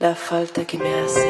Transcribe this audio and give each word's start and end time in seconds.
la 0.00 0.14
falta 0.14 0.66
que 0.66 0.78
me 0.78 0.94
hace. 0.94 1.28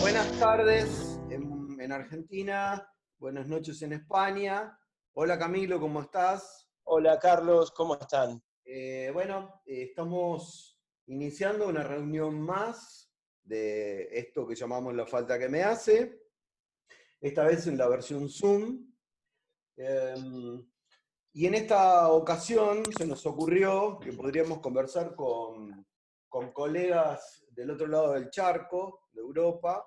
buenas 0.00 0.38
tardes 0.38 1.20
en, 1.28 1.78
en 1.78 1.92
Argentina, 1.92 2.90
buenas 3.18 3.46
noches 3.46 3.82
en 3.82 3.92
España. 3.92 4.78
Hola 5.12 5.38
Camilo, 5.38 5.78
¿cómo 5.78 6.00
estás? 6.00 6.70
Hola 6.84 7.18
Carlos, 7.18 7.72
¿cómo 7.72 7.98
están? 8.00 8.42
Eh, 8.64 9.10
bueno, 9.12 9.60
eh, 9.66 9.82
estamos 9.82 10.80
iniciando 11.08 11.68
una 11.68 11.82
reunión 11.82 12.40
más 12.40 13.12
de 13.42 14.08
esto 14.18 14.46
que 14.46 14.54
llamamos 14.54 14.94
la 14.94 15.04
falta 15.04 15.38
que 15.38 15.50
me 15.50 15.62
hace, 15.62 16.22
esta 17.20 17.44
vez 17.44 17.66
en 17.66 17.76
la 17.76 17.86
versión 17.86 18.30
Zoom. 18.30 18.94
Em, 19.76 20.66
y 21.32 21.46
en 21.46 21.54
esta 21.54 22.10
ocasión 22.10 22.82
se 22.96 23.06
nos 23.06 23.24
ocurrió 23.26 23.98
que 23.98 24.12
podríamos 24.12 24.60
conversar 24.60 25.14
con, 25.14 25.86
con 26.28 26.52
colegas 26.52 27.44
del 27.50 27.70
otro 27.70 27.86
lado 27.86 28.12
del 28.12 28.30
charco, 28.30 29.08
de 29.12 29.20
Europa, 29.20 29.84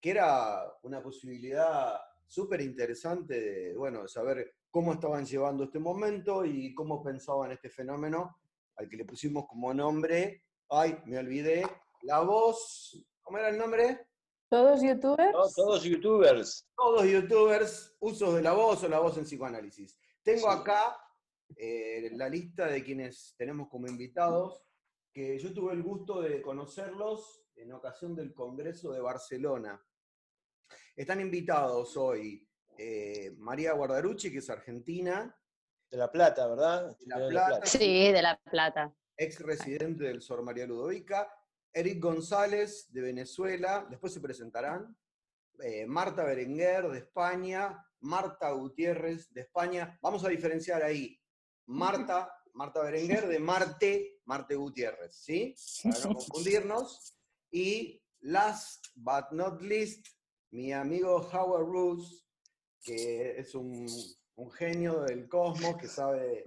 que 0.00 0.10
era 0.10 0.64
una 0.82 1.02
posibilidad 1.02 1.98
súper 2.26 2.60
interesante 2.62 3.40
de, 3.40 3.76
bueno, 3.76 4.08
saber 4.08 4.54
cómo 4.70 4.94
estaban 4.94 5.26
llevando 5.26 5.64
este 5.64 5.78
momento 5.78 6.44
y 6.44 6.74
cómo 6.74 7.02
pensaban 7.02 7.52
este 7.52 7.68
fenómeno 7.68 8.38
al 8.76 8.88
que 8.88 8.96
le 8.96 9.04
pusimos 9.04 9.46
como 9.46 9.72
nombre, 9.74 10.44
ay, 10.70 10.98
me 11.04 11.18
olvidé, 11.18 11.62
la 12.02 12.20
voz, 12.20 13.04
¿cómo 13.20 13.38
era 13.38 13.50
el 13.50 13.58
nombre? 13.58 14.06
¿Todos 14.48 14.82
youtubers? 14.82 15.32
No, 15.32 15.48
todos 15.54 15.84
youtubers. 15.84 16.68
Todos 16.76 17.04
youtubers, 17.04 17.96
usos 18.00 18.34
de 18.34 18.42
la 18.42 18.52
voz 18.52 18.82
o 18.82 18.88
la 18.88 18.98
voz 18.98 19.16
en 19.18 19.24
psicoanálisis. 19.24 19.98
Tengo 20.22 20.52
Sí. 20.52 20.58
acá 20.58 20.96
eh, 21.56 22.10
la 22.14 22.28
lista 22.28 22.66
de 22.66 22.82
quienes 22.82 23.34
tenemos 23.36 23.68
como 23.68 23.86
invitados, 23.86 24.64
que 25.12 25.38
yo 25.38 25.52
tuve 25.52 25.74
el 25.74 25.82
gusto 25.82 26.22
de 26.22 26.40
conocerlos 26.40 27.44
en 27.56 27.72
ocasión 27.72 28.14
del 28.14 28.32
Congreso 28.32 28.92
de 28.92 29.00
Barcelona. 29.00 29.78
Están 30.96 31.20
invitados 31.20 31.96
hoy 31.96 32.48
eh, 32.78 33.32
María 33.36 33.74
Guardarucci, 33.74 34.32
que 34.32 34.38
es 34.38 34.48
argentina, 34.48 35.38
De 35.90 35.98
La 35.98 36.10
Plata, 36.10 36.46
¿verdad? 36.46 36.96
De 36.98 37.06
La 37.06 37.18
De 37.18 37.28
Plata. 37.28 37.66
Sí, 37.66 38.10
de 38.10 38.22
La 38.22 38.40
Plata. 38.50 38.94
ex 39.18 39.38
residente 39.40 40.04
del 40.04 40.22
Sor 40.22 40.42
María 40.42 40.66
Ludovica, 40.66 41.30
Eric 41.74 42.00
González 42.02 42.90
de 42.92 43.02
Venezuela, 43.02 43.86
después 43.90 44.14
se 44.14 44.20
presentarán, 44.20 44.96
eh, 45.62 45.84
Marta 45.86 46.24
Berenguer 46.24 46.88
de 46.88 46.98
España, 47.00 47.84
Marta 48.02 48.50
Gutiérrez 48.52 49.32
de 49.32 49.42
España. 49.42 49.98
Vamos 50.02 50.24
a 50.24 50.28
diferenciar 50.28 50.82
ahí. 50.82 51.18
Marta, 51.66 52.32
Marta 52.54 52.82
Berenguer 52.82 53.26
de 53.28 53.38
Marte, 53.38 54.20
Marte 54.24 54.54
Gutiérrez, 54.56 55.14
¿sí? 55.14 55.54
Para 55.82 56.04
no 56.06 56.14
confundirnos. 56.14 57.16
Y 57.50 58.02
last 58.20 58.86
but 58.94 59.26
not 59.32 59.60
least, 59.62 60.06
mi 60.50 60.72
amigo 60.72 61.16
Howard 61.32 61.66
Roos, 61.66 62.26
que 62.82 63.38
es 63.38 63.54
un, 63.54 63.86
un 64.36 64.50
genio 64.50 65.02
del 65.02 65.28
cosmos, 65.28 65.76
que 65.76 65.88
sabe, 65.88 66.44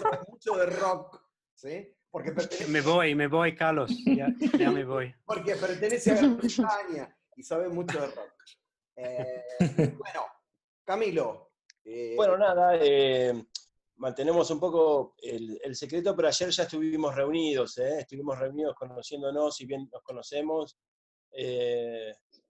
sabe 0.00 0.18
mucho 0.28 0.56
de 0.56 0.66
rock, 0.66 1.22
¿sí? 1.54 1.90
Porque 2.10 2.32
pertenece, 2.32 2.70
Me 2.70 2.80
voy, 2.80 3.14
me 3.14 3.26
voy, 3.26 3.54
Carlos. 3.56 3.90
Ya, 4.06 4.28
ya 4.58 4.70
me 4.70 4.84
voy. 4.84 5.14
porque 5.24 5.56
pertenece 5.56 6.12
a 6.12 6.14
Gran 6.16 6.36
Bretaña 6.36 7.16
y 7.36 7.42
sabe 7.42 7.68
mucho 7.68 8.00
de 8.00 8.06
rock. 8.06 8.32
Eh, 8.96 9.33
bueno, 9.98 10.26
Camilo. 10.84 11.52
eh, 11.84 12.14
Bueno, 12.16 12.36
nada, 12.36 12.76
eh, 12.80 13.32
mantenemos 13.96 14.50
un 14.50 14.60
poco 14.60 15.14
el, 15.22 15.60
el 15.62 15.76
secreto, 15.76 16.14
pero 16.16 16.28
ayer 16.28 16.50
ya 16.50 16.64
estuvimos 16.64 17.14
reunidos, 17.14 17.78
¿eh? 17.78 18.00
estuvimos 18.00 18.38
reunidos 18.38 18.74
conociéndonos, 18.74 19.60
y 19.60 19.66
bien 19.66 19.88
nos 19.92 20.02
conocemos, 20.02 20.76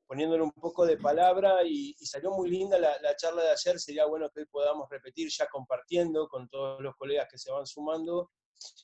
poniéndole 0.07 0.43
un 0.43 0.53
poco 0.53 0.85
de 0.85 0.99
palabra 0.99 1.65
y, 1.65 1.95
y 1.99 2.07
salió 2.07 2.31
muy 2.31 2.51
linda 2.51 2.79
la, 2.79 3.01
la 3.01 3.17
charla 3.17 3.43
de 3.43 3.51
ayer. 3.51 3.79
Sería 3.81 4.05
bueno 4.07 4.29
que 4.31 4.41
hoy 4.41 4.47
podamos 4.47 4.89
repetir 4.91 5.29
ya 5.31 5.47
compartiendo 5.49 6.29
con 6.29 6.49
todos 6.49 6.81
los 6.83 6.95
colegas 6.97 7.27
que 7.31 7.39
se 7.39 7.51
van 7.51 7.67
sumando 7.67 8.31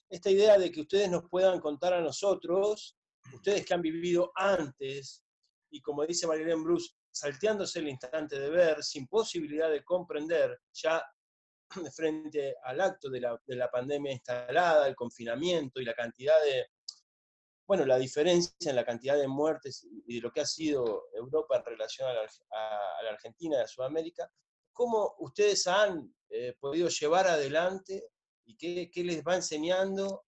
esta 0.09 0.31
idea 0.31 0.59
de 0.59 0.71
que 0.71 0.81
ustedes 0.81 1.11
nos 1.11 1.25
puedan 1.29 1.61
contar 1.61 1.95
a 1.95 2.01
nosotros, 2.01 2.97
ustedes 3.33 3.65
que 3.65 3.75
han 3.75 3.83
vivido 3.83 4.33
antes, 4.35 5.23
y 5.71 5.81
como 5.81 6.05
dice 6.05 6.27
Marilyn 6.27 6.63
Bruce, 6.65 6.91
salteándose 7.21 7.79
el 7.79 7.89
instante 7.89 8.39
de 8.39 8.51
ver, 8.51 8.83
sin 8.83 9.07
posibilidad 9.07 9.71
de 9.71 9.85
comprender, 9.85 10.59
ya 10.73 11.05
frente 11.95 12.57
al 12.65 12.81
acto 12.81 13.11
de 13.11 13.21
la, 13.21 13.41
de 13.47 13.57
la 13.57 13.71
pandemia 13.71 14.13
instalada, 14.13 14.89
el 14.89 14.97
confinamiento 14.97 15.81
y 15.81 15.85
la 15.85 15.95
cantidad 15.95 16.41
de, 16.43 16.67
bueno, 17.67 17.85
la 17.85 17.99
diferencia 17.99 18.71
en 18.71 18.77
la 18.77 18.85
cantidad 18.85 19.17
de 19.17 19.29
muertes 19.29 19.87
y 20.07 20.17
de 20.17 20.21
lo 20.21 20.33
que 20.33 20.41
ha 20.41 20.47
sido 20.47 21.09
Europa 21.13 21.59
en 21.59 21.65
relación 21.65 22.09
a 22.09 22.15
la, 22.15 23.11
Argentina 23.11 23.59
y 23.59 23.63
a 23.63 23.67
Sudamérica, 23.69 24.31
¿cómo 24.73 25.17
ustedes 25.19 25.67
han 25.67 26.13
eh, 26.31 26.55
podido 26.59 26.89
llevar 26.89 27.27
adelante 27.27 28.09
y 28.47 28.57
qué, 28.57 28.91
qué 28.91 29.05
les 29.05 29.23
va 29.23 29.37
enseñando, 29.37 30.25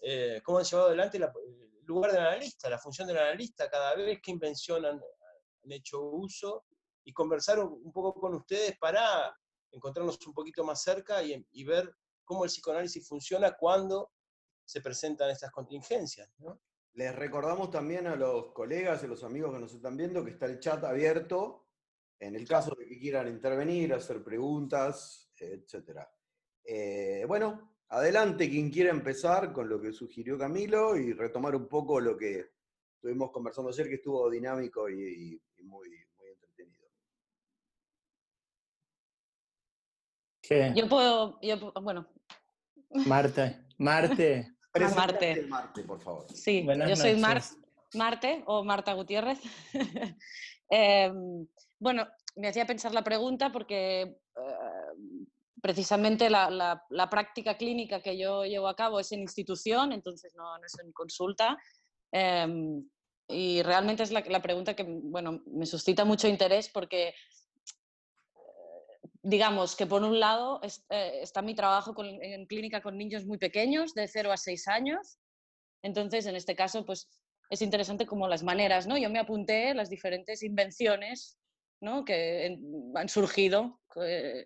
eh, 0.00 0.40
cómo 0.44 0.58
han 0.58 0.64
llevado 0.64 0.88
adelante 0.88 1.18
la- 1.18 1.32
el 1.46 1.86
lugar 1.86 2.12
del 2.12 2.22
analista, 2.22 2.68
la 2.68 2.78
función 2.78 3.06
del 3.06 3.18
analista, 3.18 3.70
cada 3.70 3.94
vez 3.94 4.20
que 4.22 4.30
invención 4.30 4.84
hecho 5.72 6.02
uso, 6.02 6.64
y 7.04 7.12
conversar 7.12 7.58
un, 7.60 7.92
poco 7.92 8.14
con 8.14 8.34
ustedes 8.34 8.76
para 8.78 9.34
encontrarnos 9.70 10.18
un 10.26 10.32
poquito 10.32 10.64
más 10.64 10.82
cerca 10.82 11.22
y, 11.22 11.64
ver 11.64 11.94
cómo 12.24 12.44
el 12.44 12.50
psicoanálisis 12.50 13.06
funciona 13.06 13.52
cuando 13.52 14.12
se 14.64 14.80
presentan 14.80 15.30
estas 15.30 15.50
contingencias. 15.50 16.30
Les 16.94 17.14
recordamos 17.14 17.70
también 17.70 18.06
a 18.06 18.16
los 18.16 18.52
colegas 18.52 19.02
y 19.02 19.06
los 19.06 19.24
amigos 19.24 19.52
que 19.52 19.60
nos 19.60 19.74
están 19.74 19.96
viendo 19.96 20.24
que 20.24 20.30
está 20.30 20.46
el 20.46 20.60
chat 20.60 20.82
abierto 20.84 21.66
en 22.18 22.36
el 22.36 22.48
caso 22.48 22.74
de 22.78 22.86
que 22.86 22.98
quieran 22.98 23.28
intervenir, 23.28 23.92
hacer 23.92 24.22
preguntas, 24.22 25.30
etc. 25.36 26.00
bueno, 27.26 27.76
adelante 27.88 28.48
quien 28.48 28.70
quiera 28.70 28.90
empezar 28.90 29.52
con 29.52 29.68
lo 29.68 29.80
que 29.80 29.92
sugirió 29.92 30.38
Camilo 30.38 30.96
y 30.96 31.12
retomar 31.12 31.54
un 31.54 31.68
poco 31.68 32.00
lo 32.00 32.16
que 32.16 32.52
estuvimos 33.04 33.30
conversando 33.32 33.68
ayer, 33.70 33.86
que 33.86 33.96
estuvo 33.96 34.30
dinámico 34.30 34.88
y, 34.88 34.94
y- 34.94 35.42
y 35.58 35.62
muy, 35.64 35.90
muy 36.16 36.28
entretenido. 36.30 36.88
¿Qué? 40.40 40.72
Yo 40.74 40.88
puedo, 40.88 41.38
yo, 41.42 41.70
bueno, 41.82 42.08
Marte. 43.06 43.66
Marte. 43.78 44.56
Marte. 44.96 45.46
Marte, 45.48 45.82
por 45.84 46.00
favor. 46.00 46.26
sí, 46.34 46.62
Buenas 46.62 46.88
yo 46.88 46.96
soy 46.96 47.16
Mar-. 47.16 47.42
Marte 47.94 48.42
o 48.46 48.64
Marta 48.64 48.94
Gutiérrez. 48.94 49.38
Em, 50.70 51.46
bueno, 51.78 52.08
me 52.36 52.48
hacía 52.48 52.64
pensar 52.66 52.94
la 52.94 53.04
pregunta 53.04 53.52
porque 53.52 54.00
eh, 54.00 54.16
precisamente 55.60 56.30
la, 56.30 56.48
la- 56.48 56.82
la 56.88 57.10
práctica 57.10 57.58
clínica 57.58 58.00
que 58.00 58.16
yo 58.18 58.44
llevo 58.46 58.66
a 58.66 58.74
cabo 58.74 58.98
es 58.98 59.12
en 59.12 59.20
institución, 59.20 59.92
entonces 59.92 60.34
no, 60.34 60.56
no 60.58 60.64
es 60.64 60.76
en 60.82 60.90
consulta. 60.92 61.58
Em, 62.16 62.88
y 63.28 63.60
realmente 63.62 64.04
es 64.04 64.12
la, 64.12 64.20
la 64.20 64.40
pregunta 64.40 64.76
que 64.76 64.84
bueno, 64.84 65.42
me 65.46 65.66
suscita 65.66 66.04
mucho 66.04 66.28
interés 66.28 66.68
porque 66.68 67.08
eh, 67.08 67.14
digamos 69.22 69.74
que 69.74 69.86
por 69.86 70.02
un 70.04 70.20
lado 70.20 70.60
es- 70.62 70.84
eh, 70.90 71.18
está 71.22 71.42
mi 71.42 71.54
trabajo 71.56 71.92
con- 71.92 72.22
en 72.22 72.46
clínica 72.46 72.80
con 72.82 72.96
niños 72.96 73.24
muy 73.26 73.38
pequeños, 73.38 73.94
de 73.94 74.06
0 74.06 74.30
a 74.30 74.36
6 74.36 74.68
años. 74.68 75.18
Entonces, 75.82 76.26
en 76.26 76.36
este 76.36 76.54
caso, 76.54 76.84
pues 76.86 77.08
es 77.50 77.62
interesante 77.62 78.06
como 78.06 78.28
las 78.28 78.42
maneras, 78.44 78.86
¿no? 78.86 78.96
Yo 78.96 79.10
me 79.10 79.18
apunté 79.18 79.74
las 79.74 79.90
diferentes 79.90 80.42
invenciones, 80.44 81.38
¿no? 81.80 82.04
Que 82.04 82.46
en- 82.46 82.92
han 82.94 83.08
surgido 83.08 83.80
eh, 84.00 84.44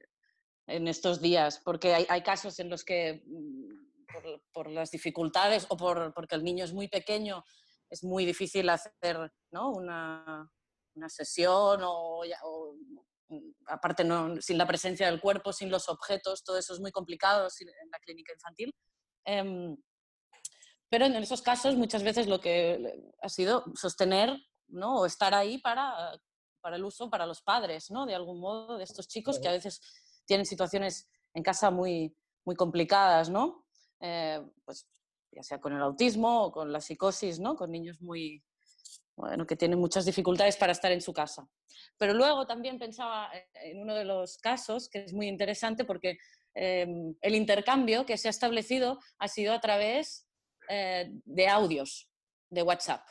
en 0.69 0.89
estos 0.89 1.21
días, 1.21 1.61
porque 1.65 1.95
hay, 1.95 2.07
hay 2.09 2.23
casos 2.23 2.59
en 2.61 2.71
los 2.71 2.83
que 2.85 3.23
mm, 3.27 3.68
por, 4.13 4.43
por 4.53 4.71
las 4.71 4.91
dificultades 4.91 5.67
o 5.69 5.77
por, 5.77 6.13
porque 6.15 6.35
el 6.35 6.45
niño 6.45 6.65
es 6.65 6.73
muy 6.73 6.89
pequeño, 6.89 7.45
es 7.91 8.05
muy 8.05 8.25
difícil 8.25 8.69
hacer, 8.69 9.33
¿no? 9.51 9.71
Una, 9.71 10.51
una 10.95 11.09
sesión 11.09 11.81
o, 11.83 12.23
mm, 13.29 13.39
aparte 13.67 14.05
no, 14.05 14.41
sin 14.41 14.59
la 14.59 14.67
presencia 14.67 15.07
del 15.07 15.21
cuerpo, 15.21 15.53
sin 15.53 15.71
los 15.71 15.89
objetos, 15.89 16.45
todo 16.45 16.59
eso 16.59 16.75
es 16.75 16.81
muy 16.81 16.91
complicado 16.91 17.49
en 17.61 17.91
la 17.91 17.99
clínica 17.99 18.33
infantil. 18.33 18.75
Em, 19.25 19.77
pero 20.91 21.05
en 21.05 21.17
esos 21.17 21.43
casos 21.43 21.77
muchas 21.77 22.03
veces 22.03 22.27
lo 22.27 22.41
que 22.41 23.03
ha 23.21 23.29
sido 23.29 23.65
sostener 23.75 24.35
¿no? 24.69 25.01
o 25.01 25.07
estar 25.07 25.35
ahí 25.35 25.59
para, 25.59 26.19
para 26.61 26.77
el 26.77 26.85
uso 26.85 27.11
para 27.11 27.27
los 27.27 27.43
padres, 27.43 27.91
¿no? 27.91 28.07
de 28.07 28.15
algún 28.15 28.41
modo, 28.41 28.79
de 28.79 28.85
estos 28.85 29.07
chicos 29.07 29.39
que 29.39 29.49
a 29.49 29.53
veces 29.53 29.81
tienen 30.25 30.47
situaciones 30.47 31.09
en 31.35 31.43
casa 31.43 31.71
muy, 31.71 32.17
muy 32.45 32.57
complicadas, 32.57 33.29
¿no? 33.29 33.67
Eh, 34.01 34.41
pues, 34.65 34.87
ya 35.33 35.43
sea 35.43 35.61
con 35.61 35.73
el 35.75 35.83
autismo 35.83 36.45
o 36.45 36.53
con 36.53 36.73
la 36.73 36.81
psicosis, 36.81 37.39
¿no? 37.39 37.57
con 37.57 37.71
niños 37.71 38.01
muy, 38.01 38.43
bueno, 39.17 39.47
que 39.47 39.57
tienen 39.57 39.79
muchas 39.79 40.05
dificultades 40.05 40.57
para 40.57 40.73
estar 40.73 40.93
en 40.93 41.01
su 41.01 41.13
casa. 41.13 41.49
Pero 41.97 42.15
luego 42.15 42.47
también 42.47 42.79
pensaba 42.79 43.31
en 43.55 43.81
uno 43.81 43.95
de 43.95 44.05
los 44.05 44.39
casos 44.39 44.89
que 44.89 45.05
es 45.05 45.13
muy 45.13 45.29
interesante 45.29 45.85
porque 45.85 46.19
em, 46.55 47.15
el 47.21 47.35
intercambio 47.35 48.07
que 48.07 48.17
se 48.17 48.29
ha 48.29 48.31
establecido 48.31 49.01
ha 49.19 49.29
sido 49.29 49.53
a 49.53 49.61
través 49.61 50.27
eh, 50.69 51.11
de 51.25 51.49
audios 51.49 52.09
de 52.51 52.63
WhatsApp. 52.63 53.07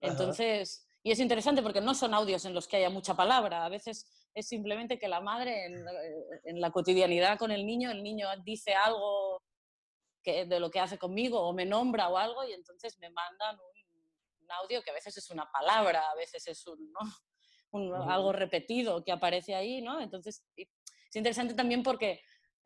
Entonces, 0.00 0.86
y 1.02 1.10
es 1.10 1.18
interesante 1.20 1.62
porque 1.62 1.80
no 1.80 1.94
son 1.94 2.14
audios 2.14 2.44
en 2.44 2.54
los 2.54 2.68
que 2.68 2.76
haya 2.76 2.90
mucha 2.90 3.14
palabra, 3.14 3.64
a 3.64 3.68
veces 3.68 4.06
es 4.34 4.46
simplemente 4.46 4.98
que 4.98 5.08
la 5.08 5.20
madre 5.20 5.64
en, 5.64 5.84
en 6.44 6.60
la 6.60 6.70
cotidianidad 6.70 7.38
con 7.38 7.50
el 7.50 7.64
niño, 7.64 7.90
el 7.90 8.02
niño 8.02 8.28
dice 8.44 8.74
algo 8.74 9.42
que, 10.26 10.44
de 10.44 10.58
lo 10.58 10.72
que 10.72 10.80
hace 10.80 10.98
conmigo 10.98 11.40
o 11.40 11.52
me 11.52 11.64
nombra 11.64 12.08
o 12.08 12.18
algo 12.18 12.44
y 12.44 12.52
entonces 12.52 12.98
me 12.98 13.10
mandan 13.10 13.54
un, 13.60 14.42
un 14.42 14.50
audio 14.50 14.82
que 14.82 14.90
a 14.90 14.94
veces 14.94 15.16
es 15.16 15.30
una 15.30 15.48
palabra, 15.52 16.10
a 16.10 16.16
veces 16.16 16.44
es 16.48 16.66
un, 16.66 16.90
¿no? 16.90 16.98
un, 17.70 17.94
algo 17.94 18.32
repetido 18.32 19.04
que 19.04 19.12
aparece 19.12 19.54
ahí, 19.54 19.80
¿no? 19.80 20.00
Entonces, 20.00 20.44
es 20.56 21.14
interesante 21.14 21.54
también 21.54 21.84
porque 21.84 22.22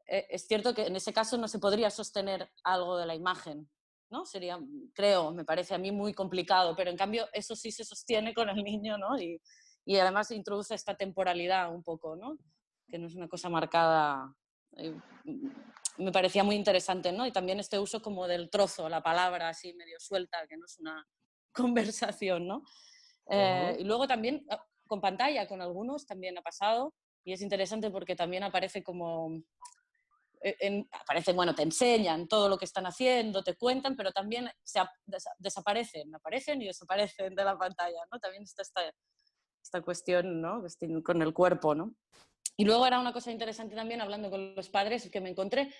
eh, 0.06 0.26
es 0.30 0.46
cierto 0.46 0.72
que 0.74 0.86
en 0.86 0.96
ese 0.96 1.12
caso 1.12 1.36
no 1.36 1.48
se 1.48 1.58
podría 1.58 1.90
sostener 1.90 2.50
algo 2.64 2.96
de 2.96 3.04
la 3.04 3.14
imagen, 3.14 3.70
¿no? 4.08 4.24
Sería, 4.24 4.58
creo, 4.94 5.30
me 5.32 5.44
parece 5.44 5.74
a 5.74 5.78
mí 5.78 5.92
muy 5.92 6.14
complicado, 6.14 6.74
pero 6.74 6.90
en 6.90 6.96
cambio 6.96 7.28
eso 7.34 7.54
sí 7.54 7.70
se 7.70 7.84
sostiene 7.84 8.32
con 8.32 8.48
el 8.48 8.64
niño, 8.64 8.96
¿no? 8.96 9.20
Y, 9.20 9.38
y 9.84 9.98
además 9.98 10.30
introduce 10.30 10.74
esta 10.74 10.94
temporalidad 10.94 11.70
un 11.74 11.82
poco, 11.82 12.16
¿no? 12.16 12.38
Que 12.88 12.98
no 12.98 13.06
es 13.06 13.14
una 13.14 13.28
cosa 13.28 13.50
marcada. 13.50 14.34
Eh, 14.76 14.94
me 15.98 16.12
parecía 16.12 16.44
muy 16.44 16.54
interesante, 16.56 17.12
¿no? 17.12 17.26
Y 17.26 17.32
también 17.32 17.60
este 17.60 17.78
uso 17.78 18.00
como 18.02 18.26
del 18.26 18.48
trozo, 18.50 18.88
la 18.88 19.02
palabra 19.02 19.48
así 19.48 19.74
medio 19.74 19.98
suelta, 20.00 20.46
que 20.48 20.56
no 20.56 20.64
es 20.64 20.78
una 20.78 21.06
conversación, 21.52 22.46
¿no? 22.46 22.62
Eh, 23.30 23.76
y 23.80 23.84
luego 23.84 24.06
también 24.08 24.44
ah, 24.50 24.64
con 24.86 25.00
pantalla, 25.00 25.46
con 25.46 25.60
algunos 25.62 26.06
también 26.06 26.36
ha 26.38 26.42
pasado, 26.42 26.94
y 27.24 27.32
es 27.32 27.42
interesante 27.42 27.90
porque 27.90 28.16
también 28.16 28.42
aparece 28.42 28.82
como 28.82 29.42
eh, 30.42 30.56
en- 30.60 30.88
aparecen, 30.92 31.36
bueno, 31.36 31.54
te 31.54 31.62
enseñan 31.62 32.26
todo 32.26 32.48
lo 32.48 32.56
que 32.56 32.64
están 32.64 32.86
haciendo, 32.86 33.44
te 33.44 33.56
cuentan, 33.56 33.94
pero 33.94 34.10
también 34.10 34.50
se 34.64 34.78
ap- 34.80 34.88
desa- 35.06 35.34
desaparecen, 35.38 36.14
aparecen 36.14 36.62
y 36.62 36.66
desaparecen 36.66 37.34
de 37.34 37.44
la 37.44 37.58
pantalla, 37.58 38.00
¿no? 38.10 38.18
También 38.18 38.42
está 38.44 38.62
esta, 38.62 38.80
esta 39.62 39.82
cuestión, 39.82 40.40
¿no? 40.40 40.60
Cuestión 40.60 41.02
Con 41.02 41.20
el 41.20 41.34
cuerpo, 41.34 41.74
¿no? 41.74 41.94
Y 42.60 42.64
luego 42.66 42.86
era 42.86 43.00
una 43.00 43.14
cosa 43.14 43.30
interesante 43.30 43.74
también, 43.74 44.02
hablando 44.02 44.28
con 44.28 44.54
los 44.54 44.68
padres, 44.68 45.08
que 45.10 45.22
me 45.22 45.30
encontré 45.30 45.72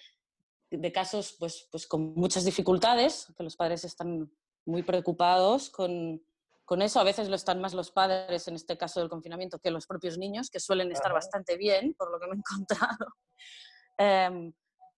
de 0.70 0.92
casos 0.92 1.36
pues, 1.38 1.68
pues 1.70 1.86
con 1.86 2.14
muchas 2.14 2.46
dificultades, 2.46 3.30
que 3.36 3.42
los 3.42 3.54
padres 3.54 3.84
están 3.84 4.32
muy 4.64 4.82
preocupados 4.82 5.68
con, 5.68 6.24
con 6.64 6.80
eso. 6.80 6.98
A 6.98 7.04
veces 7.04 7.28
lo 7.28 7.36
están 7.36 7.60
más 7.60 7.74
los 7.74 7.90
padres, 7.90 8.48
en 8.48 8.54
este 8.54 8.78
caso 8.78 8.98
del 8.98 9.10
confinamiento, 9.10 9.58
que 9.58 9.70
los 9.70 9.86
propios 9.86 10.16
niños, 10.16 10.48
que 10.48 10.58
suelen 10.58 10.90
estar 10.90 11.08
Ajá. 11.10 11.16
bastante 11.16 11.58
bien, 11.58 11.92
por 11.98 12.10
lo 12.10 12.18
que 12.18 12.28
me 12.28 12.36
he 12.36 12.38
encontrado. 12.48 13.14
Em, 13.98 14.50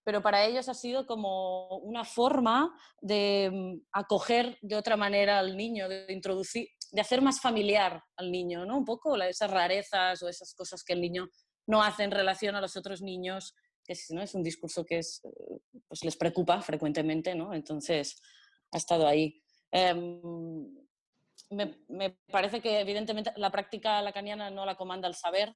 pero 0.05 0.23
para 0.23 0.45
ellos 0.45 0.69
ha 0.69 0.75
sido 0.75 1.05
como 1.05 1.79
una 1.79 2.05
forma 2.05 2.73
de 3.01 3.51
mm, 3.53 3.89
acoger 3.91 4.57
de 4.63 4.77
otra 4.77 4.97
manera 4.97 5.41
al 5.41 5.57
niño, 5.57 5.89
de 5.89 6.13
introducir, 6.13 6.69
de 6.93 7.01
hacer 7.01 7.23
más 7.23 7.41
familiar 7.41 8.05
al 8.15 8.31
niño, 8.31 8.65
¿no? 8.67 8.79
Un 8.79 8.85
poco 8.85 9.17
esas 9.17 9.51
rarezas 9.51 10.23
o 10.23 10.29
esas 10.29 10.55
cosas 10.55 10.85
que 10.85 10.93
el 10.93 11.01
niño 11.01 11.29
no 11.67 11.83
hace 11.83 12.05
en 12.05 12.11
relación 12.11 12.55
a 12.55 12.61
los 12.61 12.77
otros 12.77 13.03
niños, 13.03 13.55
que 13.85 13.95
es, 13.95 14.11
¿no? 14.11 14.23
es 14.23 14.35
un 14.35 14.43
discurso 14.43 14.85
que 14.85 14.99
es, 14.99 15.23
eh, 15.25 15.59
pues 15.89 16.05
les 16.05 16.17
preocupa 16.17 16.61
frecuentemente, 16.61 17.35
¿no? 17.35 17.55
Entonces 17.55 18.21
ha 18.71 18.79
estado 18.79 19.07
ahí. 19.07 19.43
Em, 19.71 20.21
me, 21.51 21.79
me 21.89 22.11
parece 22.31 22.61
que 22.61 22.81
evidentemente 22.81 23.33
la 23.37 23.51
práctica 23.51 24.01
lacaniana 24.03 24.51
no 24.51 24.65
la 24.65 24.77
comanda 24.77 25.09
el 25.09 25.15
saber, 25.15 25.55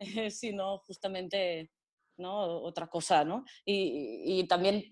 sino 0.30 0.78
justamente 0.78 1.70
¿no? 2.18 2.62
otra 2.62 2.88
cosa. 2.88 3.24
¿no? 3.24 3.44
Y, 3.64 4.40
y 4.40 4.46
también 4.46 4.84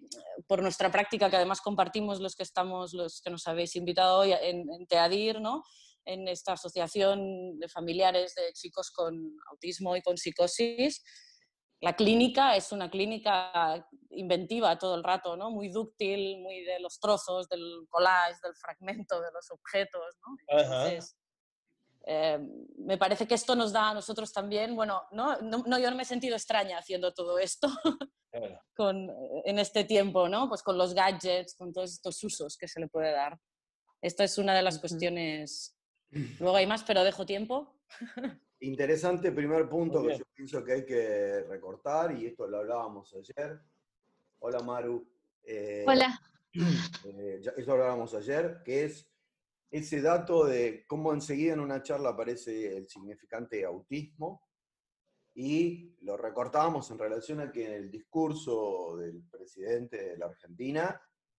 por 0.46 0.62
nuestra 0.62 0.90
práctica, 0.90 1.28
que 1.28 1.36
además 1.36 1.60
compartimos 1.60 2.20
los 2.20 2.34
que 2.34 2.42
estamos, 2.42 2.94
los 2.94 3.20
que 3.20 3.30
nos 3.30 3.46
habéis 3.46 3.76
invitado 3.76 4.20
hoy 4.20 4.32
en, 4.32 4.70
en 4.72 4.86
Teadir, 4.86 5.40
¿no? 5.40 5.62
En 6.06 6.29
esta 6.29 6.53
asociación 6.53 7.58
de 7.58 7.69
familiares 7.69 8.35
de 8.35 8.53
chicos 8.53 8.91
con 8.91 9.37
autismo 9.50 9.97
y 9.97 10.03
con 10.03 10.17
psicosis. 10.17 11.03
La 11.81 11.94
clínica 11.94 12.56
es 12.56 12.73
una 12.73 12.91
clínica 12.91 13.87
inventiva 14.11 14.79
todo 14.79 14.94
el 14.94 15.05
rato, 15.05 15.37
¿no? 15.37 15.50
muy 15.50 15.69
dúctil, 15.69 16.41
muy 16.41 16.62
de 16.64 16.81
los 16.81 16.99
trozos, 16.99 17.49
del 17.49 17.87
collage, 17.91 18.41
del 18.43 18.55
fragmento, 18.56 19.20
de 19.20 19.31
los 19.32 19.50
objetos. 19.50 20.17
¿no? 20.26 20.37
Entonces, 20.47 21.17
eh, 22.06 22.38
me 22.79 22.97
parece 22.97 23.26
que 23.26 23.35
esto 23.35 23.55
nos 23.56 23.73
da 23.73 23.91
a 23.91 23.94
nosotros 23.94 24.32
también, 24.32 24.75
bueno, 24.76 25.03
no, 25.11 25.38
no, 25.43 25.64
no, 25.67 25.79
yo 25.79 25.91
no 25.91 25.97
me 25.97 26.05
he 26.05 26.06
sentido 26.06 26.37
extraña 26.37 26.79
haciendo 26.79 27.12
todo 27.12 27.38
esto 27.38 27.69
Claro. 28.31 28.61
con, 28.76 29.08
en 29.44 29.58
este 29.58 29.85
tiempo, 29.85 30.29
¿no? 30.29 30.49
Pues 30.49 30.62
con 30.62 30.79
los 30.79 30.94
gadgets, 30.94 31.56
con 31.56 31.73
todos 31.73 31.93
estos 31.93 32.23
usos 32.23 32.56
que 32.56 32.69
se 32.69 32.81
le 32.81 32.88
puede 32.88 33.11
dar. 33.12 33.38
Esta 34.03 34.25
es 34.25 34.38
una 34.38 34.55
de 34.55 34.62
las 34.62 34.75
Ujú. 34.75 34.82
cuestiones. 34.82 35.75
Luego 36.40 36.56
hay 36.56 36.66
más, 36.66 36.84
pero 36.84 37.04
dejo 37.04 37.26
tiempo. 37.26 37.74
Interesante 38.60 39.32
primer 39.32 39.68
punto 39.68 40.02
que 40.02 40.18
yo 40.18 40.24
pienso 40.34 40.64
que 40.64 40.72
hay 40.72 40.84
que 40.84 41.44
recortar, 41.48 42.16
y 42.16 42.26
esto 42.26 42.46
lo 42.46 42.58
hablábamos 42.58 43.14
ayer. 43.14 43.60
Hola 44.38 44.60
Maru. 44.60 45.06
Eh, 45.42 45.84
Hola. 45.86 46.18
eh, 46.54 47.40
eso 47.40 47.66
lo 47.66 47.72
hablábamos 47.74 48.14
ayer, 48.14 48.62
que 48.64 48.84
es 48.84 49.06
ese 49.70 50.00
dato 50.00 50.46
de 50.46 50.86
cómo 50.86 51.12
enseguida 51.12 51.52
en 51.52 51.60
una 51.60 51.82
charla 51.82 52.10
aparece 52.10 52.76
el 52.76 52.88
significante 52.88 53.64
autismo, 53.64 54.42
y 55.34 55.94
lo 56.00 56.16
recortábamos 56.16 56.90
en 56.90 56.98
relación 56.98 57.40
a 57.40 57.52
que 57.52 57.66
en 57.66 57.72
el 57.74 57.90
discurso 57.90 58.96
del 58.96 59.22
presidente 59.24 60.02
de 60.02 60.16
la 60.16 60.26
Argentina, 60.26 60.98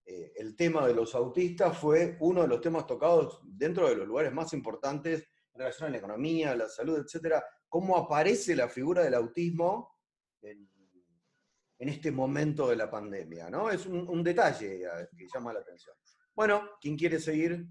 eh, 0.09 0.31
el 0.37 0.55
tema 0.55 0.87
de 0.87 0.93
los 0.93 1.13
autistas 1.15 1.77
fue 1.77 2.15
uno 2.21 2.41
de 2.41 2.47
los 2.47 2.61
temas 2.61 2.87
tocados 2.87 3.41
dentro 3.43 3.89
de 3.89 3.97
los 3.97 4.07
lugares 4.07 4.31
más 4.31 4.53
importantes 4.53 5.27
en 5.53 5.59
relación 5.59 5.89
a 5.89 5.91
la 5.91 5.97
economía, 5.97 6.55
la 6.55 6.69
salud, 6.69 6.97
etcétera. 6.97 7.43
¿Cómo 7.67 7.97
aparece 7.97 8.55
la 8.55 8.69
figura 8.69 9.03
del 9.03 9.15
autismo 9.15 9.97
en, 10.41 10.69
en 11.79 11.89
este 11.89 12.09
momento 12.09 12.69
de 12.69 12.77
la 12.77 12.89
pandemia? 12.89 13.49
¿no? 13.49 13.69
Es 13.69 13.85
un, 13.85 14.07
un 14.07 14.23
detalle 14.23 14.81
eh, 14.85 15.09
que 15.17 15.27
llama 15.27 15.51
la 15.51 15.59
atención. 15.59 15.93
Bueno, 16.33 16.61
¿quién 16.79 16.95
quiere 16.95 17.19
seguir? 17.19 17.67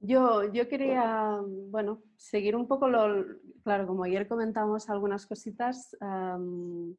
Yo, 0.00 0.52
yo 0.52 0.68
quería, 0.68 1.40
bueno, 1.70 2.02
seguir 2.16 2.54
un 2.54 2.68
poco 2.68 2.86
lo, 2.86 3.24
claro, 3.64 3.86
como 3.86 4.04
ayer 4.04 4.28
comentamos 4.28 4.90
algunas 4.90 5.26
cositas, 5.26 5.96
am, 6.00 6.94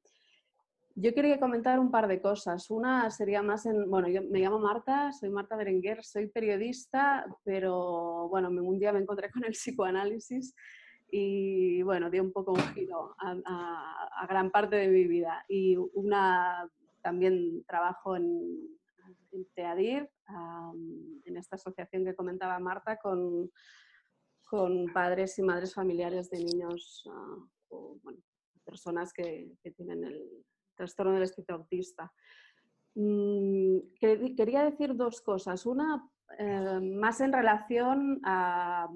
yo 0.95 1.13
quería 1.13 1.39
comentar 1.39 1.79
un 1.79 1.91
par 1.91 2.07
de 2.07 2.21
cosas. 2.21 2.69
Una 2.69 3.09
sería 3.09 3.41
más 3.41 3.65
en, 3.65 3.89
bueno, 3.89 4.07
yo 4.07 4.21
me 4.23 4.39
llamo 4.39 4.59
Marta, 4.59 5.11
soy 5.11 5.29
Marta 5.29 5.55
Berenguer, 5.55 6.03
soy 6.03 6.27
periodista, 6.27 7.25
pero 7.43 8.27
bueno, 8.29 8.49
un 8.49 8.79
día 8.79 8.91
me 8.91 8.99
encontré 8.99 9.31
con 9.31 9.43
el 9.45 9.51
psicoanálisis 9.51 10.55
y 11.11 11.81
bueno, 11.83 12.09
dio 12.09 12.21
un 12.21 12.31
poco 12.31 12.53
un 12.53 12.73
giro 12.73 13.15
a, 13.19 14.27
gran 14.27 14.51
parte 14.51 14.75
de 14.75 14.87
mi 14.89 15.05
vida. 15.05 15.45
Y 15.47 15.77
una, 15.93 16.69
también 17.01 17.63
trabajo 17.65 18.15
en, 18.15 18.77
Teadir, 19.53 20.09
en 21.25 21.37
esta 21.37 21.55
asociación 21.55 22.03
que 22.03 22.15
comentaba 22.15 22.59
Marta, 22.59 22.97
con, 22.97 23.51
con 24.43 24.87
padres 24.91 25.37
y 25.37 25.43
madres 25.43 25.73
familiares 25.73 26.29
de 26.31 26.43
niños 26.43 27.07
ah, 27.09 27.37
o 27.69 27.99
personas 28.65 29.13
que, 29.13 29.51
que 29.61 29.71
tienen 29.71 30.03
el 30.03 30.45
trastorno 30.79 31.13
del 31.13 31.23
espectro 31.23 31.57
autista. 31.57 32.11
Mm, 32.95 33.79
que- 33.99 34.33
quería 34.35 34.63
decir 34.63 34.95
dos 34.95 35.21
cosas. 35.21 35.65
Una, 35.65 36.09
eh, 36.37 36.79
más 36.81 37.19
en 37.21 37.33
relación 37.33 38.19
a, 38.23 38.89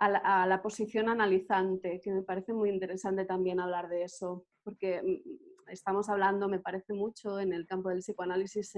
la, 0.00 0.60
posición 0.62 1.08
analizante, 1.08 2.00
que 2.02 2.10
me 2.10 2.22
parece 2.22 2.52
muy 2.52 2.70
interesante 2.70 3.24
también 3.24 3.60
hablar 3.60 3.88
de 3.88 4.04
eso, 4.04 4.44
porque 4.64 5.00
mm, 5.02 5.70
estamos 5.70 6.08
hablando, 6.08 6.48
me 6.48 6.58
parece 6.58 6.92
mucho, 6.92 7.38
en 7.38 7.52
el 7.52 7.66
campo 7.66 7.88
del 7.90 8.00
psicoanálisis 8.00 8.74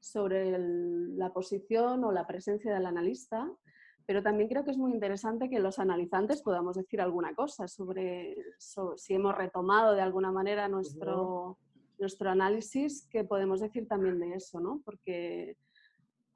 sobre 0.00 0.58
la 0.58 1.32
posición 1.32 2.04
o 2.04 2.12
la 2.12 2.26
presencia 2.26 2.74
del 2.74 2.86
analista, 2.86 3.48
pero 4.06 4.22
también 4.22 4.48
creo 4.48 4.64
que 4.64 4.70
es 4.70 4.78
muy 4.78 4.92
interesante 4.92 5.50
que 5.50 5.58
los 5.58 5.78
analizantes 5.78 6.40
podamos 6.42 6.76
decir 6.76 7.00
alguna 7.00 7.34
cosa 7.34 7.66
sobre, 7.66 8.36
so- 8.58 8.96
si 8.96 9.14
hemos 9.14 9.36
retomado 9.36 9.94
de 9.94 10.00
alguna 10.02 10.30
manera 10.30 10.68
nuestro, 10.68 11.58
nuestro 11.98 12.30
análisis, 12.30 13.08
qué 13.10 13.24
podemos 13.24 13.60
decir 13.60 13.88
también 13.88 14.18
de 14.20 14.34
eso, 14.34 14.60
¿no? 14.60 14.80
Porque 14.84 15.56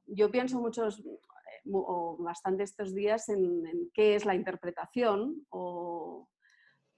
yo 0.06 0.30
pienso 0.30 0.60
muchos, 0.60 1.00
eh, 1.00 1.70
o 1.72 2.16
bastante 2.18 2.64
estos 2.64 2.94
días 2.94 3.28
en, 3.28 3.64
en 3.66 3.90
qué 3.94 4.16
es 4.16 4.24
la 4.24 4.34
interpretación 4.34 5.46
o 5.50 6.28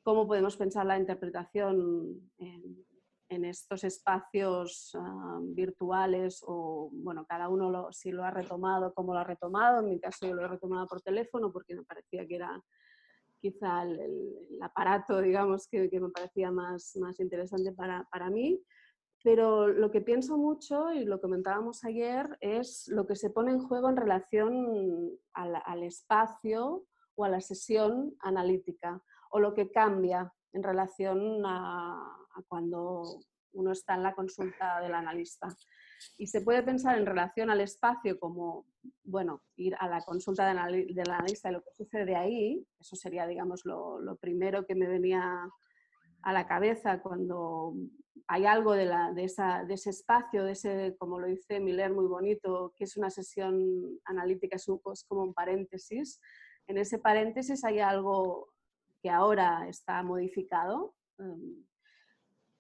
cómo 0.03 0.27
podemos 0.27 0.57
pensar 0.57 0.87
la 0.87 0.99
interpretación 0.99 2.31
en, 2.39 2.85
en 3.35 3.45
estos 3.45 3.83
espacios 3.85 4.91
ah, 4.95 5.39
virtuales 5.43 6.43
o, 6.47 6.91
bueno, 6.93 7.25
cada 7.27 7.49
uno 7.49 7.71
lo- 7.71 7.93
si 7.93 8.11
lo 8.13 8.25
ha 8.25 8.31
retomado, 8.31 8.93
cómo 8.95 9.15
lo 9.15 9.21
ha 9.21 9.25
retomado. 9.25 9.81
En 9.81 9.87
mi 9.91 9.99
caso 10.01 10.27
yo 10.27 10.35
lo 10.35 10.45
he 10.45 10.49
retomado 10.49 10.87
por 10.87 11.01
teléfono 11.01 11.51
porque 11.53 11.75
me 11.75 11.83
parecía 11.85 12.27
que 12.27 12.37
era, 12.37 12.63
quizá 13.41 13.83
el, 13.83 13.99
el- 14.01 14.63
aparato, 14.63 15.21
digamos, 15.21 15.67
que, 15.69 15.89
que 15.91 16.01
me 16.01 16.11
parecía 16.11 16.51
más, 16.51 16.97
más 17.01 17.19
interesante 17.21 17.73
para, 17.73 18.07
para 18.11 18.31
mí. 18.31 18.63
Pero 19.25 19.69
lo 19.69 19.91
que 19.93 20.01
pienso 20.01 20.37
mucho, 20.37 20.93
y 20.93 21.05
lo 21.05 21.21
comentábamos 21.21 21.85
ayer, 21.85 22.37
es 22.41 22.89
lo 22.89 23.07
que 23.07 23.15
se 23.15 23.31
pone 23.31 23.53
en 23.53 23.61
juego 23.61 23.89
en 23.89 23.97
relación 23.97 25.11
al, 25.33 25.63
al 25.65 25.83
espacio 25.85 26.85
o 27.15 27.25
a 27.25 27.29
la 27.29 27.41
sesión 27.41 28.17
analítica, 28.21 29.01
o 29.31 29.39
lo 29.39 29.55
que 29.55 29.71
cambia 29.71 30.33
en 30.53 30.63
relación 30.63 31.43
a, 31.47 32.22
a 32.35 32.43
cuando 32.49 33.03
uno 33.55 33.73
está 33.73 33.95
en 33.95 34.03
la 34.03 34.15
consulta 34.15 34.81
del 34.81 34.95
analista. 34.95 35.49
Y 36.17 36.27
se 36.27 36.41
puede 36.41 36.63
pensar 36.63 36.99
en 36.99 37.07
relación 37.07 37.51
al 37.51 37.61
espacio 37.61 38.19
como, 38.19 38.67
bueno, 39.05 39.43
ir 39.57 39.75
a 39.79 39.89
la 39.89 40.01
consulta 40.03 40.47
del 40.49 40.59
anali- 40.59 40.95
del 40.95 41.11
analista 41.11 41.51
y 41.51 41.53
lo 41.53 41.63
que 41.63 41.71
sucede 41.75 42.17
ahí, 42.17 42.67
eso 42.81 42.97
sería, 42.97 43.27
digamos, 43.27 43.65
lo, 43.65 44.01
lo 44.01 44.17
primero 44.17 44.65
que 44.67 44.75
me 44.75 44.89
venía 44.89 45.23
a 46.23 46.33
la 46.33 46.47
cabeza 46.47 47.03
cuando 47.03 47.75
hay 48.27 48.47
algo 48.47 48.73
de, 48.73 48.87
la- 48.87 49.13
de 49.13 49.25
esa- 49.25 49.65
de 49.65 49.75
ese 49.75 49.91
espacio, 49.91 50.45
de 50.45 50.53
ese, 50.53 50.97
como 50.99 51.19
lo 51.19 51.27
dice 51.27 51.61
Miller 51.61 51.93
muy 51.93 52.07
bonito, 52.07 52.73
que 52.77 52.85
es 52.85 52.97
una 52.97 53.11
sesión 53.11 53.61
analítica, 54.07 54.57
es, 54.57 54.67
un- 54.69 54.81
es 54.93 55.05
como 55.05 55.23
un 55.25 55.35
paréntesis. 55.35 56.21
En 56.67 56.79
ese 56.79 56.99
paréntesis 56.99 57.65
hay 57.65 57.81
algo 57.81 58.49
que 59.03 59.11
ahora 59.11 59.69
está 59.69 60.03
modificado. 60.03 60.95
em, 61.19 61.65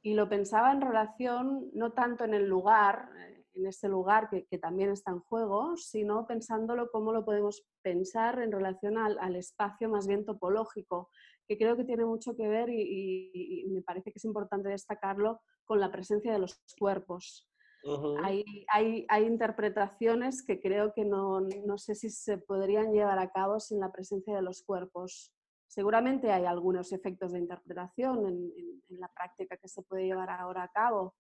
y 0.02 0.14
lo 0.14 0.28
pensaba 0.28 0.73
en 0.73 0.80
relación 0.80 1.71
no 1.75 1.92
tanto 1.92 2.25
en 2.25 2.35
el 2.35 2.49
lugar, 2.49 3.09
eh, 3.18 3.44
en 3.54 3.66
ese 3.66 3.88
lugar 3.88 4.28
que, 4.30 4.47
que 4.47 4.59
también 4.59 4.90
está 4.90 5.11
en 5.12 5.21
juego, 5.21 5.76
sino 5.76 6.26
pensándolo 6.26 6.90
cómo 6.90 7.12
lo 7.12 7.25
podemos 7.25 7.64
pensar 7.82 8.40
en 8.40 8.50
relación 8.50 8.99
al, 8.99 9.18
al 9.21 9.37
espacio 9.37 9.88
más 9.88 10.06
bien 10.06 10.25
topológico, 10.25 11.11
que 11.47 11.56
creo 11.59 11.76
que 11.76 11.85
tiene 11.85 12.04
mucho 12.04 12.35
que 12.37 12.49
ver 12.49 12.71
y, 12.71 12.80
y- 12.82 13.62
y 13.64 13.68
me 13.68 13.82
parece 13.82 14.11
que 14.11 14.18
es 14.18 14.25
importante 14.25 14.68
destacarlo 14.71 15.40
con 15.64 15.80
la 15.80 15.92
presencia 15.92 16.32
de 16.32 16.38
los 16.38 16.61
cuerpos. 16.78 17.49
Ujú. 17.85 18.14
Hay, 18.23 18.44
hay, 18.73 19.04
hay 19.09 19.25
interpretaciones 19.26 20.42
que 20.44 20.61
creo 20.61 20.92
que 20.94 21.04
no, 21.04 21.40
no 21.40 21.78
sé 21.78 21.94
si 21.94 22.11
se 22.11 22.38
podrían 22.38 22.92
llevar 22.92 23.18
a 23.18 23.30
cabo 23.30 23.61
sin 23.61 23.80
la 23.80 23.92
presencia 23.92 24.35
de 24.35 24.42
los 24.42 24.62
cuerpos. 24.62 25.35
Seguramente 25.72 26.30
hay 26.30 26.44
algunos 26.44 26.92
efectos 26.92 27.32
de 27.32 27.38
interpretación 27.38 28.26
en, 28.26 29.00
la 29.00 29.08
práctica 29.08 29.56
que 29.56 29.68
se 29.68 29.80
puede 29.80 30.04
llevar 30.04 30.28
ahora 30.28 30.64
a 30.64 30.68
cabo, 30.68 31.14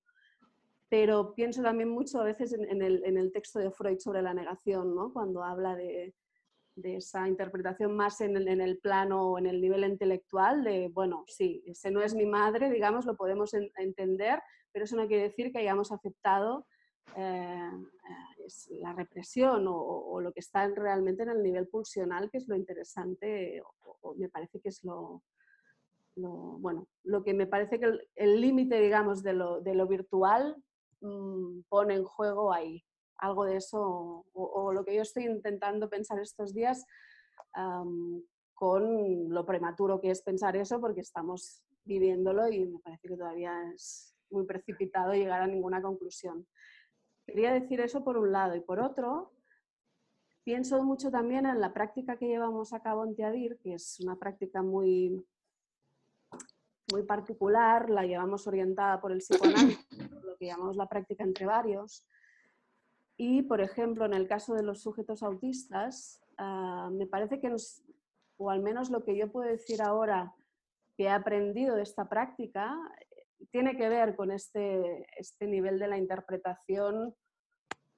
pero 0.90 1.32
pienso 1.34 1.62
también 1.62 1.88
mucho 1.88 2.20
a 2.20 2.24
veces 2.24 2.52
en, 2.52 2.82
el, 2.82 3.32
texto 3.32 3.60
de 3.60 3.70
Freud 3.70 3.98
sobre 3.98 4.20
la 4.20 4.34
negación, 4.34 4.94
¿no? 4.94 5.10
cuando 5.10 5.42
habla 5.42 5.74
de, 5.74 6.14
esa 6.82 7.26
interpretación 7.28 7.96
más 7.96 8.20
en 8.20 8.36
el, 8.36 8.78
plano 8.78 9.30
o 9.30 9.38
en 9.38 9.46
el 9.46 9.58
nivel 9.58 9.84
intelectual 9.84 10.64
de, 10.64 10.90
bueno, 10.92 11.24
sí, 11.28 11.64
ese 11.66 11.90
no 11.90 12.02
es 12.02 12.14
mi 12.14 12.26
madre, 12.26 12.70
digamos, 12.70 13.06
lo 13.06 13.16
podemos 13.16 13.54
en- 13.54 13.72
entender, 13.76 14.38
pero 14.70 14.84
eso 14.84 14.96
no 14.96 15.06
quiere 15.06 15.22
decir 15.22 15.50
que 15.50 15.60
hayamos 15.60 15.92
aceptado 15.92 16.66
eh, 17.16 17.70
es 18.44 18.68
la 18.80 18.92
represión 18.92 19.66
o, 19.68 20.20
lo 20.20 20.32
que 20.32 20.40
está 20.40 20.64
en- 20.64 20.76
realmente 20.76 21.22
en 21.22 21.30
el 21.30 21.42
nivel 21.42 21.68
pulsional, 21.68 22.30
que 22.30 22.38
es 22.38 22.48
lo 22.48 22.56
interesante, 22.56 23.62
o, 24.02 24.14
me 24.16 24.28
parece 24.28 24.60
que 24.60 24.68
es 24.68 24.82
lo, 24.84 25.22
bueno, 26.16 26.88
lo 27.04 27.22
que 27.22 27.34
me 27.34 27.46
parece 27.46 27.78
que 27.78 27.86
el- 28.16 28.40
límite, 28.40 28.80
digamos, 28.80 29.22
de 29.22 29.32
lo, 29.32 29.60
de 29.60 29.74
lo 29.74 29.86
virtual 29.86 30.56
mm, 31.00 31.60
pone 31.68 31.94
en 31.94 32.04
juego 32.04 32.52
ahí. 32.52 32.84
Algo 33.18 33.44
de 33.44 33.56
eso, 33.56 34.26
o, 34.32 34.72
lo 34.72 34.84
que 34.84 34.96
yo 34.96 35.02
estoy 35.02 35.26
intentando 35.26 35.88
pensar 35.88 36.18
estos 36.18 36.52
días, 36.52 36.84
con 38.54 39.28
lo 39.28 39.46
prematuro 39.46 40.00
que 40.00 40.10
es 40.10 40.22
pensar 40.22 40.56
eso, 40.56 40.80
porque 40.80 41.00
estamos 41.02 41.62
viviéndolo 41.84 42.48
y 42.48 42.64
me 42.66 42.78
parece 42.80 43.08
que 43.08 43.16
todavía 43.16 43.52
es 43.72 44.14
muy 44.30 44.44
precipitado 44.44 45.12
llegar 45.12 45.42
a 45.42 45.46
ninguna 45.46 45.80
conclusión. 45.80 46.46
Quería 47.26 47.52
decir 47.52 47.80
eso 47.80 48.02
por 48.04 48.16
un 48.18 48.32
lado 48.32 48.54
y 48.56 48.60
por 48.60 48.80
otro, 48.80 49.32
pienso 50.44 50.82
mucho 50.82 51.10
también 51.10 51.46
en 51.46 51.60
la 51.60 51.72
práctica 51.72 52.16
que 52.16 52.26
llevamos 52.26 52.72
a 52.72 52.80
cabo 52.82 53.04
en 53.04 53.14
Teadir, 53.14 53.58
que 53.58 53.74
es 53.74 54.00
una 54.00 54.16
práctica 54.16 54.62
muy, 54.62 55.24
muy 56.92 57.02
particular, 57.04 57.88
la 57.90 58.04
llevamos 58.04 58.46
orientada 58.46 59.00
por 59.00 59.12
el 59.12 59.18
psicoanálisis, 59.18 59.86
lo 60.24 60.36
que 60.36 60.46
llamamos 60.46 60.76
la 60.76 60.88
práctica 60.88 61.22
entre 61.22 61.46
varios. 61.46 62.04
Y, 63.16 63.42
por 63.42 63.60
ejemplo, 63.60 64.04
en 64.04 64.14
el 64.14 64.26
caso 64.26 64.54
de 64.54 64.64
los 64.64 64.82
sujetos 64.82 65.22
autistas, 65.22 66.20
ah, 66.38 66.90
me 66.92 67.06
parece 67.06 67.40
que, 67.40 67.48
nos- 67.48 67.82
o 68.36 68.50
al 68.50 68.62
menos 68.62 68.90
lo 68.90 69.04
que 69.04 69.16
yo 69.16 69.30
puedo 69.30 69.48
decir 69.48 69.80
ahora 69.80 70.34
que 70.96 71.04
he 71.04 71.10
aprendido 71.10 71.76
de 71.76 71.82
esta 71.82 72.08
práctica, 72.08 72.76
tiene 73.50 73.76
que 73.76 73.88
ver 73.88 74.14
con 74.16 74.30
este, 74.30 75.06
este 75.16 75.46
nivel 75.46 75.78
de 75.78 75.88
la 75.88 75.98
interpretación 75.98 77.14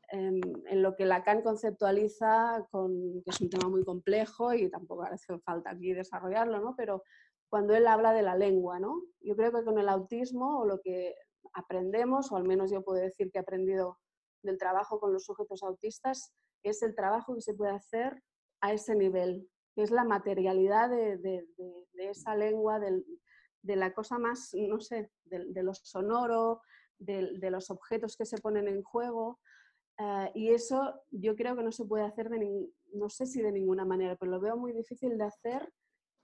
en, 0.08 0.40
lo 0.82 0.94
que 0.94 1.06
Lacan 1.06 1.42
conceptualiza, 1.42 2.66
con, 2.70 2.92
que 3.24 3.30
es 3.30 3.40
un 3.40 3.50
tema 3.50 3.68
muy 3.68 3.84
complejo 3.84 4.52
y 4.54 4.70
tampoco 4.70 5.02
hace 5.02 5.38
falta 5.40 5.70
aquí 5.70 5.92
desarrollarlo, 5.92 6.60
¿no? 6.60 6.74
pero 6.76 7.02
cuando 7.50 7.74
él 7.74 7.86
habla 7.86 8.12
de 8.12 8.22
la 8.22 8.36
lengua, 8.36 8.78
¿no? 8.78 9.02
yo 9.20 9.36
creo 9.36 9.52
que 9.52 9.64
con 9.64 9.78
el 9.78 9.88
autismo 9.88 10.60
o 10.60 10.66
lo 10.66 10.80
que 10.80 11.14
aprendemos, 11.52 12.30
o 12.32 12.36
al 12.36 12.44
menos 12.44 12.70
yo 12.70 12.82
puedo 12.82 13.00
decir 13.00 13.30
que 13.30 13.38
he 13.38 13.42
aprendido 13.42 13.98
del 14.42 14.58
trabajo 14.58 15.00
con 15.00 15.12
los 15.12 15.24
sujetos 15.24 15.62
autistas, 15.62 16.32
es 16.62 16.82
el 16.82 16.94
trabajo 16.94 17.34
que 17.34 17.40
se 17.40 17.54
puede 17.54 17.72
hacer 17.72 18.22
a 18.60 18.72
ese 18.72 18.94
nivel, 18.94 19.48
que 19.74 19.82
es 19.82 19.90
la 19.90 20.04
materialidad 20.04 20.90
de- 20.90 21.18
de 21.18 22.08
esa 22.08 22.34
lengua, 22.34 22.78
del- 22.78 23.04
de 23.64 23.76
la 23.76 23.92
cosa 23.94 24.18
más, 24.18 24.50
no 24.54 24.78
sé, 24.80 25.10
de, 25.24 25.46
de 25.46 25.62
lo 25.62 25.72
sonoro, 25.74 26.60
de, 26.98 27.50
los 27.50 27.70
objetos 27.70 28.16
que 28.16 28.26
se 28.26 28.38
ponen 28.38 28.68
en 28.68 28.82
juego. 28.82 29.40
eh, 29.98 30.30
y 30.34 30.50
eso 30.50 30.78
yo 31.10 31.34
creo 31.34 31.56
que 31.56 31.62
no 31.62 31.72
se 31.72 31.84
puede 31.84 32.04
hacer 32.04 32.28
de, 32.28 32.38
nin- 32.38 32.72
no 32.92 33.08
sé 33.08 33.26
si 33.26 33.40
de 33.40 33.52
ninguna 33.52 33.84
manera, 33.84 34.16
pero 34.16 34.30
lo 34.32 34.40
veo 34.40 34.56
muy 34.56 34.72
difícil 34.72 35.16
de 35.18 35.24
hacer 35.24 35.72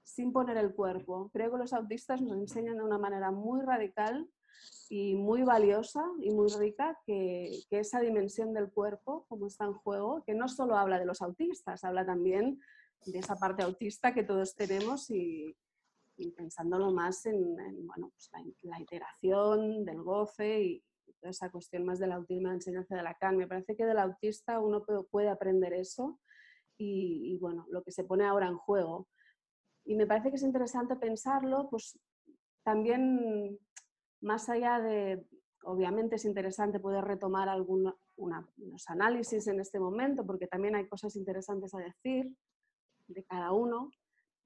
sin 0.03 0.33
poner 0.33 0.57
el 0.59 0.75
cuerpo. 0.75 1.31
Creo 1.33 1.51
que 1.51 1.59
los 1.59 1.73
autistas 1.73 2.21
nos 2.21 2.37
enseñan 2.37 2.77
de 2.77 2.83
una 2.85 2.99
manera 2.99 3.31
muy 3.31 3.61
radical 3.63 4.29
y 4.91 5.15
muy 5.15 5.43
valiosa 5.43 6.03
y 6.21 6.31
muy 6.31 6.49
rica 6.59 6.99
que, 7.07 7.51
que 7.71 7.79
esa 7.79 8.01
dimensión 8.01 8.53
del 8.53 8.71
cuerpo, 8.71 9.25
como 9.29 9.47
está 9.47 9.65
en 9.65 9.75
juego, 9.75 10.23
que 10.27 10.35
no 10.35 10.49
solo 10.49 10.77
habla 10.77 10.99
de 10.99 11.07
los 11.07 11.23
autistas, 11.23 11.85
habla 11.85 12.05
también 12.05 12.61
de 13.07 13.19
esa 13.19 13.37
parte 13.37 13.63
autista 13.63 14.13
que 14.13 14.25
todos 14.25 14.55
tenemos 14.55 15.11
y, 15.11 15.57
y 16.21 16.31
pensándolo 16.33 16.91
más 16.93 17.27
en, 17.27 17.59
en, 17.59 17.87
bueno, 17.87 18.11
pues 18.11 18.31
la, 18.33 18.71
la 18.71 18.81
iteración 18.81 19.85
del 19.85 20.03
goce 20.03 20.63
y 20.63 20.85
toda 21.21 21.31
esa 21.31 21.51
cuestión 21.51 21.85
más 21.85 21.99
de 21.99 22.07
la 22.07 22.19
última 22.19 22.53
enseñanza 22.53 22.97
de 22.97 23.03
Lacan. 23.03 23.37
Me 23.37 23.47
parece 23.47 23.77
que 23.77 23.85
del 23.85 23.99
autista 23.99 24.61
uno 24.61 24.85
puede, 25.11 25.29
aprender 25.29 25.73
eso 25.73 26.21
y, 26.77 27.33
y, 27.33 27.39
bueno, 27.39 27.67
lo 27.71 27.83
que 27.83 27.93
se 27.93 28.05
pone 28.05 28.25
ahora 28.25 28.47
en 28.49 28.57
juego. 28.57 29.09
Y 29.85 29.95
me 29.97 30.07
parece 30.07 30.31
que 30.31 30.37
es 30.37 30.43
interesante 30.43 30.97
pensarlo, 30.97 31.69
pues 31.71 31.99
también 32.63 33.59
más 34.21 34.49
allá 34.49 34.79
de, 34.81 35.27
obviamente 35.63 36.17
es 36.17 36.25
interesante 36.25 36.81
poder 36.81 37.05
retomar 37.05 37.49
algunos 37.49 37.95
análisis 38.89 39.47
en 39.47 39.61
este 39.61 39.81
momento, 39.81 40.25
porque 40.27 40.47
también 40.47 40.77
hay 40.77 40.87
cosas 40.87 41.17
interesantes 41.17 41.75
a 41.75 41.79
decir 41.79 42.35
de 43.09 43.25
cada 43.25 43.53
uno, 43.53 43.91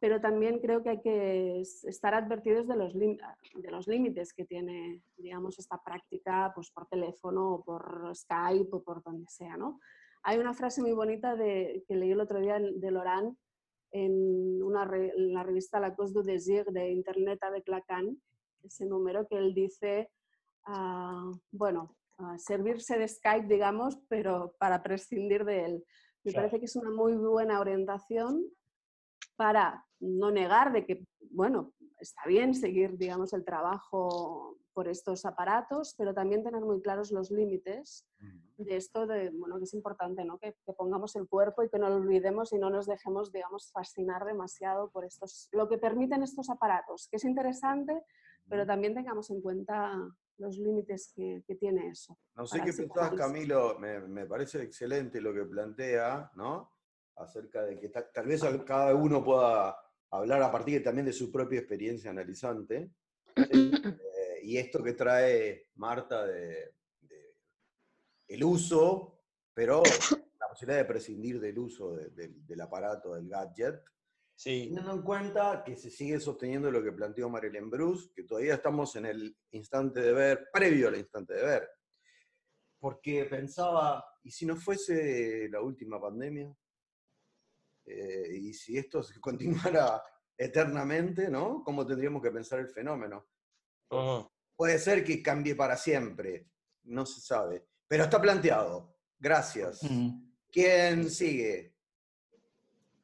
pero 0.05 0.21
también 0.21 0.59
creo 0.59 0.83
que 0.83 0.91
hay 0.91 1.01
que 1.01 1.63
estar 1.63 2.13
advertidos 2.13 2.69
de 2.69 2.77
los, 2.77 2.93
de 2.93 3.71
los 3.71 3.89
límites 3.89 4.35
que 4.35 4.45
tiene, 4.45 5.01
digamos, 5.17 5.59
esta 5.59 5.83
práctica 5.83 6.53
pues, 6.55 6.71
por 6.71 6.87
teléfono 6.89 7.55
o 7.55 7.65
por 7.65 8.15
Skype 8.15 8.69
o 8.71 8.83
por 8.83 9.03
donde 9.03 9.27
sea, 9.31 9.57
¿no? 9.57 9.81
Hay 10.25 10.37
una 10.39 10.53
frase 10.53 10.83
muy 10.83 10.93
bonita 10.93 11.37
de, 11.37 11.87
que 11.89 11.97
leí 11.97 12.13
el 12.13 12.21
otro 12.21 12.39
día 12.39 12.61
de 12.61 12.91
Laurent 12.91 13.35
en, 13.93 14.63
una, 14.63 14.83
en 14.95 15.33
la 15.33 15.43
revista 15.43 15.81
La 15.81 15.97
Cause 15.97 16.13
du 16.13 16.23
Désir 16.23 16.67
de 16.67 16.91
Internet 16.91 17.43
avec 17.43 17.67
Lacan, 17.67 18.21
ese 18.63 18.85
número 18.85 19.27
que 19.27 19.39
él 19.39 19.55
dice, 19.55 20.11
uh, 20.67 21.35
bueno, 21.51 21.97
uh, 22.19 22.37
servirse 22.37 22.99
de 22.99 23.09
Skype, 23.09 23.49
digamos, 23.49 23.99
pero 24.11 24.55
para 24.59 24.83
prescindir 24.83 25.47
de 25.47 25.65
él. 25.65 25.85
Me 26.25 26.33
parece 26.35 26.59
que 26.59 26.67
es 26.67 26.77
una 26.77 26.91
muy 26.91 27.17
buena 27.17 27.59
orientación 27.59 28.45
para 29.37 29.85
no 30.01 30.31
negar 30.31 30.73
de 30.73 30.85
que, 30.85 31.05
bueno, 31.31 31.73
está 31.99 32.23
bien 32.27 32.55
seguir, 32.55 32.97
digamos, 32.97 33.33
el 33.33 33.45
trabajo 33.45 34.59
por 34.73 34.89
estos 34.89 35.25
aparatos, 35.25 35.95
pero 35.97 36.13
también 36.13 36.43
tener 36.43 36.61
muy 36.61 36.83
claros 36.83 37.13
los 37.13 37.31
límites 37.31 38.07
de 38.57 38.77
esto, 38.77 39.07
de, 39.07 39.31
bueno, 39.31 39.59
que 39.59 39.65
es 39.65 39.75
importante, 39.75 40.25
¿no? 40.25 40.39
Que, 40.39 40.57
que, 40.67 40.73
pongamos 40.73 41.15
el 41.17 41.29
cuerpo 41.29 41.63
y 41.63 41.69
que 41.69 41.79
no 41.79 41.89
lo 41.89 41.97
olvidemos 41.97 42.53
y 42.53 42.59
no 42.59 42.71
nos 42.71 42.87
dejemos, 42.87 43.33
digamos, 43.33 43.71
fascinar 43.73 44.25
demasiado 44.25 44.91
por 44.91 45.05
estos, 45.05 45.49
lo 45.53 45.69
que 45.69 45.79
permiten 45.79 46.23
estos 46.23 46.51
aparatos, 46.51 47.09
que 47.09 47.17
es 47.17 47.25
interesante, 47.25 48.03
pero 48.49 48.67
también 48.67 48.95
tengamos 48.95 49.31
en 49.31 49.41
cuenta 49.41 49.97
los 50.39 50.59
límites 50.59 51.13
que, 51.15 51.43
que 51.47 51.55
tiene 51.55 51.89
eso. 51.89 52.19
No 52.37 52.47
sé 52.47 52.61
qué 52.63 52.73
pensás, 52.73 53.13
Camilo, 53.15 53.79
me, 53.79 54.01
me, 54.01 54.27
parece 54.27 54.63
excelente 54.63 55.21
lo 55.21 55.33
que 55.33 55.45
plantea, 55.45 56.33
¿no? 56.35 56.74
Acerca 57.17 57.63
de 57.63 57.79
que 57.79 57.89
ta, 57.89 58.11
tal 58.11 58.27
vez 58.27 58.43
cada 58.67 58.95
uno 58.95 59.23
pueda 59.25 59.77
hablar 60.11 60.43
a 60.43 60.51
partir 60.51 60.83
también 60.83 61.07
de 61.07 61.13
su 61.13 61.31
propia 61.31 61.61
experiencia 61.61 62.11
analizante. 62.11 62.91
Eh, 64.17 64.41
y 64.45 64.57
esto 64.59 64.83
que 64.83 64.93
trae 64.93 65.69
Marta 65.77 66.25
de, 66.27 66.75
de 67.01 67.35
el 68.29 68.45
uso, 68.45 69.23
pero 69.53 69.83
la 70.39 70.49
posibilidad 70.49 70.79
de 70.79 70.85
prescindir 70.85 71.41
del 71.41 71.59
uso 71.59 71.93
de- 71.97 72.11
del- 72.11 72.47
del 72.47 72.61
aparato, 72.61 73.15
del 73.15 73.29
gadget, 73.29 73.83
Sí, 74.37 74.65
Teniendo 74.67 74.93
en 74.95 75.03
cuenta 75.03 75.63
que 75.65 75.77
se 75.77 75.91
sigue 75.91 76.19
sosteniendo 76.19 76.69
lo 76.71 76.83
que 76.83 76.91
planteó 76.93 77.29
Marilyn 77.31 77.71
Bruce, 77.71 78.11
que 78.15 78.25
todavía 78.25 78.55
estamos 78.55 78.95
en 78.97 79.07
el 79.07 79.37
instante 79.53 80.01
de 80.01 80.13
ver, 80.13 80.49
previo 80.53 80.89
al 80.89 80.97
instante 80.97 81.35
de 81.35 81.43
ver. 81.45 81.69
Porque 82.81 83.25
pensaba, 83.27 84.05
¿y 84.23 84.31
si 84.31 84.45
no 84.45 84.57
fuese 84.57 85.49
la 85.51 85.61
última 85.63 86.01
pandemia? 86.01 86.53
Eh, 87.87 88.39
y 88.41 88.53
si 88.55 88.77
esto 88.79 89.03
se 89.03 89.21
continuara 89.21 90.03
eternamente, 90.37 91.29
¿no? 91.29 91.63
¿Cómo 91.65 91.87
tendríamos 91.87 92.23
que 92.23 92.31
pensar 92.31 92.61
el 92.61 92.69
fenómeno? 92.69 93.27
Puede 94.57 94.79
ser 94.79 95.05
que 95.05 95.23
cambie 95.23 95.55
para 95.55 95.77
siempre, 95.77 96.49
no 96.85 97.07
se 97.07 97.21
sabe. 97.21 97.67
Pero 97.87 98.05
está 98.05 98.21
planteado. 98.21 98.97
Gracias. 99.19 99.83
Mm. 99.83 100.11
¿Quién 100.51 101.11
sigue? 101.11 101.75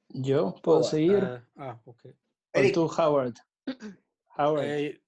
Yo 0.09 0.55
puedo 0.63 0.83
seguir. 0.83 1.23
Eh, 1.23 1.43
ah, 1.57 1.81
ok. 1.85 2.07
Eric. 2.53 2.75
tú, 2.75 2.87
Howard. 2.87 3.35
Howard, 4.37 4.65
Eh, 4.65 5.01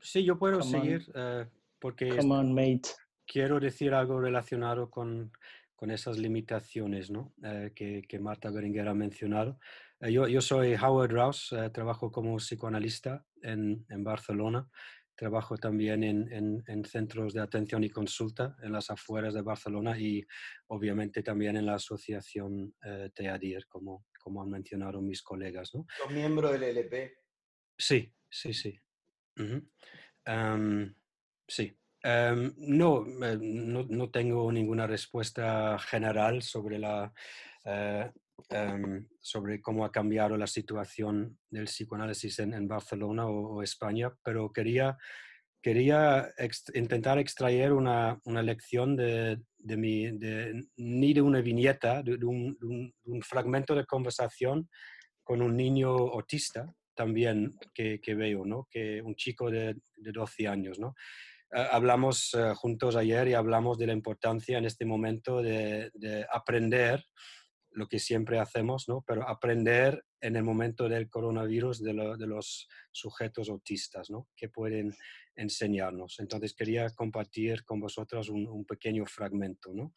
sí, 0.00 0.24
yo 0.24 0.38
puedo 0.38 0.58
Come 0.60 0.76
on. 0.76 0.82
seguir 0.82 1.12
eh, 1.14 1.46
porque 1.78 2.16
come 2.16 2.34
on, 2.34 2.54
mate. 2.54 2.90
quiero 3.26 3.60
decir 3.60 3.94
algo 3.94 4.20
relacionado 4.20 4.90
con, 4.90 5.32
con 5.78 5.92
esas 5.92 6.18
limitaciones 6.18 7.08
¿no? 7.08 7.32
Eh, 7.44 7.70
que, 7.72 8.02
que 8.02 8.18
Marta 8.18 8.50
Beringer 8.50 8.88
ha 8.88 8.94
mencionado. 8.94 9.60
Eh, 10.00 10.10
yo, 10.12 10.26
yo 10.26 10.40
soy 10.40 10.74
Howard 10.74 11.12
Rouse, 11.12 11.52
eh, 11.52 11.70
trabajo 11.70 12.10
como 12.10 12.36
psicoanalista 12.38 13.24
en, 13.42 13.86
en 13.88 14.02
Barcelona. 14.02 14.68
Trabajo 15.14 15.56
también 15.56 16.02
en, 16.02 16.32
en- 16.32 16.64
en 16.66 16.84
centros 16.84 17.32
de 17.32 17.40
atención 17.42 17.84
y 17.84 17.90
consulta 17.90 18.56
en 18.60 18.72
las 18.72 18.90
afueras 18.90 19.34
de 19.34 19.42
Barcelona 19.42 19.96
y 19.96 20.26
obviamente 20.66 21.22
también 21.22 21.56
en 21.56 21.66
la 21.66 21.74
asociación 21.74 22.74
TEADIR, 23.14 23.66
como, 23.68 24.04
como 24.20 24.42
han 24.42 24.50
mencionado 24.50 25.00
mis 25.00 25.22
colegas. 25.22 25.72
¿no? 25.74 25.86
Los 26.04 26.12
miembros 26.12 26.50
del 26.52 26.64
LP. 26.64 27.18
Sí, 27.78 28.12
sí, 28.28 28.52
sí. 28.52 28.80
Am, 30.24 30.94
sí. 31.46 31.76
Am, 32.02 32.54
no, 32.58 33.04
no, 33.04 33.84
no 33.88 34.10
tengo 34.10 34.50
ninguna 34.52 34.86
respuesta 34.86 35.78
general 35.80 36.42
sobre 36.42 36.78
la 36.78 37.12
eh, 37.64 38.10
em, 38.50 39.06
sobre 39.20 39.60
cómo 39.60 39.84
ha 39.84 39.92
cambiado 39.92 40.36
la 40.36 40.46
situación 40.46 41.38
del 41.50 41.64
psicoanálisis 41.64 42.38
en, 42.38 42.68
Barcelona 42.68 43.26
o, 43.26 43.56
o 43.56 43.62
España, 43.62 44.10
pero 44.22 44.52
quería, 44.52 44.96
quería 45.60 46.28
intentar 46.74 47.18
extraer 47.18 47.72
una, 47.72 48.18
una 48.24 48.42
lección 48.42 48.96
de, 48.96 49.40
de 49.58 49.76
mi, 49.76 50.06
ni 50.76 51.12
de 51.12 51.20
una 51.20 51.40
viñeta, 51.40 52.02
de, 52.02 52.24
un, 52.24 52.56
de 52.60 52.66
un- 52.66 53.22
fragmento 53.22 53.74
de 53.74 53.84
conversación 53.84 54.68
con 55.24 55.42
un 55.42 55.56
niño 55.56 55.90
autista 55.90 56.72
también 56.94 57.56
que, 57.74 58.00
que 58.00 58.14
veo, 58.14 58.44
¿no? 58.44 58.66
Que 58.70 59.02
un 59.02 59.14
chico 59.14 59.50
de, 59.50 59.76
de 59.96 60.12
12 60.12 60.48
años, 60.48 60.78
¿no? 60.78 60.94
Eh, 61.52 61.66
hablamos 61.70 62.34
eh, 62.34 62.52
juntos 62.54 62.96
ayer 62.96 63.28
y 63.28 63.34
hablamos 63.34 63.78
de 63.78 63.86
la 63.86 63.92
importancia 63.92 64.58
en 64.58 64.64
este 64.64 64.84
momento 64.84 65.40
de, 65.42 65.90
de 65.94 66.26
aprender 66.32 67.04
lo 67.70 67.86
que 67.86 67.98
siempre 67.98 68.38
hacemos, 68.38 68.88
¿no? 68.88 69.04
Pero 69.06 69.28
aprender 69.28 70.04
en 70.20 70.34
el 70.36 70.42
momento 70.42 70.88
del 70.88 71.08
coronavirus 71.08 71.80
de, 71.82 71.92
lo- 71.92 72.16
de 72.16 72.26
los 72.26 72.66
sujetos 72.90 73.48
autistas, 73.48 74.10
¿no? 74.10 74.26
Que 74.34 74.48
pueden 74.48 74.94
enseñarnos. 75.36 76.16
Entonces 76.18 76.54
quería 76.54 76.88
compartir 76.90 77.64
con 77.64 77.78
vosotros 77.80 78.28
un, 78.30 78.48
un 78.48 78.64
pequeño 78.64 79.04
fragmento, 79.06 79.72
¿no? 79.72 79.92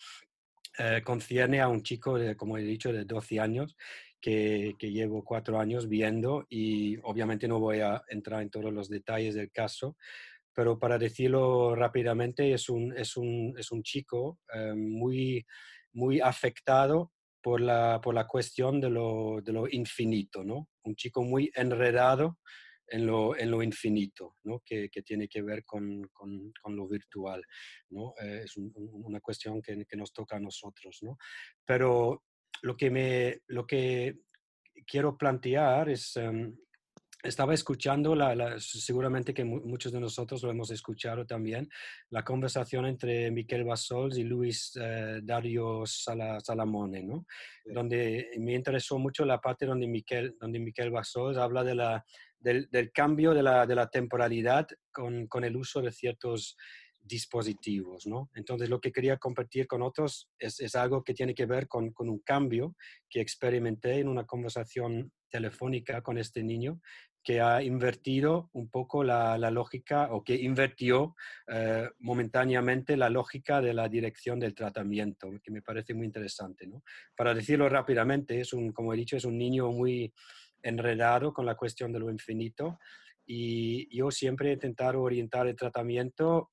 Eh, 0.77 1.01
concierne 1.03 1.59
a 1.59 1.67
un 1.67 1.81
chico, 1.83 2.17
de, 2.17 2.35
como 2.37 2.57
he 2.57 2.61
dicho, 2.61 2.93
de 2.93 3.03
12 3.03 3.39
años, 3.39 3.75
que, 4.21 4.75
que 4.77 4.91
llevo 4.91 5.23
cuatro 5.25 5.59
años 5.59 5.87
viendo 5.89 6.45
y 6.49 6.97
obviamente 7.03 7.47
no 7.47 7.59
voy 7.59 7.79
a 7.79 8.03
entrar 8.09 8.41
en 8.43 8.51
todos 8.51 8.71
los 8.71 8.87
detalles 8.87 9.33
del 9.33 9.51
caso, 9.51 9.97
pero 10.53 10.77
para 10.79 10.97
decirlo 10.97 11.75
rápidamente, 11.75 12.53
es 12.53 12.69
un, 12.69 12.95
es 12.97 13.15
un, 13.17 13.53
es 13.57 13.71
un 13.71 13.83
chico 13.83 14.39
eh, 14.53 14.73
muy, 14.75 15.45
muy 15.93 16.19
afectado 16.19 17.11
por 17.41 17.59
la, 17.61 17.99
por 18.01 18.13
la 18.13 18.27
cuestión 18.27 18.79
de 18.79 18.89
lo, 18.89 19.41
de 19.41 19.51
lo 19.53 19.67
infinito, 19.69 20.43
¿no? 20.43 20.69
Un 20.83 20.95
chico 20.95 21.23
muy 21.23 21.51
enredado 21.55 22.37
en 22.87 23.05
lo, 23.07 23.37
en 23.37 23.49
lo 23.49 23.63
infinito, 23.63 24.35
¿no? 24.43 24.61
que, 24.65 24.89
que 24.89 25.01
tiene 25.01 25.27
que 25.29 25.41
ver 25.41 25.63
con, 25.63 26.09
con, 26.11 26.51
con 26.61 26.75
lo 26.75 26.87
virtual. 26.89 27.41
¿no? 27.89 28.13
Eh, 28.21 28.41
es 28.43 28.57
un- 28.57 28.71
un- 28.75 29.05
una 29.05 29.21
cuestión 29.21 29.61
que, 29.61 29.85
que 29.85 29.95
nos 29.95 30.11
toca 30.11 30.35
a 30.35 30.39
nosotros. 30.41 30.99
¿no? 31.01 31.17
Pero 31.65 32.23
lo 32.63 32.75
que, 32.75 32.91
me, 32.91 33.39
lo 33.47 33.65
que 33.65 34.17
quiero 34.85 35.17
plantear 35.17 35.89
es, 35.89 36.17
em, 36.17 36.53
estaba 37.23 37.53
escuchando, 37.53 38.15
la, 38.15 38.35
la- 38.35 38.59
seguramente 38.59 39.33
que 39.33 39.43
mu- 39.43 39.61
muchos 39.61 39.91
de 39.91 39.99
nosotros 39.99 40.41
lo 40.43 40.49
hemos 40.51 40.71
escuchado 40.71 41.25
también, 41.25 41.69
la 42.09 42.23
conversación 42.23 42.85
entre 42.85 43.29
Miquel 43.31 43.63
Bassols 43.63 44.17
y 44.17 44.23
Luis 44.23 44.77
eh, 44.81 45.19
Dario 45.23 45.83
Sala- 45.85 46.39
Salamone, 46.39 47.03
¿no? 47.03 47.25
Sí. 47.63 47.73
donde 47.73 48.29
me 48.39 48.53
interesó 48.55 48.97
mucho 48.97 49.23
la 49.25 49.39
parte 49.39 49.65
donde 49.65 49.87
Miquel, 49.87 50.35
donde 50.39 50.59
Miquel 50.59 50.89
Bassols 50.91 51.37
habla 51.37 51.63
de 51.63 51.75
la, 51.75 52.03
del, 52.39 52.69
del 52.71 52.91
cambio 52.91 53.33
de 53.33 53.43
la, 53.43 53.65
de 53.67 53.75
la 53.75 53.89
temporalidad 53.89 54.67
con, 54.91 55.27
con 55.27 55.43
el 55.43 55.55
uso 55.55 55.81
de 55.81 55.91
ciertos 55.91 56.57
dispositivos, 57.03 58.05
¿no? 58.05 58.29
Entonces, 58.35 58.69
lo 58.69 58.79
que 58.79 58.91
quería 58.91 59.17
compartir 59.17 59.65
con 59.67 59.81
otros 59.81 60.29
es, 60.37 60.59
es 60.59 60.75
algo 60.75 61.03
que 61.03 61.13
tiene 61.15 61.33
que 61.33 61.45
ver 61.47 61.67
con, 61.67 61.91
con 61.91 62.09
un 62.09 62.19
cambio 62.19 62.75
que 63.09 63.21
experimenté 63.21 63.99
en 63.99 64.07
una 64.07 64.25
conversación 64.25 65.11
telefónica 65.29 66.01
con 66.01 66.17
este 66.17 66.43
niño 66.43 66.79
que 67.23 67.39
ha 67.39 67.61
invertido 67.61 68.49
un 68.53 68.69
poco 68.69 69.03
la, 69.03 69.37
la 69.37 69.51
lógica 69.51 70.11
o 70.11 70.23
que 70.23 70.35
invirtió 70.35 71.15
eh, 71.47 71.89
momentáneamente 71.99 72.97
la 72.97 73.09
lógica 73.09 73.61
de 73.61 73.73
la 73.73 73.87
dirección 73.87 74.39
del 74.39 74.55
tratamiento, 74.55 75.29
que 75.43 75.51
me 75.51 75.61
parece 75.61 75.93
muy 75.93 76.05
interesante. 76.05 76.65
¿no? 76.67 76.83
Para 77.15 77.33
decirlo 77.33 77.69
rápidamente, 77.69 78.39
es 78.39 78.53
un, 78.53 78.71
como 78.71 78.93
he 78.93 78.97
dicho, 78.97 79.17
es 79.17 79.25
un 79.25 79.37
niño 79.37 79.71
muy 79.71 80.13
enredado 80.63 81.33
con 81.33 81.45
la 81.45 81.55
cuestión 81.55 81.91
de 81.91 81.99
lo 81.99 82.09
infinito 82.09 82.79
y 83.25 83.95
yo 83.95 84.11
siempre 84.11 84.49
he 84.49 84.53
intentado 84.53 85.01
orientar 85.01 85.47
el 85.47 85.55
tratamiento 85.55 86.51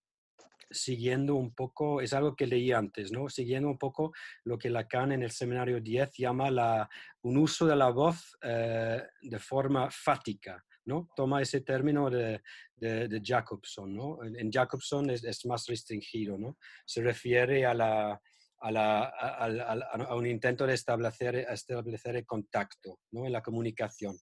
siguiendo 0.70 1.34
un 1.34 1.54
poco, 1.54 2.00
es 2.00 2.12
algo 2.12 2.34
que 2.36 2.46
leí 2.46 2.72
antes, 2.72 3.12
¿no? 3.12 3.28
Siguiendo 3.28 3.68
un 3.68 3.78
poco 3.78 4.12
lo 4.44 4.58
que 4.58 4.70
Lacan 4.70 5.12
en 5.12 5.22
el 5.22 5.30
seminario 5.30 5.80
10 5.80 6.12
llama 6.16 6.50
la, 6.50 6.88
un 7.22 7.38
uso 7.38 7.66
de 7.66 7.76
la 7.76 7.90
voz 7.90 8.36
eh, 8.42 9.02
de 9.22 9.38
forma 9.38 9.90
fática, 9.90 10.64
¿no? 10.84 11.08
Toma 11.16 11.42
ese 11.42 11.60
término 11.62 12.10
de, 12.10 12.42
de, 12.76 13.08
de 13.08 13.20
Jacobson, 13.22 13.94
¿no? 13.94 14.22
En, 14.24 14.50
Jacobson 14.50 15.10
es, 15.10 15.24
es, 15.24 15.44
más 15.46 15.66
restringido, 15.66 16.38
¿no? 16.38 16.56
Se 16.84 17.02
refiere 17.02 17.64
a, 17.64 17.74
la, 17.74 18.20
a, 18.60 18.70
la, 18.70 19.04
a, 19.04 19.44
a, 19.44 20.04
a 20.04 20.14
un 20.14 20.26
intento 20.26 20.66
de 20.66 20.74
establecer, 20.74 21.36
establecer 21.36 22.16
el 22.16 22.26
contacto, 22.26 23.00
¿no? 23.12 23.26
En 23.26 23.32
la 23.32 23.42
comunicación. 23.42 24.16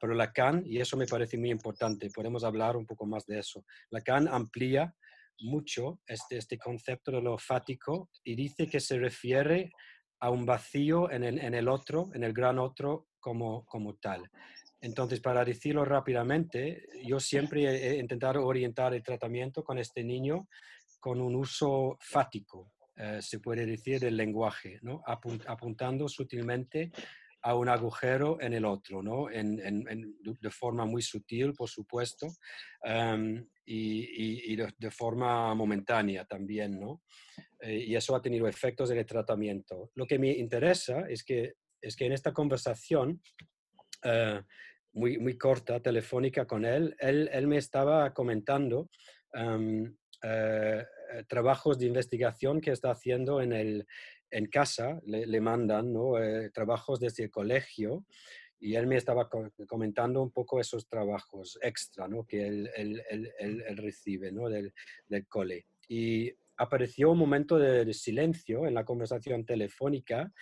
Pero 0.00 0.14
Lacan, 0.14 0.62
y 0.64 0.80
eso 0.80 0.96
me 0.96 1.06
parece 1.06 1.38
muy 1.38 1.50
importante, 1.50 2.10
podemos 2.10 2.44
hablar 2.44 2.76
un 2.76 2.86
poco 2.86 3.06
más 3.06 3.26
de 3.26 3.38
eso, 3.38 3.64
Lacan 3.90 4.26
amplía 4.26 4.94
mucho 5.40 6.00
este, 6.06 6.38
este 6.38 6.58
concepto 6.58 7.12
de 7.12 7.22
lo 7.22 7.38
fático 7.38 8.10
y 8.24 8.34
dice 8.34 8.68
que 8.68 8.80
se 8.80 8.98
refiere 8.98 9.70
a 10.20 10.30
un 10.30 10.46
vacío 10.46 11.10
en 11.10 11.24
el, 11.24 11.38
en 11.38 11.54
el 11.54 11.68
otro, 11.68 12.10
en 12.14 12.22
el 12.24 12.32
gran 12.32 12.58
otro 12.58 13.08
como, 13.18 13.64
como 13.66 13.96
tal. 13.96 14.30
Entonces, 14.80 15.20
para 15.20 15.44
decirlo 15.44 15.84
rápidamente, 15.84 16.86
yo 17.04 17.20
siempre 17.20 17.64
he 17.64 17.98
intentado 17.98 18.44
orientar 18.44 18.94
el 18.94 19.02
tratamiento 19.02 19.62
con 19.62 19.78
este 19.78 20.02
niño 20.02 20.48
con 20.98 21.20
un 21.20 21.34
uso 21.34 21.96
fático, 22.00 22.72
eh, 22.96 23.18
se 23.20 23.40
puede 23.40 23.66
decir, 23.66 23.98
del 24.00 24.16
lenguaje, 24.16 24.78
¿no? 24.82 25.02
Apunt 25.06 25.44
apuntando 25.48 26.08
sutilmente 26.08 26.92
a 27.42 27.54
un 27.54 27.68
agujero 27.68 28.40
en 28.40 28.52
el 28.54 28.64
otro, 28.64 29.02
¿no? 29.02 29.30
En, 29.30 29.58
en, 29.60 29.84
en, 29.88 30.16
de 30.40 30.50
forma 30.50 30.84
muy 30.86 31.02
sutil, 31.02 31.52
por 31.54 31.68
supuesto, 31.68 32.28
um, 32.84 33.44
y, 33.64 34.00
y, 34.00 34.52
y 34.52 34.56
de, 34.56 34.72
de, 34.78 34.90
forma 34.90 35.54
momentánea 35.54 36.24
también, 36.24 36.78
¿no? 36.78 37.02
Eh, 37.60 37.84
y 37.88 37.96
eso 37.96 38.14
ha 38.14 38.22
tenido 38.22 38.46
efectos 38.46 38.90
en 38.90 38.98
el 38.98 39.06
tratamiento. 39.06 39.90
Lo 39.94 40.06
que 40.06 40.18
me 40.18 40.30
interesa 40.30 41.00
es 41.08 41.24
que, 41.24 41.54
es 41.80 41.96
que 41.96 42.06
en 42.06 42.12
esta 42.12 42.32
conversación 42.32 43.20
uh, 44.04 44.40
muy, 44.92 45.18
muy 45.18 45.36
corta, 45.36 45.80
telefónica 45.80 46.46
con 46.46 46.64
él, 46.64 46.94
él, 46.98 47.28
él 47.32 47.46
me 47.48 47.56
estaba 47.56 48.12
comentando 48.12 48.88
um, 49.34 49.82
uh, 49.84 51.24
trabajos 51.28 51.78
de 51.78 51.86
investigación 51.86 52.60
que 52.60 52.70
está 52.70 52.90
haciendo 52.90 53.40
en 53.40 53.52
el, 53.52 53.86
en 54.32 54.46
casa 54.46 55.00
le, 55.06 55.26
le 55.26 55.40
mandan 55.40 55.92
¿no? 55.92 56.18
eh, 56.22 56.50
trabajos 56.50 56.98
desde 56.98 57.24
el 57.24 57.30
colegio 57.30 58.04
y 58.58 58.74
él 58.74 58.86
me 58.86 58.96
estaba 58.96 59.28
co- 59.28 59.50
comentando 59.68 60.22
un 60.22 60.30
poco 60.30 60.58
esos 60.60 60.88
trabajos 60.88 61.58
extra 61.62 62.08
¿no? 62.08 62.24
que 62.24 62.46
él, 62.46 62.70
él- 62.76 63.02
él- 63.10 63.32
él- 63.38 63.76
recibe 63.76 64.32
¿no? 64.32 64.48
del, 64.48 64.72
del 65.08 65.26
cole. 65.26 65.66
Y 65.88 66.32
apareció 66.56 67.10
un 67.10 67.18
momento 67.18 67.58
de, 67.58 67.92
silencio 67.92 68.66
en 68.66 68.74
la 68.74 68.84
conversación 68.84 69.44
telefónica 69.44 70.32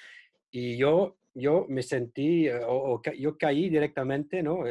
y 0.51 0.77
yo, 0.77 1.17
yo 1.35 1.67
me 1.69 1.83
sentí, 1.83 2.47
eh, 2.47 2.59
o, 2.65 2.95
o 2.95 3.03
yo 3.19 3.37
caí 3.39 3.69
directamente, 3.69 4.43
¿no? 4.43 4.65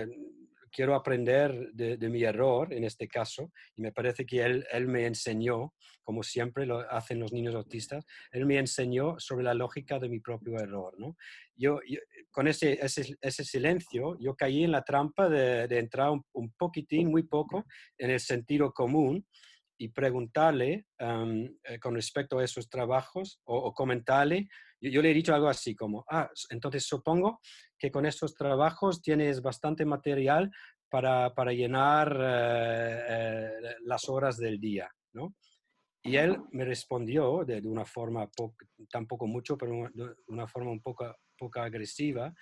Quiero 0.71 0.95
aprender 0.95 1.71
de, 1.73 1.97
de 1.97 2.10
mi 2.10 2.23
error 2.23 2.73
en 2.73 2.84
este 2.84 3.08
caso 3.08 3.51
y 3.75 3.82
me 3.82 3.91
parece 3.91 4.25
que 4.25 4.41
él, 4.43 4.65
él 4.71 4.88
me 4.88 5.05
enseñó, 5.05 5.73
como 6.03 6.23
siempre 6.23 6.65
lo 6.65 6.79
hacen 6.91 7.19
los 7.19 7.32
niños 7.34 7.55
autistas, 7.55 8.05
él 8.32 8.45
me 8.45 8.58
enseñó 8.58 9.19
sobre 9.19 9.43
la 9.43 9.53
lógica 9.53 9.99
de 9.99 10.10
mi 10.10 10.19
propio 10.19 10.58
error, 10.60 10.93
¿no? 10.97 11.15
Yo, 11.55 11.79
yo- 11.88 11.99
con 12.32 12.47
ese, 12.47 12.73
ese, 12.84 13.15
ese 13.21 13.43
silencio, 13.43 14.17
yo 14.19 14.36
caí 14.36 14.63
en 14.63 14.71
la 14.71 14.84
trampa 14.84 15.27
de, 15.29 15.67
de 15.67 15.79
entrar 15.79 16.12
un, 16.12 16.23
un 16.34 16.51
poquitín, 16.53 17.10
muy 17.10 17.23
poco, 17.23 17.65
en 17.97 18.12
el 18.12 18.19
sentido 18.19 18.71
común 18.71 19.25
y 19.77 19.89
preguntarle 19.89 20.86
eh, 20.99 21.79
con 21.79 21.95
respecto 21.95 22.38
a 22.38 22.43
esos 22.43 22.69
trabajos 22.69 23.39
o, 23.45 23.58
o 23.58 23.73
comentarle, 23.73 24.47
yo, 24.81 24.89
yo 24.91 25.01
le 25.01 25.11
he 25.11 25.13
dicho 25.13 25.33
algo 25.33 25.47
así 25.49 25.75
como, 25.75 26.05
ah, 26.09 26.29
entonces 26.49 26.85
supongo 26.85 27.39
que 27.77 27.91
con 27.91 28.05
estos 28.05 28.33
trabajos 28.35 29.01
tienes 29.01 29.41
bastante 29.41 29.85
material 29.85 30.51
para, 30.89 31.33
para 31.35 31.51
llenar 31.53 32.17
eh, 32.19 33.03
eh, 33.09 33.75
las 33.85 34.09
horas 34.09 34.37
del 34.37 34.59
día, 34.59 34.89
¿no? 35.13 35.35
Y 36.01 36.15
él 36.15 36.37
me 36.51 36.63
respondió 36.63 37.43
de, 37.45 37.59
de 37.61 37.67
una 37.67 37.83
forma, 37.85 38.27
po- 38.31 38.55
tampoco 38.89 39.27
mucho, 39.27 39.57
pero 39.57 39.89
de 39.93 40.15
una 40.27 40.47
forma 40.47 40.71
un 40.71 40.81
poco, 40.81 41.13
poco 41.37 41.59
agresiva, 41.59 42.33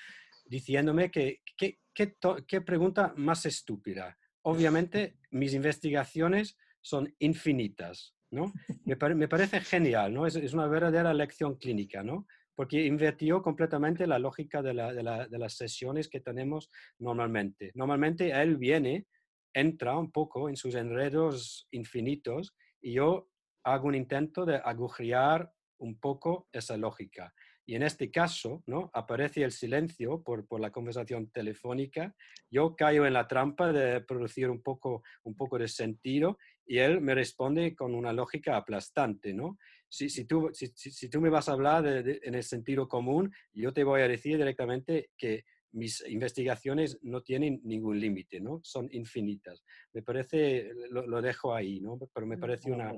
diciéndome 0.46 1.10
que 1.12 1.42
que- 1.58 1.80
que 1.94 2.08
to- 2.08 2.46
qué 2.48 2.62
pregunta 2.62 3.14
más 3.18 3.46
estúpida. 3.46 4.18
Obviamente 4.44 5.18
mis 5.32 5.54
investigaciones 5.54 6.56
son 6.82 7.14
infinitas, 7.20 8.16
¿no? 8.32 8.52
Me, 8.86 8.96
pare- 8.96 9.16
me 9.16 9.28
parece 9.28 9.62
genial, 9.62 10.14
¿no? 10.14 10.26
Es, 10.26 10.36
una 10.54 10.68
verdadera 10.68 11.14
lección 11.14 11.56
clínica, 11.56 12.04
¿no? 12.04 12.28
Porque 12.56 12.86
invirtió 12.86 13.42
completamente 13.42 14.08
la 14.08 14.20
lógica 14.20 14.62
de 14.62 14.74
las 14.74 15.54
sesiones 15.54 16.10
que 16.10 16.20
tenemos 16.20 16.70
normalmente. 16.98 17.72
Normalmente 17.76 18.32
él 18.32 18.58
viene, 18.58 19.06
entra 19.54 19.98
un 19.98 20.12
poco 20.12 20.50
en 20.50 20.56
sus 20.56 20.76
enredos 20.76 21.68
infinitos 21.72 22.56
y 22.82 22.94
yo 22.94 23.30
hago 23.64 23.88
un 23.88 23.96
intento 23.96 24.46
de 24.46 24.56
agujerear 24.56 25.52
un 25.80 26.00
poco 26.00 26.48
esa 26.52 26.78
lógica. 26.78 27.34
Y 27.70 27.76
en 27.76 27.84
este 27.84 28.10
caso, 28.10 28.64
¿no? 28.66 28.90
Aparece 28.94 29.44
el 29.44 29.52
silencio 29.52 30.24
por, 30.24 30.48
por 30.48 30.62
la 30.62 30.72
conversación 30.72 31.30
telefónica. 31.32 32.16
Yo 32.50 32.76
caigo 32.78 33.06
en 33.06 33.14
la 33.14 33.28
trampa 33.28 33.74
de 33.74 34.00
producir 34.02 34.50
un 34.50 34.64
poco, 34.64 35.04
un 35.24 35.36
poco 35.36 35.60
de 35.60 35.68
sentido 35.68 36.38
y 36.68 36.80
él 36.80 37.02
me 37.02 37.16
responde 37.16 37.76
con 37.76 37.96
una 37.96 38.14
lógica 38.14 38.58
aplastante, 38.58 39.34
¿no? 39.34 39.58
Si, 39.90 40.10
si, 40.10 40.26
tú, 40.26 40.50
si, 40.54 40.68
si- 40.76 40.92
si 40.92 41.10
tú 41.10 41.22
me 41.22 41.30
vas 41.30 41.48
a 41.50 41.54
hablar 41.54 41.82
de- 41.84 42.04
de- 42.04 42.20
en 42.24 42.36
el 42.36 42.44
sentido 42.44 42.88
común, 42.88 43.32
yo 43.54 43.72
te 43.74 43.84
voy 43.84 44.02
a 44.02 44.08
decir 44.08 44.38
directamente 44.38 45.10
que 45.18 45.44
mis 45.74 46.04
investigaciones 46.08 46.98
no 47.04 47.22
tienen 47.22 47.60
ningún 47.64 48.00
límite, 48.00 48.40
¿no? 48.40 48.60
Son 48.64 48.88
infinitas. 48.92 49.64
Me 49.94 50.02
parece, 50.02 50.72
lo, 50.90 51.06
lo 51.06 51.22
dejo 51.22 51.54
ahí, 51.54 51.80
¿no? 51.82 52.00
Pero 52.14 52.26
me 52.26 52.38
parece 52.38 52.72
una, 52.72 52.94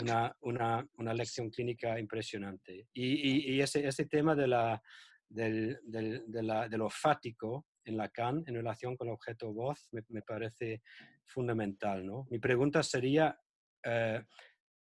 una, 0.00 0.36
una, 0.40 0.88
una 0.98 1.14
lección 1.14 1.50
clínica 1.50 1.98
impresionante. 1.98 2.86
Y, 2.92 3.06
y- 3.28 3.54
y 3.54 3.60
ese, 3.60 3.86
ese 3.86 4.06
tema 4.06 4.34
de, 4.34 4.46
la, 4.48 4.82
del, 5.28 5.78
del, 5.84 6.24
de 6.26 6.42
la- 6.42 6.68
del 6.68 6.80
olfático 6.82 7.66
en 7.84 7.96
Lacan 7.96 8.44
en 8.46 8.54
relación 8.54 8.96
con 8.96 9.08
el 9.08 9.14
objeto 9.14 9.52
voz 9.52 9.88
me, 9.92 10.02
me 10.08 10.22
parece 10.22 10.82
fundamental. 11.24 12.06
¿no? 12.06 12.26
Mi 12.30 12.38
pregunta 12.38 12.82
sería, 12.82 13.38
eh, 13.84 14.24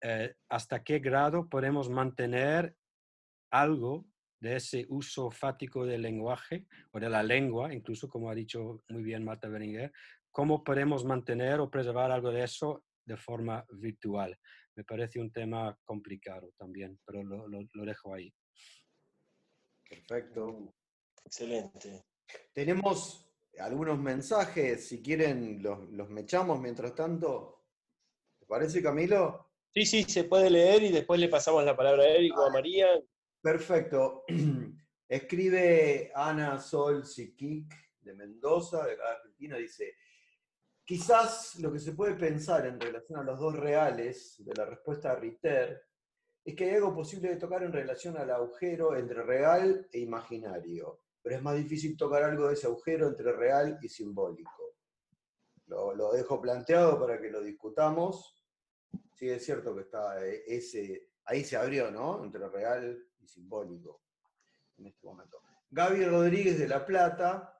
eh, 0.02 0.36
¿hasta 0.50 0.84
qué 0.84 1.00
grado 1.00 1.48
podemos 1.50 1.90
mantener 1.90 2.76
algo 3.52 4.06
de 4.40 4.56
ese 4.56 4.86
uso 4.90 5.28
olfático 5.28 5.86
del 5.86 6.02
lenguaje 6.02 6.66
o 6.92 7.00
de 7.00 7.10
la 7.10 7.22
lengua, 7.22 7.74
incluso 7.74 8.10
como 8.10 8.30
ha 8.30 8.36
dicho 8.36 8.84
muy 8.90 9.04
bien 9.04 9.24
Marta 9.24 9.48
Beringer, 9.48 9.92
cómo 10.32 10.64
podemos 10.64 11.06
mantener 11.06 11.60
o 11.60 11.70
preservar 11.70 12.12
algo 12.12 12.32
de 12.32 12.44
eso 12.44 12.84
de 13.06 13.18
forma 13.18 13.64
virtual? 13.70 14.38
Me 14.76 14.84
parece 14.84 15.20
un 15.20 15.32
tema 15.32 15.78
complicado 15.84 16.54
también, 16.58 17.00
pero 17.06 17.24
lo, 17.24 17.48
lo- 17.48 17.68
lo 17.74 17.86
dejo 17.86 18.14
ahí. 18.14 18.34
Perfecto. 19.88 20.74
Excelente. 21.26 22.06
Tenemos 22.54 23.30
algunos 23.60 24.00
mensajes, 24.00 24.88
si 24.88 25.02
quieren 25.02 25.62
los, 25.62 25.90
los 25.92 26.10
mechamos 26.10 26.60
mientras 26.60 26.96
tanto. 26.96 27.64
¿Te 28.40 28.46
parece, 28.46 28.82
Camilo? 28.82 29.52
Sí, 29.74 29.86
sí, 29.86 30.04
se 30.04 30.26
puede 30.26 30.50
leer 30.50 30.84
y 30.84 30.92
después 30.92 31.20
le 31.20 31.30
pasamos 31.30 31.64
la 31.64 31.76
palabra 31.76 32.04
a 32.04 32.10
Eric 32.10 32.38
o 32.38 32.46
a 32.46 32.52
María. 32.52 32.88
Perfecto. 33.42 34.26
Escribe 35.08 36.12
Ana 36.16 36.60
Sol 36.60 37.06
Siquic 37.06 37.74
de 38.02 38.14
Mendoza, 38.14 38.86
de 38.86 38.94
Argentina, 39.02 39.58
dice, 39.58 39.96
quizás 40.84 41.56
lo 41.60 41.72
que 41.72 41.80
se 41.80 41.94
puede 41.94 42.16
pensar 42.16 42.66
en 42.66 42.80
relación 42.80 43.20
a 43.20 43.24
los 43.24 43.40
dos 43.40 43.56
reales 43.56 44.36
de 44.44 44.54
la 44.56 44.66
respuesta 44.66 45.12
a 45.12 45.16
Ritter 45.16 45.84
es 46.44 46.56
que 46.56 46.66
hay 46.66 46.76
algo 46.76 46.94
posible 46.94 47.30
de 47.30 47.36
tocar 47.36 47.64
en 47.64 47.72
relación 47.72 48.18
al 48.18 48.32
agujero 48.32 48.96
entre 48.96 49.22
real 49.22 49.88
e 49.92 50.00
imaginario, 50.00 51.02
pero 51.22 51.36
es 51.36 51.42
más 51.42 51.56
difícil 51.56 51.96
tocar 51.96 52.24
algo 52.24 52.48
de 52.48 52.54
ese 52.54 52.68
agujero 52.68 53.08
entre 53.08 53.32
real 53.32 53.78
y 53.82 53.90
simbólico. 53.90 54.76
Lo, 55.68 56.12
dejo 56.12 56.42
planteado 56.42 57.00
para 57.00 57.22
que 57.22 57.30
lo 57.30 57.42
discutamos. 57.42 58.36
Sí, 59.16 59.30
es 59.30 59.46
cierto 59.46 59.74
que 59.74 59.84
está 59.84 60.26
eh, 60.26 60.44
ese, 60.46 61.12
ahí 61.26 61.46
se 61.46 61.56
abrió, 61.56 61.92
¿no? 61.92 62.24
Entre 62.24 62.46
real 62.50 63.02
y 63.20 63.28
simbólico 63.28 64.02
en 64.78 64.88
este 64.88 65.06
momento. 65.06 65.42
Gaby 65.70 66.06
Rodríguez 66.06 66.60
de 66.60 66.68
La 66.68 66.86
Plata 66.86 67.58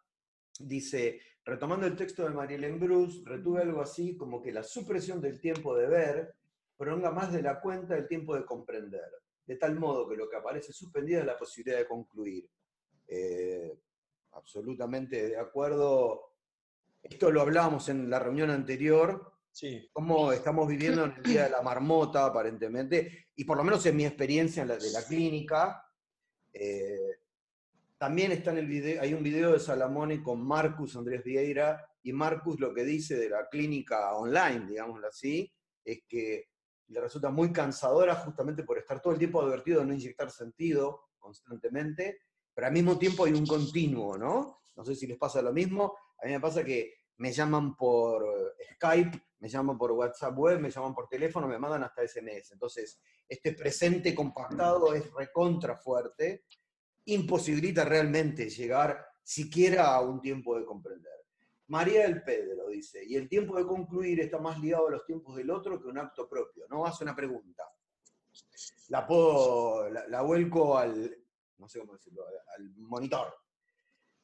dice, 0.60 1.22
retomando 1.46 1.86
el 1.86 1.96
texto 1.96 2.24
de 2.24 2.32
Marielene 2.32 2.78
Bruce, 2.78 3.22
retuve 3.24 3.62
algo 3.62 3.82
así 3.82 4.18
como 4.18 4.42
que 4.42 4.52
la 4.52 4.64
supresión 4.64 5.22
del 5.22 5.40
tiempo 5.40 5.76
de 5.76 5.88
ver 5.88 6.36
prolonga 6.76 7.12
más 7.12 7.32
de 7.32 7.42
la 7.42 7.62
cuenta 7.62 7.96
el 7.96 8.08
tiempo 8.08 8.36
de 8.36 8.44
comprender, 8.44 9.10
de 9.46 9.56
tal 9.56 9.80
modo 9.80 10.10
que 10.10 10.18
lo 10.18 10.28
que 10.28 10.36
aparece 10.36 10.74
suspendido 10.74 11.22
es 11.22 11.26
la 11.26 11.38
posibilidad 11.38 11.78
de 11.78 11.88
concluir. 11.88 12.50
Eh, 13.14 13.78
absolutamente 14.32 15.28
de 15.28 15.38
acuerdo. 15.38 16.34
Esto 17.04 17.30
lo 17.30 17.42
hablábamos 17.42 17.90
en 17.90 18.10
la 18.10 18.20
reunión 18.20 18.50
anterior, 18.50 19.34
Sí. 19.52 19.90
cómo 19.92 20.32
estamos 20.32 20.66
viviendo 20.66 21.04
en 21.04 21.12
el 21.18 21.24
Día 21.24 21.44
de 21.44 21.50
la 21.50 21.62
Marmota, 21.62 22.24
aparentemente, 22.26 23.28
y 23.36 23.44
por 23.44 23.58
lo 23.58 23.66
menos 23.66 23.86
en 23.86 23.98
mi 23.98 24.06
experiencia 24.06 24.62
en 24.62 24.70
la, 24.70 24.78
de 24.78 24.92
la 24.92 25.04
clínica. 25.04 25.84
eh, 26.54 27.18
también 27.98 28.32
está 28.32 28.52
en 28.52 28.58
el 28.60 28.68
video, 28.68 29.02
hay 29.02 29.14
un 29.14 29.22
video 29.24 29.52
de 29.52 29.60
Salamone 29.60 30.24
con 30.24 30.42
Marcus 30.42 30.96
Andrés 30.96 31.24
Vieira, 31.24 31.86
y 32.04 32.14
Marcus 32.14 32.60
lo 32.60 32.74
que 32.74 32.84
dice 32.84 33.16
de 33.16 33.30
la 33.30 33.48
clínica 33.50 34.14
online, 34.16 34.68
digámoslo 34.68 35.08
así, 35.08 35.52
es 35.86 36.00
que 36.08 36.46
le 36.88 37.00
resulta 37.02 37.30
muy 37.30 37.52
cansadora 37.54 38.16
justamente 38.16 38.64
por 38.64 38.78
estar 38.78 39.02
todo 39.02 39.14
el 39.14 39.20
tiempo 39.20 39.42
advertido 39.42 39.82
de 39.82 39.86
no 39.88 39.94
inyectar 39.94 40.32
sentido 40.32 41.10
constantemente, 41.20 42.20
pero 42.54 42.68
al 42.68 42.74
mismo 42.74 42.98
tiempo 42.98 43.26
hay 43.26 43.34
un 43.34 43.46
continuo, 43.46 44.18
¿no? 44.18 44.64
No 44.76 44.86
sé 44.86 44.96
si 44.96 45.08
les 45.08 45.18
pasa 45.18 45.42
lo 45.42 45.54
mismo, 45.54 45.96
a 46.22 46.26
mí 46.26 46.32
me 46.32 46.40
pasa 46.40 46.64
que 46.64 46.94
me 47.18 47.32
llaman 47.32 47.76
por 47.76 48.56
Skype, 48.74 49.22
me 49.40 49.50
llaman 49.50 49.78
por 49.78 49.92
WhatsApp 49.92 50.38
web, 50.38 50.60
me 50.60 50.72
llaman 50.72 50.94
por 50.94 51.08
teléfono, 51.08 51.48
me 51.48 51.60
mandan 51.60 51.84
hasta 51.84 52.08
SMS. 52.08 52.52
Entonces, 52.54 53.00
este 53.28 53.54
presente 53.54 54.16
compactado 54.16 54.94
es 54.94 55.12
recontra 55.14 55.76
fuerte, 55.76 56.46
imposibilita 57.06 57.86
realmente 57.86 58.50
llegar 58.50 59.06
siquiera 59.24 59.94
a 59.94 60.02
un 60.02 60.20
tiempo 60.20 60.58
de 60.58 60.66
comprender. 60.66 61.12
María 61.68 62.02
del 62.02 62.24
Pedro 62.24 62.68
dice, 62.70 63.04
y 63.06 63.16
el 63.16 63.30
tiempo 63.30 63.56
de 63.58 63.66
concluir 63.66 64.20
está 64.20 64.40
más 64.40 64.60
ligado 64.60 64.88
a 64.88 64.92
los 64.92 65.06
tiempos 65.06 65.36
del 65.36 65.50
otro 65.52 65.82
que 65.82 65.88
un 65.88 65.98
acto 65.98 66.28
propio. 66.28 66.66
No 66.70 66.86
hace 66.86 67.04
una 67.04 67.16
pregunta. 67.16 67.64
La 68.90 69.08
puedo, 69.08 69.90
la 69.90 70.22
vuelco 70.22 70.78
al, 70.78 71.21
no 71.62 71.70
sé 71.70 71.80
cómo 71.80 71.94
decirlo, 71.94 72.24
al 72.58 72.70
monitor. 72.76 73.34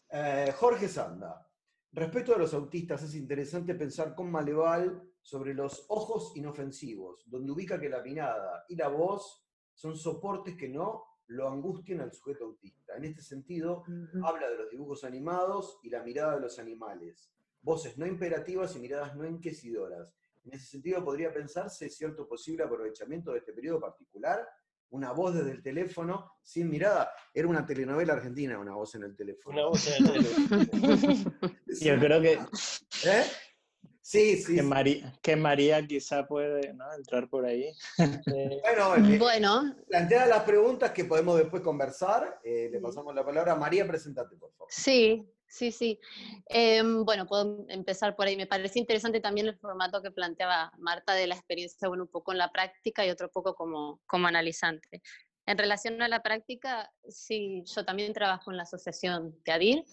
Eh, 0.10 0.54
Jorge 0.58 0.89
Sanda, 0.89 1.47
respecto 1.91 2.34
a 2.34 2.38
los 2.39 2.54
autistas, 2.54 3.04
es 3.04 3.15
interesante 3.15 3.76
pensar 3.76 4.15
con 4.15 4.32
Maleval 4.32 5.04
sobre 5.21 5.54
los 5.54 5.86
ojos 5.89 6.34
inofensivos, 6.36 7.23
donde 7.30 7.52
ubica 7.52 7.80
que 7.80 7.89
la 7.89 8.02
mirada 8.02 8.65
y 8.67 8.76
la 8.76 8.88
voz 8.88 9.45
son 9.73 9.95
soportes 9.95 10.56
que 10.56 10.67
no 10.67 11.04
lo 11.28 11.47
angustien 11.50 12.02
al 12.02 12.12
sujeto 12.12 12.45
autista. 12.45 12.95
En 12.95 13.06
este 13.06 13.21
sentido, 13.21 13.84
habla 14.23 14.50
de 14.50 14.58
los 14.58 14.69
dibujos 14.71 15.04
animados 15.04 15.80
y 15.84 15.89
la 15.89 16.02
mirada 16.02 16.36
de 16.36 16.41
los 16.41 16.58
animales, 16.58 17.32
voces 17.62 17.97
no 17.97 18.08
imperativas 18.08 18.76
y 18.76 18.80
miradas 18.80 19.15
no 19.15 19.28
inquisidoras. 19.28 20.15
En 20.45 20.54
ese 20.54 20.65
sentido, 20.65 21.04
podría 21.04 21.34
pensarse 21.34 21.89
cierto 21.89 22.28
posible 22.28 22.63
aprovechamiento 22.63 23.34
de 23.34 23.39
este 23.39 23.52
periodo 23.52 23.82
particular 23.82 24.47
una 24.89 25.12
voz 25.12 25.36
desde 25.36 25.52
el 25.52 25.62
teléfono, 25.62 26.32
sin 26.41 26.69
mirada. 26.69 27.12
Era 27.34 27.47
una 27.47 27.65
telenovela 27.65 28.13
argentina, 28.13 28.60
una 28.60 28.73
voz 28.73 28.95
en 28.95 29.04
el 29.04 29.15
teléfono. 29.15 29.56
Una 29.56 29.67
voz 29.67 29.88
en 29.88 30.06
el 30.06 30.12
teléfono. 30.13 31.32
Yo 31.82 32.00
creo 32.00 32.21
que, 32.21 32.34
¿Eh? 32.34 33.23
Sí, 34.08 34.38
sí. 34.38 34.56
que, 34.56 34.62
sí. 34.62 34.65
María, 34.65 35.13
que 35.21 35.36
María 35.36 35.86
quizá 35.86 36.26
puede 36.26 36.73
¿no? 36.73 36.86
entrar 36.93 37.28
por 37.30 37.45
ahí. 37.45 37.73
Bueno, 38.26 38.95
eh, 38.95 39.17
Bueno, 39.19 39.76
plantea 39.86 40.26
las 40.28 40.43
preguntas 40.43 40.91
que 40.91 41.04
podemos 41.04 41.38
después 41.38 41.62
conversar. 41.62 42.39
Eh, 42.41 42.69
le 42.71 42.80
pasamos 42.80 43.13
la 43.13 43.26
palabra 43.26 43.52
a 43.52 43.56
María, 43.58 43.86
presentate, 43.86 44.38
por 44.38 44.52
favor. 44.54 44.67
Sí, 44.71 45.30
sí, 45.47 45.71
sí. 45.71 45.99
Em, 46.47 47.03
bueno, 47.05 47.25
puedo 47.25 47.65
empezar 47.69 48.15
por 48.15 48.27
ahí. 48.27 48.36
Me 48.36 48.47
parece 48.47 48.79
interesante 48.79 49.19
también 49.19 49.47
el 49.47 49.57
formato 49.57 50.01
que 50.01 50.12
planteaba 50.12 50.71
Marta 50.77 51.13
de 51.13 51.27
la 51.27 51.36
experiencia, 51.36 51.88
bueno, 51.88 52.03
un 52.03 52.10
poco 52.10 52.31
en 52.31 52.38
la 52.38 52.51
práctica 52.51 53.05
y 53.05 53.10
otro 53.10 53.29
poco 53.29 53.55
como, 53.55 54.01
como 54.05 54.27
analizante. 54.27 55.01
En 55.45 55.57
relación 55.57 56.01
a 56.01 56.07
la 56.07 56.21
práctica, 56.21 56.91
sí, 57.07 57.63
yo 57.65 57.86
también 57.86 58.13
trabajo 58.13 58.51
en 58.51 58.57
la 58.57 58.63
asociación 58.63 59.41
TEADIR. 59.43 59.86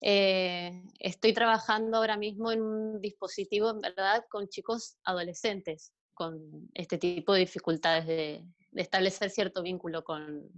Eh, 0.00 0.84
estoy 1.00 1.32
trabajando 1.32 1.96
ahora 1.96 2.16
mismo 2.16 2.52
en 2.52 2.62
un 2.62 3.00
dispositivo, 3.00 3.70
en 3.70 3.80
verdad, 3.80 4.24
con 4.28 4.48
chicos 4.48 4.98
adolescentes 5.04 5.92
con 6.14 6.68
este 6.74 6.98
tipo 6.98 7.32
de 7.32 7.40
dificultades 7.40 8.04
de, 8.06 8.44
de 8.72 8.82
establecer 8.82 9.30
cierto 9.30 9.62
vínculo 9.62 10.02
con, 10.02 10.50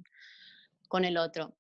con 0.89 1.05
el 1.05 1.19
otro 1.19 1.55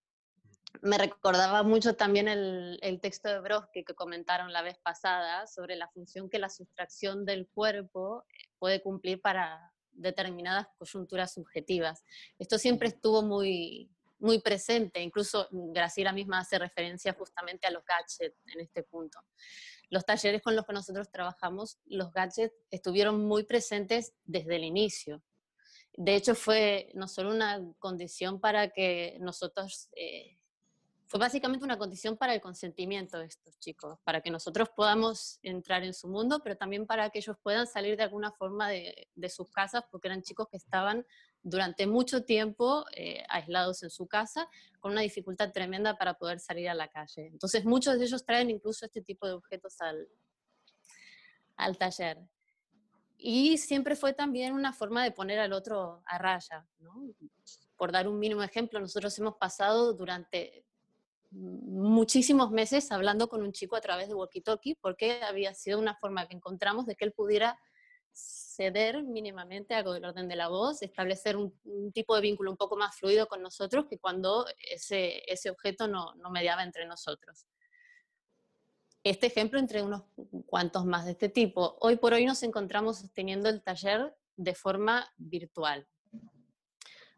me 0.82 0.98
recordaba 0.98 1.62
mucho 1.62 1.94
también 1.94 2.28
el, 2.28 2.78
el 2.82 3.00
texto 3.00 3.28
de 3.28 3.40
Brodsky 3.40 3.84
que 3.84 3.94
comentaron 3.94 4.52
la 4.52 4.62
vez 4.62 4.78
pasada 4.78 5.46
sobre 5.46 5.76
la 5.76 5.88
función 5.88 6.30
que 6.30 6.38
la 6.38 6.48
sustracción 6.48 7.24
del 7.24 7.48
cuerpo 7.48 8.24
eh, 8.28 8.48
puede 8.58 8.82
cumplir 8.82 9.20
para 9.20 9.72
determinadas 9.92 10.68
coyunturas 10.78 11.32
subjetivas. 11.34 12.04
Esto 12.38 12.58
siempre 12.58 12.88
estuvo 12.88 13.22
muy, 13.22 13.90
muy 14.18 14.40
presente, 14.40 15.02
incluso 15.02 15.48
Graciela 15.50 16.12
misma 16.12 16.40
hace 16.40 16.58
referencia 16.58 17.12
justamente 17.14 17.66
a 17.66 17.70
los 17.70 17.84
gadgets 17.84 18.36
en 18.46 18.60
este 18.60 18.82
punto. 18.82 19.18
Los 19.88 20.06
talleres 20.06 20.40
con 20.42 20.54
los 20.54 20.66
que 20.66 20.72
nosotros 20.72 21.10
trabajamos, 21.10 21.78
los 21.86 22.12
gadgets 22.12 22.54
estuvieron 22.70 23.24
muy 23.26 23.44
presentes 23.44 24.12
desde 24.24 24.56
el 24.56 24.64
inicio. 24.64 25.22
De 25.94 26.14
hecho, 26.14 26.34
fue 26.34 26.90
no 26.94 27.08
solo 27.08 27.30
una 27.30 27.60
condición 27.78 28.40
para 28.40 28.68
que 28.70 29.18
nosotros 29.20 29.88
eh, 29.96 30.38
fue 31.10 31.18
básicamente 31.18 31.64
una 31.64 31.76
condición 31.76 32.16
para 32.16 32.34
el 32.34 32.40
consentimiento 32.40 33.18
de 33.18 33.24
estos 33.24 33.58
chicos, 33.58 33.98
para 34.04 34.20
que 34.20 34.30
nosotros 34.30 34.68
podamos 34.68 35.40
entrar 35.42 35.82
en 35.82 35.92
su 35.92 36.06
mundo, 36.06 36.40
pero 36.40 36.56
también 36.56 36.86
para 36.86 37.10
que 37.10 37.18
ellos 37.18 37.36
puedan 37.42 37.66
salir 37.66 37.96
de 37.96 38.04
alguna 38.04 38.30
forma 38.30 38.68
de, 38.68 39.08
de 39.16 39.28
sus 39.28 39.50
casas, 39.50 39.82
porque 39.90 40.06
eran 40.06 40.22
chicos 40.22 40.46
que 40.48 40.56
estaban 40.56 41.04
durante 41.42 41.88
mucho 41.88 42.22
tiempo 42.24 42.84
eh, 42.94 43.24
aislados 43.28 43.82
en 43.82 43.90
su 43.90 44.06
casa, 44.06 44.48
con 44.78 44.92
una 44.92 45.00
dificultad 45.00 45.50
tremenda 45.50 45.98
para 45.98 46.14
poder 46.14 46.38
salir 46.38 46.68
a 46.68 46.74
la 46.74 46.86
calle. 46.86 47.26
Entonces 47.26 47.64
muchos 47.64 47.98
de 47.98 48.04
ellos 48.04 48.24
traen 48.24 48.48
incluso 48.48 48.86
este 48.86 49.02
tipo 49.02 49.26
de 49.26 49.32
objetos 49.32 49.80
al, 49.80 50.06
al 51.56 51.76
taller. 51.76 52.18
Y 53.16 53.58
siempre 53.58 53.96
fue 53.96 54.12
también 54.12 54.52
una 54.52 54.72
forma 54.72 55.02
de 55.02 55.10
poner 55.10 55.40
al 55.40 55.54
otro 55.54 56.04
a 56.06 56.18
raya. 56.18 56.64
¿no? 56.78 57.02
Por 57.76 57.90
dar 57.90 58.06
un 58.06 58.20
mínimo 58.20 58.44
ejemplo, 58.44 58.78
nosotros 58.78 59.18
hemos 59.18 59.34
pasado 59.34 59.92
durante 59.92 60.69
muchísimos 61.30 62.50
meses 62.50 62.90
hablando 62.90 63.28
con 63.28 63.42
un 63.42 63.52
chico 63.52 63.76
a 63.76 63.80
través 63.80 64.08
de 64.08 64.14
walkie-talkie 64.14 64.76
porque 64.80 65.22
había 65.22 65.54
sido 65.54 65.78
una 65.78 65.94
forma 65.94 66.26
que 66.26 66.34
encontramos 66.34 66.86
de 66.86 66.96
que 66.96 67.04
él 67.04 67.12
pudiera 67.12 67.58
ceder 68.12 69.02
mínimamente 69.02 69.74
algo 69.74 69.92
del 69.92 70.04
orden 70.04 70.28
de 70.28 70.36
la 70.36 70.48
voz, 70.48 70.82
establecer 70.82 71.36
un, 71.36 71.58
un 71.64 71.92
tipo 71.92 72.14
de 72.14 72.20
vínculo 72.20 72.50
un 72.50 72.56
poco 72.56 72.76
más 72.76 72.96
fluido 72.96 73.28
con 73.28 73.42
nosotros 73.42 73.86
que 73.88 73.98
cuando 73.98 74.46
ese, 74.70 75.22
ese 75.30 75.50
objeto 75.50 75.88
no, 75.88 76.14
no 76.16 76.30
mediaba 76.30 76.62
entre 76.62 76.86
nosotros. 76.86 77.46
Este 79.02 79.28
ejemplo 79.28 79.58
entre 79.58 79.82
unos 79.82 80.02
cuantos 80.46 80.84
más 80.84 81.06
de 81.06 81.12
este 81.12 81.30
tipo. 81.30 81.78
Hoy 81.80 81.96
por 81.96 82.12
hoy 82.12 82.26
nos 82.26 82.42
encontramos 82.42 82.98
sosteniendo 82.98 83.48
el 83.48 83.62
taller 83.62 84.14
de 84.36 84.54
forma 84.54 85.10
virtual, 85.16 85.86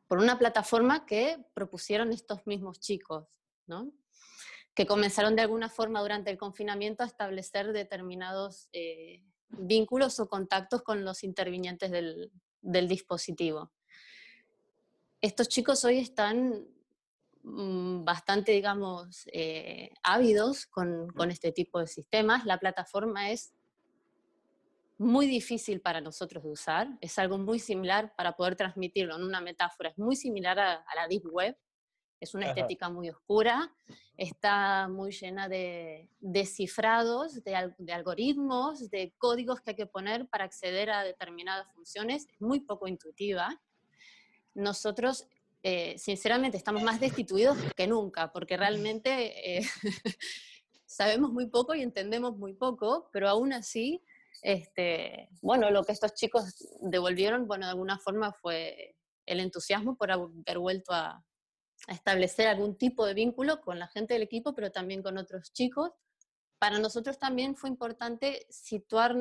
por 0.07 0.19
una 0.19 0.39
plataforma 0.39 1.07
que 1.07 1.39
propusieron 1.55 2.13
estos 2.13 2.47
mismos 2.47 2.81
chicos, 2.81 3.27
¿no? 3.67 3.93
Que 4.75 4.87
comenzaron 4.87 5.37
de 5.37 5.43
alguna 5.43 5.69
forma 5.69 6.01
durante 6.01 6.31
el 6.31 6.39
confinamiento 6.39 7.03
a 7.03 7.07
establecer 7.07 7.73
determinados 7.73 8.69
eh, 8.73 9.23
vínculos 9.51 10.19
o 10.19 10.29
contactos 10.29 10.83
con 10.83 11.05
los 11.05 11.25
intervinientes 11.25 11.91
del, 11.91 12.33
del, 12.63 12.89
dispositivo. 12.89 13.71
Estos 15.21 15.49
chicos 15.49 15.85
hoy 15.85 15.99
están 15.99 16.67
mmm, 17.43 18.05
bastante, 18.05 18.53
digamos, 18.53 19.27
eh, 19.33 19.91
ávidos 20.03 20.67
con, 20.67 21.11
con 21.11 21.31
este 21.31 21.53
tipo 21.53 21.79
de 21.79 21.87
sistemas. 21.87 22.47
La 22.47 22.59
plataforma 22.59 23.31
es 23.31 23.53
muy 24.97 25.27
difícil 25.27 25.81
para 25.81 26.01
nosotros 26.01 26.45
de 26.45 26.51
usar, 26.51 26.89
es 27.01 27.19
algo 27.19 27.37
muy 27.37 27.59
similar 27.59 28.15
para 28.17 28.37
poder 28.37 28.57
transmitirlo 28.57 29.17
en 29.17 29.25
una 29.25 29.41
metáfora, 29.41 29.91
es 29.91 29.99
muy 29.99 30.17
similar 30.17 30.59
a, 30.59 30.75
a 30.75 30.95
la 30.95 31.09
Deep 31.09 31.27
Web, 31.27 31.57
es 32.23 32.35
una 32.35 32.47
Ajá. 32.47 32.55
estética 32.55 32.89
muy 32.89 33.11
oscura, 33.11 33.75
está 34.17 34.87
muy 34.89 35.11
llena 35.11 35.49
de, 35.49 36.09
de 36.21 36.47
cifrados, 36.47 37.43
de, 37.43 37.75
de, 37.79 37.93
algoritmos, 37.93 38.89
de 38.91 39.13
códigos 39.19 39.61
que 39.61 39.71
hay 39.71 39.77
que 39.77 39.87
poner 39.87 40.29
para 40.29 40.45
acceder 40.45 40.91
a 40.91 41.03
determinadas 41.03 41.67
funciones, 41.75 42.29
es 42.31 42.41
muy 42.41 42.61
poco 42.61 42.87
intuitiva. 42.87 43.61
Nosotros, 44.55 45.27
eh, 45.65 45.99
sinceramente, 45.99 46.57
estamos 46.57 46.85
más 46.85 47.01
destituidos 47.01 47.59
que 47.77 47.89
nunca, 47.89 48.31
porque 48.31 48.57
realmente 48.57 49.59
eh, 49.59 49.67
sabemos 50.87 51.33
muy 51.33 51.49
poco 51.49 51.75
y 51.75 51.83
entendemos 51.83 52.37
muy 52.37 52.55
poco, 52.55 53.11
pero 53.13 53.29
aún 53.29 53.53
así, 53.53 54.01
este, 54.43 55.29
bueno, 55.41 55.73
lo 55.73 55.83
que 55.83 55.91
estos 55.91 56.15
chicos 56.15 56.69
devolvieron, 56.81 57.49
bueno, 57.49 57.67
de 57.67 57.71
alguna 57.71 57.99
forma 57.99 58.33
fue 58.33 58.95
el 59.27 59.41
entusiasmo 59.41 59.97
por 59.97 60.13
haber 60.13 60.59
vuelto 60.59 60.93
a, 60.93 61.25
establecer 61.89 62.47
algún 62.49 62.77
tipo 62.77 63.07
de 63.07 63.15
vínculo 63.15 63.61
con 63.61 63.79
la 63.79 63.89
gente 63.89 64.15
del 64.15 64.23
equipo, 64.23 64.55
pero 64.55 64.71
también 64.71 65.03
con 65.03 65.19
otros 65.19 65.53
chicos. 65.53 65.91
Para 66.59 66.79
nosotros 66.79 67.19
también 67.19 67.57
fue 67.57 67.71
importante 67.71 68.47
situar 68.49 69.17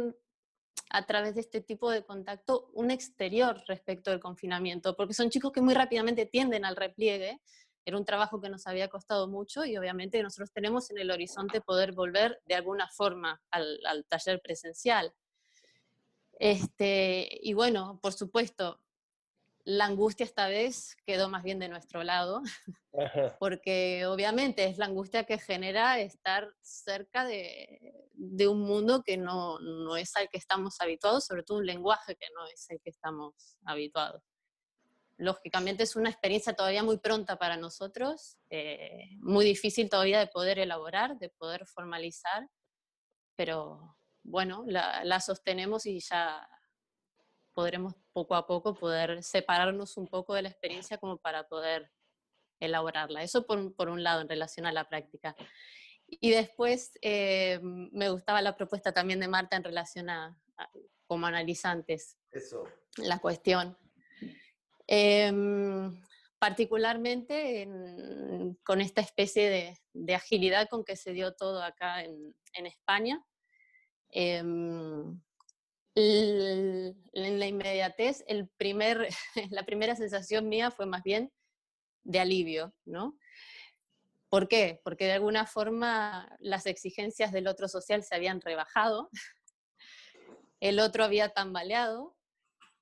a 0.89 1.05
través 1.05 1.35
de 1.35 1.41
este 1.41 1.61
tipo 1.61 1.89
de 1.89 2.03
contacto 2.03 2.69
un 2.73 2.91
exterior 2.91 3.61
respecto 3.67 4.11
del 4.11 4.19
confinamiento, 4.19 4.95
porque 4.95 5.13
son 5.13 5.29
chicos 5.29 5.51
que 5.51 5.61
muy 5.61 5.73
rápidamente 5.73 6.25
tienden 6.25 6.65
al 6.65 6.75
repliegue. 6.75 7.41
Era 7.83 7.97
un 7.97 8.05
trabajo 8.05 8.39
que 8.39 8.49
nos 8.49 8.67
había 8.67 8.89
costado 8.89 9.27
mucho 9.27 9.65
y 9.65 9.75
obviamente 9.77 10.21
nosotros 10.21 10.51
tenemos 10.51 10.91
en 10.91 10.99
el 10.99 11.09
horizonte 11.09 11.61
poder 11.61 11.93
volver 11.93 12.41
de 12.45 12.55
alguna 12.55 12.87
forma 12.89 13.41
al, 13.49 13.79
al 13.85 14.05
taller 14.05 14.39
presencial. 14.41 15.13
Este, 16.37 17.27
y 17.41 17.53
bueno, 17.53 17.99
por 18.01 18.13
supuesto, 18.13 18.79
la 19.65 19.85
angustia 19.85 20.23
esta 20.23 20.47
vez 20.47 20.95
quedó 21.05 21.29
más 21.29 21.43
bien 21.43 21.59
de 21.59 21.69
nuestro 21.69 22.03
lado, 22.03 22.41
porque 23.39 24.05
obviamente 24.05 24.65
es 24.65 24.77
la 24.77 24.85
angustia 24.85 25.23
que 25.23 25.37
genera 25.37 25.99
estar 25.99 26.53
cerca 26.61 27.25
de, 27.25 28.09
de 28.13 28.47
un 28.47 28.61
mundo 28.61 29.03
que 29.03 29.17
no, 29.17 29.59
no, 29.59 29.97
es 29.97 30.15
al 30.15 30.29
que 30.29 30.37
estamos 30.37 30.79
habituados, 30.79 31.25
sobre 31.25 31.43
todo 31.43 31.59
un 31.59 31.65
lenguaje 31.65 32.15
que 32.15 32.27
no 32.35 32.45
es 32.47 32.69
el 32.69 32.79
que 32.81 32.89
estamos 32.89 33.57
habituados. 33.65 34.23
Lógicamente 35.17 35.83
es 35.83 35.95
una 35.95 36.09
experiencia 36.09 36.53
todavía 36.53 36.83
muy 36.83 36.97
pronta 36.97 37.37
para 37.37 37.57
nosotros, 37.57 38.37
eh, 38.49 39.09
muy 39.19 39.45
difícil 39.45 39.89
todavía 39.89 40.19
de 40.19 40.27
poder 40.27 40.59
elaborar, 40.59 41.17
de 41.17 41.29
poder 41.29 41.65
formalizar, 41.67 42.49
pero 43.35 43.97
bueno, 44.23 44.63
la, 44.67 45.03
la 45.03 45.19
sostenemos 45.19 45.85
y 45.85 45.99
ya 45.99 46.47
podremos 47.53 47.95
poco 48.13 48.35
a 48.35 48.45
poco 48.45 48.73
poder 48.75 49.23
separarnos 49.23 49.97
un 49.97 50.07
poco 50.07 50.33
de 50.33 50.43
la 50.43 50.49
experiencia 50.49 50.97
como 50.97 51.17
para 51.17 51.47
poder 51.47 51.91
elaborarla. 52.59 53.23
Eso 53.23 53.45
por, 53.45 53.75
por 53.75 53.89
un 53.89 54.03
lado 54.03 54.21
en 54.21 54.29
relación 54.29 54.65
a 54.65 54.71
la 54.71 54.87
práctica. 54.87 55.35
Y 56.07 56.31
después 56.31 56.91
eh, 57.01 57.59
me 57.61 58.09
gustaba 58.09 58.41
la 58.41 58.55
propuesta 58.55 58.93
también 58.93 59.19
de 59.19 59.27
Marta 59.27 59.55
en 59.55 59.63
relación 59.63 60.09
a, 60.09 60.37
a 60.57 60.69
como 61.07 61.25
analizantes. 61.25 62.17
Eso. 62.31 62.63
La 62.97 63.19
cuestión. 63.19 63.77
Eh, 64.87 65.31
particularmente 66.41 67.61
en, 67.61 68.57
con 68.63 68.81
esta 68.81 68.99
especie 68.99 69.49
de, 69.49 69.77
de, 69.93 70.15
agilidad 70.15 70.67
con 70.69 70.83
que 70.83 70.95
se 70.95 71.13
dio 71.13 71.35
todo 71.35 71.61
acá 71.61 72.03
en, 72.03 72.35
en 72.53 72.65
España. 72.65 73.23
Eh, 74.09 74.43
en 75.95 76.95
la 77.13 77.47
inmediatez, 77.47 78.23
el 78.27 78.47
primer, 78.57 79.07
la 79.51 79.65
primera 79.65 79.95
sensación 79.95 80.49
mía 80.49 80.71
fue 80.71 80.85
más 80.85 81.03
bien 81.03 81.31
de 82.03 82.19
alivio, 82.19 82.73
¿no? 82.85 83.17
¿Por 84.29 84.47
qué? 84.47 84.79
Porque 84.83 85.05
de 85.05 85.11
alguna 85.11 85.45
forma 85.45 86.33
las 86.39 86.65
exigencias 86.65 87.33
del 87.33 87.47
otro 87.47 87.67
social 87.67 88.03
se 88.03 88.15
habían 88.15 88.39
rebajado, 88.39 89.09
el 90.61 90.79
otro 90.79 91.03
había 91.03 91.29
tambaleado 91.29 92.15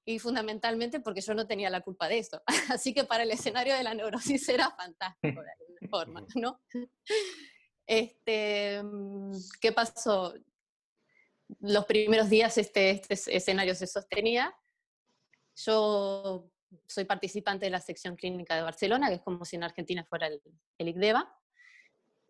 y 0.05 0.19
fundamentalmente 0.19 0.99
porque 0.99 1.21
yo 1.21 1.33
no 1.33 1.47
tenía 1.47 1.69
la 1.69 1.81
culpa 1.81 2.07
de 2.07 2.19
eso. 2.19 2.43
Así 2.69 2.93
que 2.93 3.03
para 3.03 3.23
el 3.23 3.31
escenario 3.31 3.75
de 3.75 3.83
la 3.83 3.93
neurosis 3.93 4.47
era 4.49 4.71
fantástico 4.71 5.41
de 5.41 5.51
alguna 5.51 5.89
forma, 5.89 6.27
¿no? 6.35 6.61
Este, 7.87 8.83
mm, 8.83 9.33
¿Qué 9.59 9.71
pasó? 9.71 10.35
Los 11.59 11.85
primeros 11.85 12.29
días 12.29 12.57
este, 12.57 12.91
este 12.91 13.35
escenario 13.35 13.75
se 13.75 13.87
sostenía. 13.87 14.55
Yo 15.55 16.49
soy 16.87 17.05
participante 17.05 17.65
de 17.65 17.71
la 17.71 17.81
sección 17.81 18.15
clínica 18.15 18.55
de 18.55 18.61
Barcelona, 18.61 19.09
que 19.09 19.15
es 19.15 19.21
como 19.21 19.43
si 19.45 19.55
en 19.55 19.63
Argentina 19.63 20.05
fuera 20.05 20.27
el, 20.27 20.41
el 20.77 20.87
ICDEVA. 20.89 21.35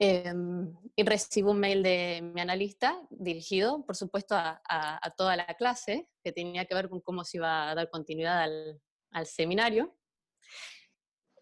Em, 0.01 0.73
y 0.95 1.03
recibo 1.03 1.51
un 1.51 1.59
mail 1.59 1.83
de 1.83 2.21
mi 2.21 2.39
analista 2.39 2.97
dirigido, 3.09 3.85
por 3.85 3.97
supuesto, 3.97 4.33
a, 4.33 5.13
toda 5.17 5.35
la 5.35 5.45
clase, 5.55 6.07
que 6.23 6.31
tenía 6.31 6.63
que 6.63 6.73
ver 6.73 6.87
con 6.87 7.01
cómo 7.01 7.25
se 7.25 7.37
iba 7.37 7.69
a 7.69 7.75
dar 7.75 7.89
continuidad 7.89 8.43
al, 8.43 8.81
al 9.11 9.25
seminario. 9.25 9.93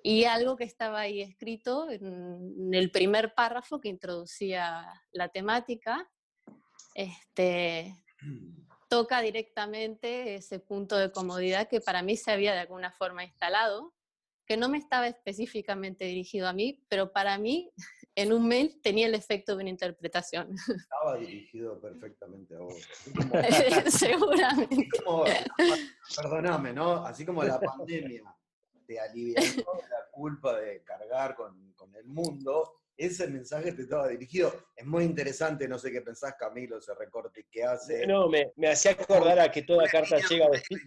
Y 0.02 0.24
algo 0.24 0.56
que 0.56 0.64
estaba 0.64 1.02
ahí 1.02 1.22
escrito 1.22 1.88
en 1.92 2.74
el 2.74 2.90
primer 2.90 3.36
párrafo 3.36 3.80
que 3.80 3.90
introducía 3.90 4.88
la 5.12 5.30
temática, 5.30 6.10
este, 6.98 7.96
toca 8.90 9.22
directamente 9.22 10.36
ese 10.36 10.60
punto 10.60 10.98
de 10.98 11.12
comodidad 11.12 11.70
que 11.70 11.80
para 11.80 12.02
mí 12.02 12.18
se 12.18 12.32
había 12.32 12.54
de 12.54 12.60
alguna 12.60 12.92
forma 12.92 13.24
instalado, 13.24 13.94
que 14.48 14.58
no 14.58 14.68
me 14.68 14.80
estaba 14.80 15.08
específicamente 15.08 16.06
dirigido 16.06 16.48
a 16.48 16.54
mí, 16.54 16.84
pero 16.90 17.12
para 17.12 17.38
mí 17.38 17.72
en 18.16 18.34
un 18.34 18.48
mail 18.48 18.82
tenía 18.82 19.06
el 19.06 19.14
efecto 19.14 19.56
de 19.56 19.62
una 19.62 19.70
interpretación. 19.70 20.50
Estaba 20.76 21.18
dirigido 21.18 21.80
perfectamente 21.80 22.56
a 22.56 22.60
vos. 22.60 22.76
Seguramente. 23.92 24.90
perdóname, 26.16 26.74
¿no? 26.74 27.06
Así 27.06 27.26
como 27.26 27.44
la 27.44 27.60
pandemia 27.60 28.24
te 28.88 29.00
alivió 29.00 29.36
la 29.90 30.10
culpa 30.12 30.58
de 30.58 30.82
cargar 30.82 31.36
con, 31.36 31.74
con, 31.74 31.94
el 31.94 32.06
mundo, 32.06 32.80
ese 32.98 33.28
mensaje 33.28 33.72
te 33.72 33.84
estaba 33.84 34.08
dirigido. 34.08 34.54
Es 34.76 34.86
muy 34.86 35.04
interesante, 35.04 35.68
no 35.68 35.78
sé 35.78 35.92
qué 35.92 36.02
pensás, 36.02 36.36
Camilo, 36.38 36.80
ese 36.80 36.94
recorte 36.96 37.46
que 37.50 37.64
hace. 37.64 38.06
No, 38.08 38.28
me, 38.28 38.52
me 38.56 38.70
hacía 38.70 38.92
acordar 38.92 39.40
a 39.40 39.52
que 39.52 39.62
toda 39.62 39.88
carta 39.88 40.18
llega 40.30 40.48
a 40.48 40.50
destino. 40.50 40.82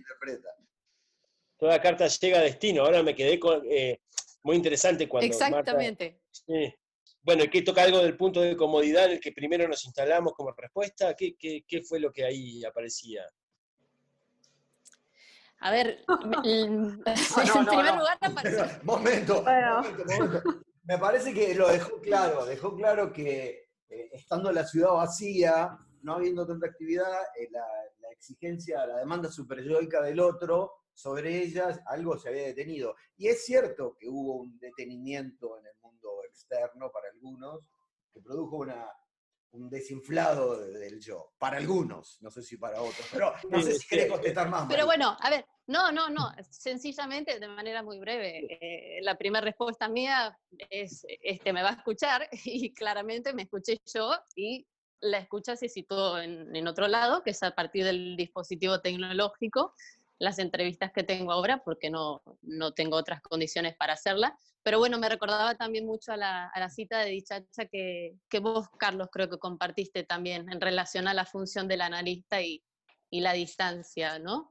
Toda 1.57 1.81
carta 1.81 2.07
llega 2.07 2.39
a 2.39 2.43
destino. 2.43 2.85
Ahora 2.85 3.03
me 3.03 3.15
quedé 3.15 3.39
con. 3.39 3.63
Eh, 3.71 4.01
muy 4.43 4.57
interesante 4.57 5.09
cuando. 5.09 5.27
Exactamente. 5.27 6.21
sí, 6.31 6.75
bueno, 7.23 7.45
¿qué 7.51 7.63
toca 7.63 7.83
algo 7.83 7.99
del 7.99 8.17
punto 8.17 8.41
de 8.41 8.57
comodidad 8.57 9.05
en 9.07 9.13
el 9.13 9.21
que 9.21 9.33
primero 9.33 9.69
nos 9.69 9.85
instalamos 9.85 10.33
como 10.33 10.53
respuesta? 10.53 11.15
¿Qué, 11.15 11.37
qué, 11.37 11.83
fue 11.83 12.01
lo 12.01 12.11
que 12.11 12.25
ahí 12.25 12.65
aparecía? 12.65 13.23
A 15.59 15.71
ver, 15.71 16.03
en 16.45 17.03
primer 17.03 17.95
lugar 17.95 18.19
apareció. 18.21 18.67
Momento, 18.83 19.43
momento, 19.43 20.43
Me 20.91 20.99
parece 20.99 21.33
que 21.33 21.55
lo 21.55 21.69
dejó 21.69 22.01
claro, 22.01 22.45
dejó 22.45 22.75
claro 22.75 23.13
que 23.13 23.69
eh, 23.89 24.11
estando 24.11 24.51
la 24.51 24.67
ciudad 24.67 24.91
vacía, 24.95 25.79
no 26.03 26.15
habiendo 26.15 26.45
tanta 26.45 26.67
actividad, 26.67 27.13
eh, 27.39 27.47
la, 27.53 27.65
la, 28.01 28.11
exigencia, 28.11 28.85
la 28.85 28.97
demanda 28.97 29.31
superyoica 29.31 30.03
del 30.03 30.19
otro 30.19 30.73
sobre 30.93 31.45
ellas, 31.45 31.79
algo 31.87 32.19
se 32.19 32.31
había 32.31 32.43
detenido. 32.43 32.97
Y 33.17 33.29
es 33.29 33.45
cierto 33.45 33.97
que 33.97 34.09
hubo 34.09 34.41
un 34.41 34.59
detenimiento 34.59 35.61
en 35.61 35.67
el 35.67 35.73
externo 36.29 36.91
para 36.91 37.07
algunos, 37.15 37.61
que 38.13 38.21
produjo 38.21 38.57
una, 38.57 38.85
un 39.53 39.69
desinflado 39.69 40.59
del 40.59 41.01
yo. 41.01 41.33
Para 41.39 41.59
algunos, 41.59 42.19
no 42.21 42.31
sé 42.31 42.43
si 42.43 42.57
para 42.57 42.81
otros, 42.81 43.07
pero 43.13 43.33
no 43.49 43.63
sé 43.63 43.75
si 43.75 43.87
querés 43.87 44.11
contestar 44.11 44.49
más. 44.49 44.67
Pero 44.69 44.87
bueno, 44.87 45.17
a 45.21 45.31
ver, 45.31 45.45
no, 45.71 45.93
no, 45.93 46.11
no, 46.11 46.33
sencillamente, 46.51 47.39
de 47.39 47.47
manera 47.47 47.83
muy 47.83 48.01
breve, 48.01 48.59
eh, 48.61 49.01
la 49.03 49.17
primera 49.17 49.45
respuesta 49.45 49.89
mía 49.89 50.37
es, 50.69 51.07
este, 51.23 51.53
me 51.53 51.63
va 51.63 51.71
a 51.71 51.75
escuchar 51.75 52.29
y 52.45 52.75
claramente 52.75 53.33
me 53.33 53.43
escuché 53.43 53.79
yo 53.95 54.13
y 54.35 54.67
la 55.01 55.19
escucha 55.19 55.55
se 55.55 55.69
situó 55.69 56.19
en, 56.19 56.55
en 56.57 56.67
otro 56.67 56.89
lado, 56.89 57.23
que 57.23 57.31
es 57.31 57.43
a 57.45 57.53
partir 57.53 57.85
del 57.85 58.17
dispositivo 58.17 58.81
tecnológico 58.81 59.75
las 60.19 60.41
entrevistas 60.41 60.93
que 60.93 61.05
tengo 61.05 61.31
ahora 61.31 61.63
porque 61.65 61.89
no, 61.89 62.21
no 62.43 62.73
tengo 62.73 62.97
otras 62.97 63.23
condiciones 63.23 63.77
para 63.77 63.93
hacerla. 63.95 64.37
Pero 64.63 64.81
bueno, 64.81 64.99
me 64.99 65.09
recordaba 65.09 65.55
también 65.55 65.87
mucho 65.87 66.13
a 66.13 66.17
la, 66.17 66.69
cita 66.69 66.99
de 66.99 67.11
Dichacha 67.11 67.67
que, 67.71 68.17
que, 68.29 68.41
vos, 68.41 68.69
Carlos, 68.77 69.09
creo 69.11 69.31
que 69.31 69.39
compartiste 69.39 70.03
también 70.03 70.51
en 70.51 70.61
relación 70.61 71.07
a 71.07 71.15
la 71.15 71.25
función 71.25 71.69
del 71.69 71.81
analista 71.81 72.43
y 72.43 72.61
la 73.11 73.33
distancia, 73.33 74.19
¿no? 74.19 74.51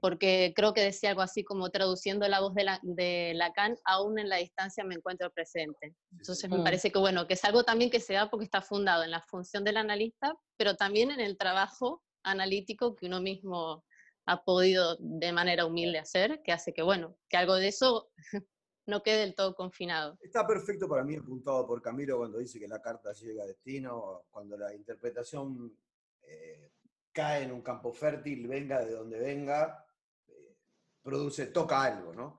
Porque 0.00 0.52
creo 0.54 0.74
que 0.74 0.82
decía 0.82 1.10
algo 1.10 1.22
así 1.22 1.44
como 1.44 1.70
traduciendo 1.70 2.26
la 2.28 2.40
voz 2.40 2.54
de, 2.54 2.64
la, 2.64 2.80
de 2.82 3.32
Lacan, 3.34 3.76
aún 3.84 4.18
en 4.18 4.28
la 4.28 4.36
distancia 4.36 4.84
me 4.84 4.96
encuentro 4.96 5.30
presente. 5.30 5.94
Entonces 6.12 6.50
me 6.50 6.62
parece 6.62 6.90
que 6.90 6.98
bueno, 6.98 7.26
que 7.26 7.34
es 7.34 7.44
algo 7.44 7.64
también 7.64 7.90
que 7.90 8.00
se 8.00 8.14
da 8.14 8.28
porque 8.28 8.44
está 8.44 8.60
fundado 8.60 9.04
en 9.04 9.10
la 9.10 9.22
función 9.22 9.64
del 9.64 9.76
analista, 9.76 10.34
pero 10.56 10.74
también 10.74 11.10
en 11.10 11.20
el 11.20 11.36
trabajo 11.36 12.02
analítico 12.24 12.96
que 12.96 13.06
uno 13.06 13.20
mismo 13.20 13.84
ha 14.26 14.42
podido 14.42 14.96
de 14.98 15.32
manera 15.32 15.66
humilde 15.66 15.98
hacer, 15.98 16.42
que 16.42 16.52
hace 16.52 16.74
que, 16.74 16.82
bueno, 16.82 17.16
que 17.28 17.36
algo 17.36 17.54
de 17.54 17.68
eso 17.68 18.10
no 18.86 19.02
quede 19.02 19.20
del 19.20 19.34
todo 19.34 19.54
confinado. 19.54 20.18
Está 20.20 20.46
perfecto 20.46 20.88
para 20.88 21.04
mí 21.04 21.16
apuntado 21.16 21.66
por 21.66 21.80
Camilo 21.80 22.18
cuando 22.18 22.38
dice 22.38 22.58
que 22.58 22.68
la 22.68 22.82
carta 22.82 23.12
llega 23.12 23.44
a 23.44 23.46
destino, 23.46 24.24
cuando 24.30 24.56
la 24.56 24.74
interpretación 24.74 25.76
eh, 26.22 26.72
cae 27.16 27.44
en 27.44 27.52
un 27.52 27.62
campo 27.62 27.94
fértil, 27.94 28.46
venga 28.46 28.84
de 28.84 28.92
donde 28.92 29.18
venga, 29.18 29.82
eh, 30.28 30.54
produce, 31.02 31.46
toca 31.46 31.82
algo, 31.82 32.12
¿no? 32.12 32.38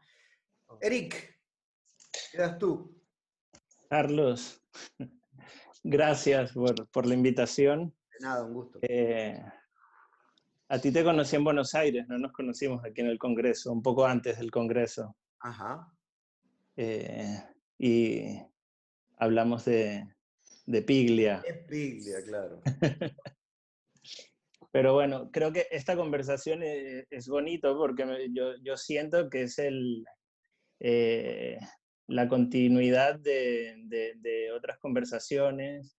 Eric, 0.79 1.35
quedas 2.31 2.59
tú. 2.59 2.95
Carlos, 3.89 4.61
gracias 5.83 6.51
por, 6.51 6.87
por, 6.89 7.07
la 7.07 7.15
invitación. 7.15 7.91
De 8.11 8.19
nada, 8.19 8.43
un 8.43 8.53
gusto. 8.53 8.77
Eh, 8.83 9.43
a 10.69 10.79
ti 10.79 10.91
te 10.91 11.03
conocí 11.03 11.35
en 11.35 11.43
Buenos 11.43 11.73
Aires, 11.73 12.07
no 12.07 12.19
nos 12.19 12.31
conocimos 12.31 12.85
aquí 12.85 13.01
en 13.01 13.07
el 13.07 13.17
Congreso, 13.17 13.71
un 13.71 13.81
poco 13.81 14.05
antes 14.05 14.37
del 14.37 14.51
Congreso. 14.51 15.15
Ajá. 15.39 15.91
Eh, 16.75 17.43
y 17.79 18.39
hablamos 19.17 19.65
de, 19.65 20.07
de 20.67 20.81
Piglia. 20.83 21.41
Es 21.47 21.65
Piglia, 21.65 22.23
claro. 22.23 22.61
Pero 24.77 24.93
bueno, 24.93 25.31
creo 25.31 25.51
que 25.51 25.65
esta 25.71 25.95
conversación 25.95 26.61
es, 26.61 27.07
es 27.09 27.27
bonito 27.27 27.75
porque 27.79 28.29
yo, 28.31 28.51
yo, 28.61 28.77
siento 28.77 29.27
que 29.27 29.41
es 29.41 29.57
el, 29.57 30.05
eh, 30.79 31.57
la 32.05 32.27
continuidad 32.27 33.17
de, 33.19 33.73
de, 33.85 34.13
de, 34.17 34.51
otras 34.51 34.77
conversaciones. 34.77 35.97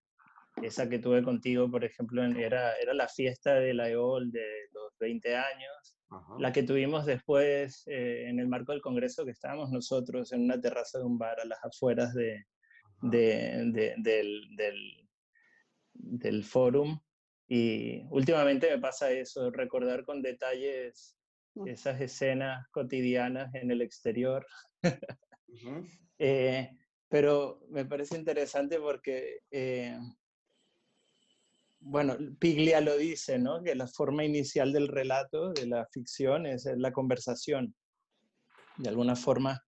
Esa 0.62 0.88
que 0.88 1.00
tuve 1.00 1.24
contigo, 1.24 1.68
por 1.68 1.84
ejemplo, 1.84 2.22
era, 2.22 2.76
era 2.76 2.94
la 2.94 3.08
fiesta 3.08 3.54
de 3.54 3.74
la 3.74 3.90
EOL 3.90 4.30
de 4.30 4.46
los 4.72 4.96
20 5.00 5.34
años, 5.34 5.98
la 6.38 6.52
que 6.52 6.62
tuvimos 6.62 7.04
después 7.04 7.82
eh, 7.88 8.28
en 8.28 8.38
el 8.38 8.46
marco 8.46 8.70
del 8.70 8.80
Congreso, 8.80 9.24
que 9.24 9.32
estábamos 9.32 9.72
nosotros 9.72 10.30
en 10.30 10.44
una 10.44 10.60
terraza 10.60 11.00
de 11.00 11.04
un 11.04 11.18
bar 11.18 11.40
a 11.40 11.46
las 11.46 11.58
afueras 11.64 12.14
de, 12.14 12.46
de, 13.02 13.96
del, 13.98 14.56
del, 14.56 15.08
del 15.94 16.44
fórum. 16.44 17.00
Y 17.48 18.04
últimamente 18.10 18.70
me 18.70 18.78
pasa 18.78 19.10
eso, 19.10 19.50
recordar 19.50 20.04
con 20.04 20.20
detalles 20.22 21.16
esas 21.66 22.00
escenas 22.00 22.68
cotidianas 22.70 23.54
en 23.54 23.70
el 23.70 23.82
exterior. 23.82 24.46
eh, 26.18 26.70
pero 27.08 27.60
me 27.70 27.86
parece 27.86 28.16
interesante 28.16 28.78
porque 28.78 29.40
eh, 29.50 29.98
bueno, 31.80 32.16
Piglia 32.38 32.80
lo 32.80 32.96
dice, 32.96 33.38
¿no? 33.38 33.62
Que 33.62 33.74
la 33.74 33.86
forma 33.86 34.24
inicial 34.24 34.72
del 34.72 34.88
relato, 34.88 35.52
de 35.52 35.66
la 35.66 35.86
ficción, 35.86 36.46
es 36.46 36.66
la 36.76 36.92
conversación. 36.92 37.74
De 38.76 38.88
alguna 38.88 39.16
forma, 39.16 39.64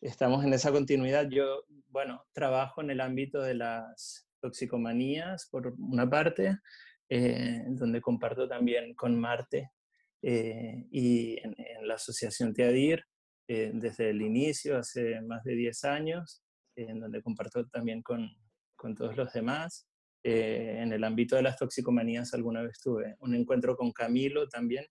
estamos 0.00 0.44
en 0.44 0.54
esa 0.54 0.72
continuidad. 0.72 1.28
Yo, 1.28 1.64
bueno, 1.88 2.24
trabajo 2.32 2.80
en 2.80 2.90
el 2.90 3.00
ámbito 3.00 3.40
de 3.42 3.54
las 3.54 4.28
toxicomanías, 4.40 5.46
por 5.50 5.74
una 5.78 6.08
parte, 6.08 6.58
eh, 7.08 7.64
donde 7.68 8.00
comparto 8.00 8.48
también 8.48 8.94
con 8.94 9.18
Marte 9.18 9.70
eh, 10.22 10.86
y 10.90 11.38
en, 11.38 11.54
la 11.86 11.94
asociación 11.94 12.54
Teadir 12.54 13.04
eh, 13.48 13.72
desde 13.74 14.10
el 14.10 14.22
inicio, 14.22 14.78
hace 14.78 15.20
más 15.20 15.42
de 15.44 15.54
10 15.54 15.84
años, 15.84 16.42
en 16.76 17.00
donde 17.00 17.22
comparto 17.22 17.66
también 17.68 18.02
con, 18.02 18.30
con 18.76 18.94
todos 18.94 19.16
los 19.16 19.32
demás. 19.32 19.88
Eh, 20.24 20.78
en 20.78 20.92
el 20.92 21.02
ámbito 21.02 21.34
de 21.34 21.42
las 21.42 21.56
toxicomanías 21.56 22.32
alguna 22.32 22.62
vez 22.62 22.78
tuve 22.78 23.16
un 23.18 23.34
encuentro 23.34 23.76
con 23.76 23.90
Camilo 23.90 24.48
también 24.48 24.86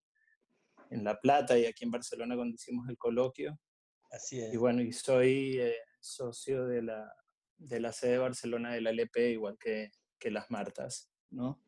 en 0.90 1.06
La 1.06 1.22
Plata 1.22 1.58
y 1.58 1.66
aquí 1.66 1.86
en 1.86 1.92
Barcelona 1.92 2.36
cuando 2.36 2.56
hicimos 2.56 2.88
el 2.90 2.98
coloquio. 2.98 3.58
Así 4.12 4.42
es. 4.42 4.54
Y 4.54 4.58
bueno, 4.58 4.82
y 4.82 4.92
soy 4.92 5.58
eh, 5.58 5.78
socio 6.02 6.68
de 6.68 6.82
la, 6.82 7.14
de 7.58 7.80
la 7.80 7.94
sede 7.94 8.14
de 8.14 8.18
Barcelona 8.18 8.74
de 8.74 8.82
la 8.82 8.90
LP, 8.90 9.32
igual 9.32 9.58
que, 9.58 9.92
que 10.20 10.32
las 10.32 10.52
Martas, 10.52 11.10
¿no? 11.30 11.64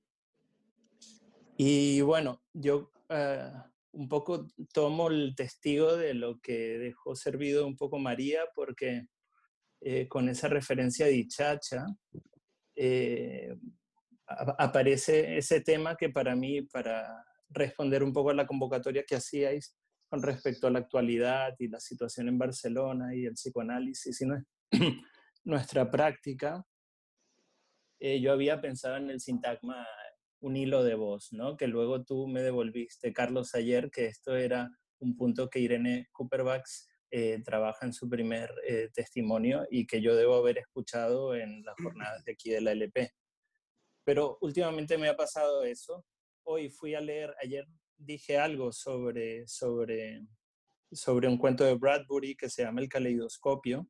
Y 1.66 2.02
bueno, 2.02 2.44
yo 2.52 2.92
eh, 3.08 3.50
un 3.94 4.10
poco 4.10 4.50
tomo 4.74 5.08
el 5.08 5.34
testigo 5.34 5.96
de 5.96 6.14
lo 6.14 6.42
que 6.42 6.78
dejó 6.78 7.16
servido 7.16 7.66
un 7.66 7.78
poco 7.78 8.00
María, 8.00 8.42
porque 8.54 9.08
eh, 9.80 10.10
con 10.10 10.28
esa 10.28 10.50
referencia 10.50 11.06
de 11.06 11.26
eh, 12.76 13.56
aparece 14.28 15.38
ese 15.38 15.62
tema 15.62 15.96
que 15.96 16.10
para 16.10 16.36
mí, 16.36 16.64
para 16.64 17.24
responder 17.48 18.04
un 18.04 18.12
poco 18.12 18.32
a 18.32 18.34
la 18.34 18.46
convocatoria 18.46 19.06
que 19.08 19.16
hacíais 19.16 19.74
con 20.10 20.22
respecto 20.22 20.68
a 20.68 20.72
la 20.72 20.80
actualidad 20.80 21.56
y 21.60 21.70
la 21.70 21.80
situación 21.80 22.28
en 22.28 22.38
Barcelona 22.38 23.16
y 23.16 23.26
el 23.26 23.36
psicoanálisis 23.36 24.20
y 24.20 24.26
nuestra 25.46 25.90
práctica, 25.90 26.62
eh, 28.02 28.20
yo 28.20 28.34
había 28.34 28.60
pensado 28.60 28.98
en 28.98 29.10
el 29.12 29.22
sintagma 29.22 29.88
un 30.44 30.58
hilo 30.58 30.84
de 30.84 30.96
voz, 30.96 31.32
¿no? 31.32 31.56
que 31.56 31.68
luego 31.68 32.04
tú 32.04 32.28
me 32.28 32.42
devolviste, 32.42 33.14
Carlos, 33.14 33.56
ayer, 33.56 33.90
que 33.90 34.08
esto 34.08 34.36
era 34.36 34.70
un 35.00 35.16
punto 35.16 35.50
que 35.50 35.60
Irene 35.60 36.10
Cooperbacks 36.12 36.90
eh, 37.12 37.42
trabaja 37.46 37.86
en 37.86 37.94
su 37.94 38.10
primer 38.10 38.52
eh, 38.68 38.90
testimonio 38.94 39.66
y 39.72 39.88
que 39.88 40.02
yo 40.02 40.16
debo 40.16 40.36
haber 40.36 40.58
escuchado 40.58 41.34
en 41.34 41.64
las 41.64 41.76
jornadas 41.82 42.26
de 42.26 42.34
aquí 42.34 42.50
de 42.50 42.60
la 42.60 42.74
LP. 42.74 43.12
Pero 44.04 44.38
últimamente 44.42 44.98
me 44.98 45.08
ha 45.08 45.16
pasado 45.16 45.64
eso. 45.64 46.06
Hoy 46.44 46.70
fui 46.70 46.94
a 46.94 47.00
leer, 47.00 47.34
ayer 47.42 47.66
dije 47.96 48.38
algo 48.38 48.74
sobre, 48.74 49.48
sobre, 49.48 50.28
sobre 50.92 51.30
un 51.30 51.38
cuento 51.38 51.64
de 51.64 51.76
Bradbury 51.76 52.36
que 52.36 52.50
se 52.50 52.64
llama 52.64 52.82
El 52.82 52.90
caleidoscopio. 52.90 53.88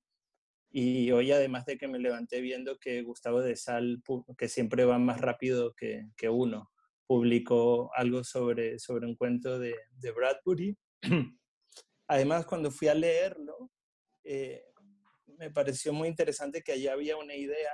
Y 0.76 1.12
hoy, 1.12 1.32
además 1.32 1.68
de 1.68 1.78
que 1.78 1.88
me 1.88 2.00
levanté 2.00 2.42
viendo 2.42 2.80
que 2.80 3.04
Gustavo 3.04 3.42
de 3.42 3.56
Sal, 3.56 4.02
que 4.36 4.50
siempre 4.50 4.86
va 4.86 4.98
más 4.98 5.22
rápido 5.22 5.76
que, 5.76 6.08
que 6.18 6.30
uno, 6.30 6.72
publicó 7.06 7.92
algo 7.94 8.24
sobre, 8.24 8.80
sobre 8.80 9.06
un 9.06 9.16
cuento 9.16 9.60
de, 9.60 9.76
de 9.92 10.12
Bradbury. 10.12 10.76
Además, 12.08 12.48
cuando 12.48 12.72
fui 12.72 12.88
a 12.88 12.96
leerlo, 12.96 13.70
eh, 14.24 14.64
me 15.38 15.52
pareció 15.52 15.94
muy 15.94 16.08
interesante 16.08 16.64
que 16.64 16.72
allí 16.72 16.88
había 16.88 17.18
una 17.18 17.36
idea 17.36 17.72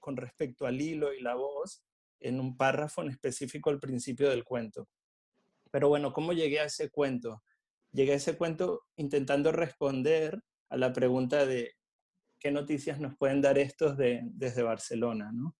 con 0.00 0.16
respecto 0.16 0.66
al 0.66 0.80
hilo 0.80 1.14
y 1.14 1.20
la 1.20 1.36
voz 1.36 1.84
en 2.18 2.40
un 2.40 2.56
párrafo 2.56 3.02
en 3.02 3.10
específico 3.10 3.70
al 3.70 3.78
principio 3.78 4.30
del 4.30 4.42
cuento. 4.42 4.88
Pero 5.70 5.88
bueno, 5.88 6.12
¿cómo 6.12 6.32
llegué 6.32 6.58
a 6.58 6.64
ese 6.64 6.90
cuento? 6.90 7.44
Llegué 7.92 8.14
a 8.14 8.16
ese 8.16 8.36
cuento 8.36 8.82
intentando 8.96 9.52
responder 9.52 10.42
a 10.70 10.76
la 10.76 10.92
pregunta 10.92 11.46
de 11.46 11.74
qué 12.40 12.50
noticias 12.50 12.98
nos 12.98 13.16
pueden 13.16 13.40
dar 13.40 13.58
estos 13.58 13.96
de, 13.96 14.22
desde 14.24 14.62
Barcelona, 14.62 15.30
¿no? 15.32 15.56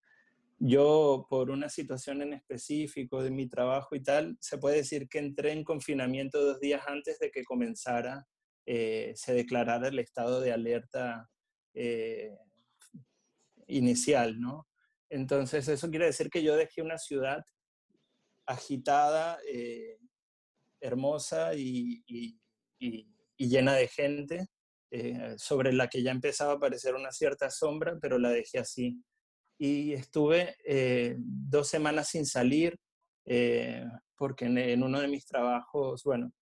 Yo, 0.58 1.26
por 1.30 1.50
una 1.50 1.68
situación 1.68 2.20
en 2.20 2.34
específico 2.34 3.22
de 3.22 3.30
mi 3.30 3.48
trabajo 3.48 3.94
y 3.94 4.02
tal, 4.02 4.36
se 4.40 4.58
puede 4.58 4.76
decir 4.76 5.08
que 5.08 5.18
entré 5.18 5.52
en 5.52 5.64
confinamiento 5.64 6.44
dos 6.44 6.60
días 6.60 6.82
antes 6.86 7.18
de 7.18 7.30
que 7.30 7.44
comenzara, 7.44 8.26
eh, 8.66 9.12
se 9.16 9.32
declarara 9.32 9.88
el 9.88 9.98
estado 9.98 10.40
de 10.40 10.52
alerta 10.52 11.30
eh, 11.72 12.36
inicial, 13.68 14.38
¿no? 14.38 14.68
Entonces, 15.08 15.66
eso 15.68 15.88
quiere 15.88 16.06
decir 16.06 16.28
que 16.28 16.42
yo 16.42 16.56
dejé 16.56 16.82
una 16.82 16.98
ciudad 16.98 17.42
agitada, 18.46 19.38
eh, 19.50 19.98
hermosa 20.80 21.54
y, 21.54 22.04
llena 23.38 23.74
de 23.74 23.88
gente, 23.88 24.48
eh, 24.90 25.34
sobre 25.36 25.72
la 25.72 25.88
que 25.88 26.02
ya 26.02 26.10
empezaba 26.10 26.52
a 26.52 26.56
aparecer 26.56 26.94
una 26.94 27.12
cierta 27.12 27.50
sombra, 27.50 27.98
pero 28.00 28.18
la 28.18 28.30
dejé 28.30 28.58
así. 28.58 29.02
Y 29.58 29.92
estuve 29.92 30.56
eh, 30.64 31.16
dos 31.18 31.68
semanas 31.68 32.08
sin 32.08 32.26
salir, 32.26 32.78
porque 34.16 34.46
en, 34.46 34.82
uno 34.82 35.00
de 35.00 35.08
mis 35.08 35.24
trabajos, 35.24 36.02
bueno, 36.04 36.32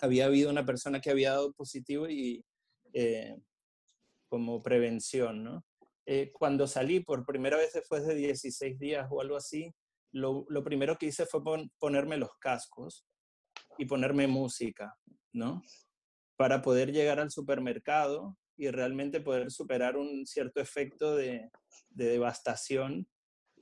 había 0.00 0.26
habido 0.26 0.50
una 0.50 0.64
persona 0.64 1.00
que 1.00 1.10
había 1.10 1.30
dado 1.30 1.52
positivo 1.52 2.08
y 2.08 2.44
como 4.28 4.62
prevención, 4.62 5.42
¿no? 5.42 5.64
Eh, 6.06 6.32
cuando 6.32 6.66
salí 6.66 7.00
por 7.00 7.24
primera 7.24 7.56
vez 7.56 7.72
después 7.72 8.06
de 8.06 8.14
16 8.14 8.78
días 8.78 9.06
o 9.10 9.20
algo 9.20 9.36
así, 9.36 9.72
lo, 10.12 10.44
primero 10.64 10.98
que 10.98 11.06
hice 11.06 11.26
fue 11.26 11.40
ponerme 11.78 12.16
los 12.16 12.30
cascos 12.40 13.06
y 13.78 13.84
ponerme 13.84 14.26
música, 14.26 14.96
¿no? 15.32 15.62
Para 16.40 16.62
poder 16.62 16.90
llegar 16.90 17.20
al 17.20 17.30
supermercado 17.30 18.34
y 18.56 18.70
realmente 18.70 19.20
poder 19.20 19.50
superar 19.50 19.98
un 19.98 20.24
cierto 20.24 20.58
efecto 20.58 21.14
de, 21.14 21.50
devastación 21.90 23.06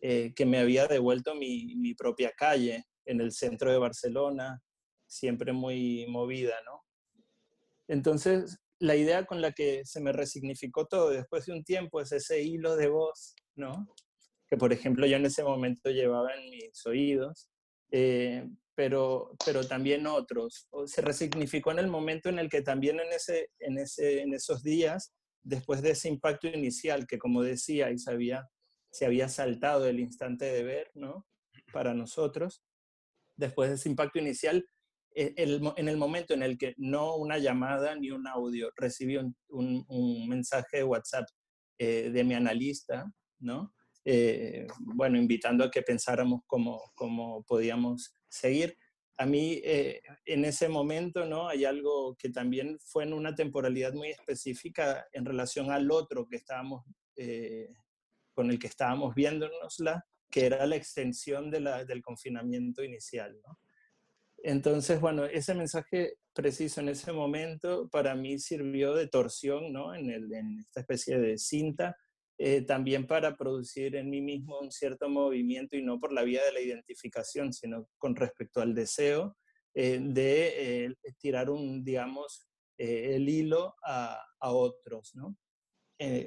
eh, 0.01 0.33
que 0.37 0.47
me 0.47 0.61
había 0.61 0.87
devuelto 0.87 1.35
mi, 1.35 1.93
propia 1.95 2.31
calle 2.31 2.85
en 3.05 3.21
el 3.21 3.33
centro 3.33 3.73
de 3.73 3.79
Barcelona, 3.79 4.63
siempre 5.09 5.53
muy 5.53 6.07
movida, 6.09 6.55
¿no? 6.65 6.85
Entonces, 7.89 8.61
la 8.79 8.95
idea 8.95 9.27
con 9.27 9.43
la 9.43 9.51
que 9.51 9.85
se 9.85 10.01
me 10.01 10.13
resignificó 10.13 10.87
todo 10.87 11.11
después 11.11 11.47
de 11.47 11.55
un 11.55 11.65
tiempo 11.65 12.01
es 12.01 12.13
ese 12.13 12.43
hilo 12.43 12.77
de 12.77 12.87
voz, 12.87 13.35
¿no? 13.57 13.89
Que 14.47 14.57
por 14.57 14.73
ejemplo 14.73 15.05
yo 15.05 15.17
en 15.17 15.27
ese 15.27 15.43
momento 15.43 15.91
llevaba 15.91 16.33
en 16.33 16.49
mis 16.49 16.87
oídos, 16.87 17.51
eh, 17.91 18.49
pero, 18.79 19.35
pero 19.45 19.67
también 19.67 20.07
otros. 20.07 20.69
Se 20.87 21.03
resignificó 21.03 21.73
en 21.73 21.81
el 21.81 21.89
momento 21.89 22.29
en 22.29 22.39
el 22.39 22.49
que 22.49 22.63
también 22.63 23.01
en, 23.01 23.13
ese, 23.13 23.51
en, 23.59 23.77
ese, 23.77 24.21
en 24.21 24.33
esos 24.33 24.63
días, 24.63 25.13
después 25.43 25.83
de 25.83 25.91
ese 25.91 26.09
impacto 26.09 26.47
inicial, 26.47 27.05
que 27.09 27.19
como 27.19 27.43
decía, 27.43 27.91
y 27.91 27.99
se 27.99 28.13
había, 28.13 28.49
se 28.93 29.05
había 29.05 29.29
saltado 29.29 29.89
el 29.89 29.99
instante 29.99 30.45
de 30.45 30.63
ver, 30.63 30.93
¿no? 30.95 31.27
Para 31.73 31.93
nosotros, 31.93 32.63
después 33.37 33.69
de 33.69 33.75
ese 33.75 33.89
impacto 33.89 34.21
inicial, 34.21 34.65
e, 35.13 35.35
en 35.37 35.89
el 35.89 35.97
momento 35.97 36.33
en 36.33 36.45
el 36.45 36.57
que 36.57 36.75
no 36.77 37.17
una 37.17 37.39
llamada 37.39 37.97
ni 37.97 38.13
un 38.13 38.29
audio, 38.29 38.71
recibí 38.77 39.17
un, 39.49 40.29
mensaje 40.29 40.77
de 40.77 40.85
WhatsApp 40.85 41.27
eh, 41.79 42.11
de 42.11 42.23
mi 42.23 42.35
analista, 42.35 43.13
¿no? 43.41 43.75
Eh, 44.05 44.69
bueno, 44.79 45.19
invitando 45.19 45.65
a 45.65 45.71
que 45.73 45.83
pensáramos 45.83 46.43
cómo, 46.47 46.93
cómo 46.95 47.43
podíamos 47.43 48.15
seguir. 48.29 48.77
A 49.17 49.27
mí, 49.27 49.61
eh, 49.65 50.01
en 50.27 50.45
ese 50.45 50.69
momento, 50.69 51.27
¿no? 51.27 51.49
Hay 51.49 51.65
algo 51.65 52.17
que 52.17 52.31
también 52.31 52.79
fue 52.81 53.05
en 53.05 53.13
una 53.13 53.35
temporalidad 53.35 53.93
muy 53.93 54.11
específica 54.11 55.07
en 55.13 55.25
relación 55.25 55.71
al 55.71 55.91
otro 55.91 56.27
que 56.27 56.37
estábamos, 56.37 56.85
con 58.33 58.51
el 58.51 58.59
que 58.61 58.69
estábamos 58.69 59.15
viéndonosla, 59.17 60.07
que 60.31 60.47
era 60.47 60.65
la 60.67 60.77
extensión 60.77 61.51
de 61.51 61.61
la, 61.61 61.85
del 61.85 62.03
confinamiento 62.03 62.85
inicial, 62.85 63.37
¿no? 63.45 63.59
Entonces, 64.43 65.01
bueno, 65.01 65.25
ese 65.25 65.55
mensaje 65.55 66.15
preciso 66.33 66.81
en 66.81 66.91
ese 66.91 67.13
momento 67.13 67.89
para 67.89 68.15
mí 68.15 68.39
sirvió 68.39 68.95
de 68.95 69.09
torsión, 69.09 69.73
¿no? 69.73 69.95
En, 69.95 70.11
esta 70.61 70.81
especie 70.81 71.19
de 71.19 71.39
cinta, 71.39 71.97
eh, 72.39 72.63
también 72.63 73.07
para 73.07 73.37
producir 73.37 73.97
en 73.97 74.09
mí 74.09 74.21
mismo 74.21 74.59
un 74.61 74.71
cierto 74.71 75.09
movimiento 75.09 75.77
y 75.77 75.83
no 75.83 75.99
por 75.99 76.13
la 76.13 76.23
vía 76.23 76.45
de 76.45 76.53
la 76.53 76.61
identificación, 76.61 77.53
sino 77.53 77.89
con 77.99 78.15
respecto 78.17 78.61
al 78.61 78.75
deseo 78.75 79.37
eh, 79.75 79.99
de 80.01 80.87
eh, 80.87 80.95
tirar 81.19 81.51
un, 81.51 81.85
digamos, 81.85 82.47
el 82.77 83.29
hilo 83.29 83.75
a, 83.85 84.23
a 84.39 84.53
otros, 84.53 85.13
¿no? 85.15 85.37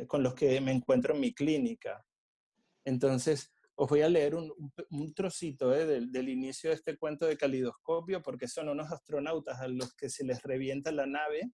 con 0.07 0.21
los 0.21 0.33
que 0.33 0.59
me 0.59 0.73
encuentro 0.73 1.15
en 1.15 1.21
mi 1.21 1.33
clínica. 1.33 2.05
Entonces, 2.83 3.53
os 3.75 3.89
voy 3.89 4.01
a 4.01 4.09
leer 4.09 4.35
un, 4.35 5.13
trocito 5.15 5.73
eh, 5.73 5.85
del, 5.85 6.29
inicio 6.29 6.69
de 6.69 6.75
este 6.75 6.97
cuento 6.97 7.25
de 7.25 7.35
calidoscopio, 7.35 8.21
porque 8.21 8.47
son 8.47 8.69
unos 8.69 8.91
astronautas 8.91 9.59
a 9.59 9.67
los 9.67 9.95
que 9.95 10.07
se 10.07 10.23
les 10.23 10.43
revienta 10.43 10.91
la 10.91 11.07
nave 11.07 11.51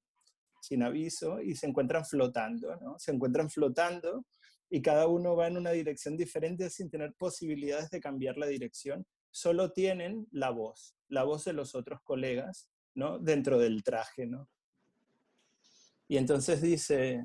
sin 0.62 0.84
aviso 0.84 1.40
y 1.40 1.56
se 1.56 1.68
encuentran 1.68 2.04
flotando, 2.04 2.76
¿no? 2.78 3.00
Se 3.00 3.12
encuentran 3.12 3.50
flotando 3.50 4.26
y 4.70 4.82
cada 4.82 5.08
uno 5.08 5.36
va 5.36 5.48
en 5.48 5.58
una 5.58 5.72
dirección 5.72 6.18
diferente 6.18 6.70
sin 6.70 6.90
tener 6.90 7.14
posibilidades 7.16 7.90
de 7.90 8.00
cambiar 8.00 8.38
la 8.38 8.48
dirección. 8.48 9.06
Solo 9.32 9.72
tienen 9.72 10.28
la 10.32 10.50
voz, 10.50 10.96
la 11.08 11.24
voz 11.24 11.46
de 11.46 11.54
los 11.54 11.76
otros 11.76 12.02
colegas, 12.04 12.70
¿no? 12.96 13.20
Dentro 13.20 13.58
del 13.60 13.84
traje, 13.84 14.26
¿no? 14.26 14.50
Y 16.08 16.18
entonces 16.18 16.62
dice, 16.62 17.24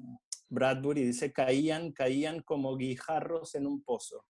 Bradbury 0.49 1.05
dice, 1.05 1.33
caían, 1.33 1.93
caían 1.93 2.41
como 2.43 2.77
guijarros 2.77 3.55
en 3.55 3.67
un 3.67 3.83
pozo 3.83 4.25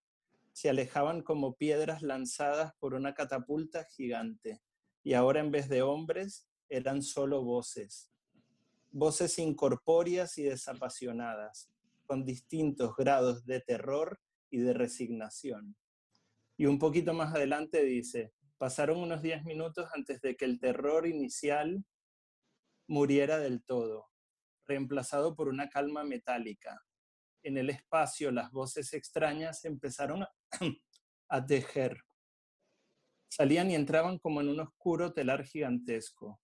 se 0.52 0.68
alejaban 0.68 1.22
como 1.22 1.54
piedras 1.54 2.02
lanzadas 2.02 2.72
por 2.78 2.94
una 2.94 3.14
catapulta 3.14 3.84
gigante, 3.84 4.62
y 5.02 5.14
ahora 5.14 5.40
en 5.40 5.50
vez 5.50 5.68
de 5.68 5.82
hombres 5.82 6.46
eran 6.68 7.02
solo 7.02 7.42
voces, 7.42 8.12
voces 8.90 9.38
incorpóreas 9.38 10.38
y 10.38 10.44
desapasionadas, 10.44 11.71
con 12.12 12.26
distintos 12.26 12.94
grados 12.94 13.46
de 13.46 13.60
terror 13.62 14.20
y 14.50 14.58
de 14.58 14.74
resignación. 14.74 15.74
Y 16.58 16.66
un 16.66 16.78
poquito 16.78 17.14
más 17.14 17.34
adelante 17.34 17.82
dice, 17.84 18.34
pasaron 18.58 18.98
unos 18.98 19.22
diez 19.22 19.42
minutos 19.44 19.88
antes 19.94 20.20
de 20.20 20.36
que 20.36 20.44
el 20.44 20.60
terror 20.60 21.06
inicial 21.06 21.86
muriera 22.86 23.38
del 23.38 23.64
todo, 23.64 24.10
reemplazado 24.66 25.34
por 25.34 25.48
una 25.48 25.70
calma 25.70 26.04
metálica, 26.04 26.84
en 27.42 27.56
el 27.56 27.70
espacio 27.70 28.30
las 28.30 28.50
voces 28.50 28.92
extrañas 28.92 29.64
empezaron 29.64 30.26
a, 31.30 31.46
tejer. 31.46 31.96
salían 33.30 33.70
y 33.70 33.74
entraban 33.74 34.18
como 34.18 34.42
en 34.42 34.50
un 34.50 34.60
oscuro 34.60 35.14
telar 35.14 35.44
gigantesco, 35.44 36.42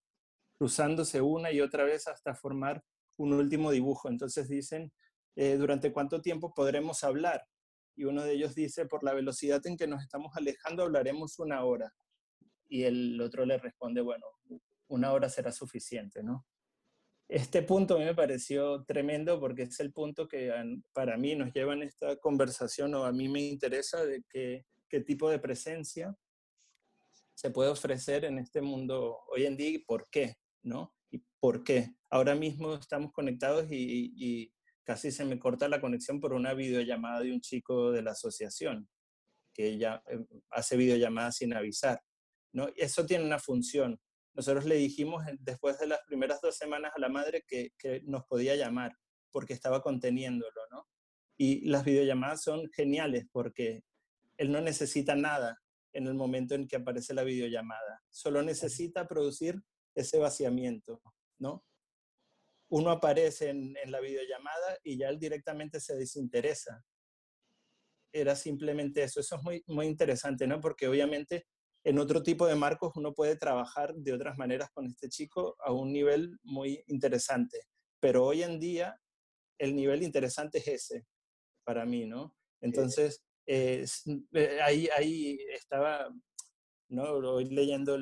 cruzándose 0.57 1.21
una 1.21 1.51
y 1.51 1.61
otra 1.61 1.83
vez 1.83 2.07
hasta 2.07 2.33
formar 2.33 2.83
un 3.17 3.33
último 3.33 3.69
dibujo. 3.69 4.09
Entonces 4.09 4.49
dicen, 4.49 4.91
eh, 5.41 5.55
¿durante 5.55 5.93
cuánto 5.93 6.21
tiempo 6.21 6.53
podremos 6.53 7.01
hablar? 7.05 7.45
Y 7.95 8.03
uno 8.03 8.23
de 8.23 8.33
ellos 8.33 8.55
dice, 8.55 8.85
por 8.85 9.05
la 9.05 9.13
velocidad 9.13 9.65
en 9.67 9.77
que 9.77 9.87
nos 9.87 10.01
estamos 10.01 10.35
alejando, 10.35 10.83
hablaremos 10.83 11.39
una 11.39 11.63
hora. 11.63 11.93
Y 12.67 12.83
el 12.83 13.21
otro 13.21 13.45
le 13.45 13.57
responde, 13.57 14.01
bueno, 14.01 14.25
una 14.89 15.13
hora 15.13 15.29
será 15.29 15.53
suficiente, 15.53 16.23
¿no? 16.23 16.45
Este 17.29 17.61
punto 17.61 17.95
a 17.95 17.99
mí 17.99 18.03
me 18.03 18.15
pareció 18.15 18.83
tremendo 18.83 19.39
porque 19.39 19.61
es 19.63 19.79
el 19.79 19.93
punto 19.93 20.27
que 20.27 20.51
para 20.91 21.15
mí 21.15 21.35
nos 21.35 21.53
lleva 21.53 21.73
en 21.73 21.83
esta 21.83 22.17
conversación 22.17 22.93
o 22.95 23.05
a 23.05 23.13
mí 23.13 23.29
me 23.29 23.39
interesa 23.39 24.03
de 24.03 24.23
qué 24.29 24.99
tipo 25.01 25.29
de 25.29 25.39
presencia 25.39 26.17
se 27.33 27.51
puede 27.51 27.69
ofrecer 27.69 28.25
en 28.25 28.39
este 28.39 28.59
mundo 28.61 29.19
hoy 29.29 29.45
en 29.45 29.55
día 29.55 29.69
y 29.69 29.77
por 29.77 30.09
qué, 30.09 30.35
¿no? 30.63 30.93
Y 31.11 31.23
por 31.39 31.63
qué. 31.63 31.95
Ahora 32.09 32.35
mismo 32.35 32.73
estamos 32.73 33.13
conectados 33.13 33.67
y, 33.71 34.51
casi 34.89 35.11
se 35.11 35.23
me 35.23 35.37
corta 35.37 35.69
la 35.69 35.79
conexión 35.79 36.19
por 36.19 36.33
una 36.33 36.55
videollamada 36.55 37.19
de 37.19 37.31
un 37.31 37.41
chico 37.41 37.91
de 37.91 38.01
la 38.01 38.13
asociación 38.13 38.89
que 39.53 39.77
ya 39.77 40.01
eh, 40.07 40.25
hace 40.49 40.77
videollamadas 40.77 41.35
sin 41.35 41.53
avisar, 41.53 42.01
¿no? 42.53 42.69
Eso 42.75 43.05
tiene 43.05 43.23
una 43.23 43.37
función. 43.37 44.01
Nosotros 44.33 44.65
le 44.65 44.77
dijimos 44.77 45.23
después 45.41 45.77
de 45.77 45.85
las 45.85 45.99
primeras 46.07 46.41
dos 46.41 46.57
semanas 46.57 46.91
a 46.95 46.99
la 46.99 47.07
madre 47.07 47.43
que, 47.47 47.69
que 47.77 48.01
nos 48.05 48.25
podía 48.25 48.55
llamar 48.55 48.97
porque 49.31 49.53
estaba 49.53 49.83
conteniéndolo, 49.83 50.59
¿no? 50.71 50.87
Y 51.37 51.69
las 51.69 51.85
videollamadas 51.85 52.41
son 52.41 52.67
geniales 52.71 53.27
porque 53.31 53.83
él 54.37 54.51
no 54.51 54.59
necesita 54.59 55.13
nada 55.13 55.61
en 55.93 56.07
el 56.07 56.15
momento 56.15 56.55
en 56.55 56.67
que 56.67 56.77
aparece 56.77 57.13
la 57.13 57.21
videollamada. 57.21 58.01
Solo 58.09 58.41
necesita 58.41 59.07
producir 59.07 59.61
ese 59.93 60.17
vaciamiento, 60.17 60.99
¿no? 61.37 61.63
Uno 62.69 62.91
aparece 62.91 63.49
en, 63.49 63.75
la 63.85 63.99
videollamada 63.99 64.77
y 64.83 64.97
ya 64.97 65.09
él 65.09 65.19
directamente 65.19 65.79
se 65.79 65.95
desinteresa. 65.95 66.83
Era 68.11 68.35
simplemente 68.35 69.03
eso. 69.03 69.19
Eso 69.19 69.35
es 69.35 69.43
muy, 69.43 69.63
muy 69.67 69.87
interesante, 69.87 70.47
¿no? 70.47 70.59
Porque 70.59 70.87
obviamente 70.87 71.47
en 71.83 71.99
otro 71.99 72.21
tipo 72.21 72.45
de 72.45 72.55
marcos 72.55 72.93
uno 72.95 73.13
puede 73.13 73.35
trabajar 73.35 73.93
de 73.95 74.13
otras 74.13 74.37
maneras 74.37 74.69
con 74.71 74.85
este 74.85 75.09
chico 75.09 75.55
a 75.59 75.71
un 75.71 75.91
nivel 75.91 76.37
muy 76.43 76.83
interesante. 76.87 77.59
Pero 77.99 78.25
hoy 78.25 78.43
en 78.43 78.59
día 78.59 78.99
el 79.57 79.75
nivel 79.75 80.03
interesante 80.03 80.59
es 80.59 80.67
ese, 80.67 81.05
para 81.63 81.85
mí, 81.85 82.05
¿no? 82.05 82.35
Entonces, 82.61 83.23
eh, 83.45 83.85
ahí, 84.63 84.87
ahí 84.95 85.37
estaba, 85.51 86.09
¿no? 86.89 87.03
Hoy 87.03 87.45
leyendo 87.45 87.97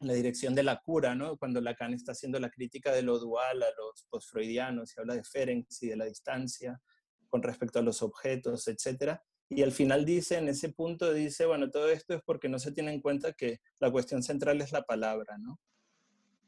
la 0.00 0.12
dirección 0.12 0.54
de 0.54 0.62
la 0.62 0.80
cura, 0.80 1.14
¿no? 1.14 1.36
Cuando 1.36 1.60
Lacan 1.60 1.92
está 1.92 2.12
haciendo 2.12 2.38
la 2.38 2.50
crítica 2.50 2.92
de 2.92 3.02
lo 3.02 3.18
dual 3.18 3.62
a 3.62 3.70
los 3.76 4.04
postfreudianos 4.08 4.94
y 4.96 5.00
habla 5.00 5.14
de 5.14 5.24
Ferenc 5.24 5.66
y 5.80 5.88
de 5.88 5.96
la 5.96 6.04
distancia 6.04 6.80
con 7.28 7.42
respecto 7.42 7.78
a 7.78 7.82
los 7.82 8.02
objetos, 8.02 8.68
etcétera. 8.68 9.22
Y 9.50 9.62
al 9.62 9.72
final 9.72 10.04
dice, 10.04 10.36
en 10.36 10.48
ese 10.48 10.70
punto 10.70 11.12
dice, 11.12 11.46
bueno, 11.46 11.70
todo 11.70 11.88
esto 11.88 12.14
es 12.14 12.22
porque 12.22 12.48
no 12.48 12.58
se 12.58 12.72
tiene 12.72 12.92
en 12.92 13.00
cuenta 13.00 13.32
que 13.32 13.60
la 13.80 13.90
cuestión 13.90 14.22
central 14.22 14.60
es 14.60 14.72
la 14.72 14.82
palabra, 14.82 15.38
¿no? 15.38 15.58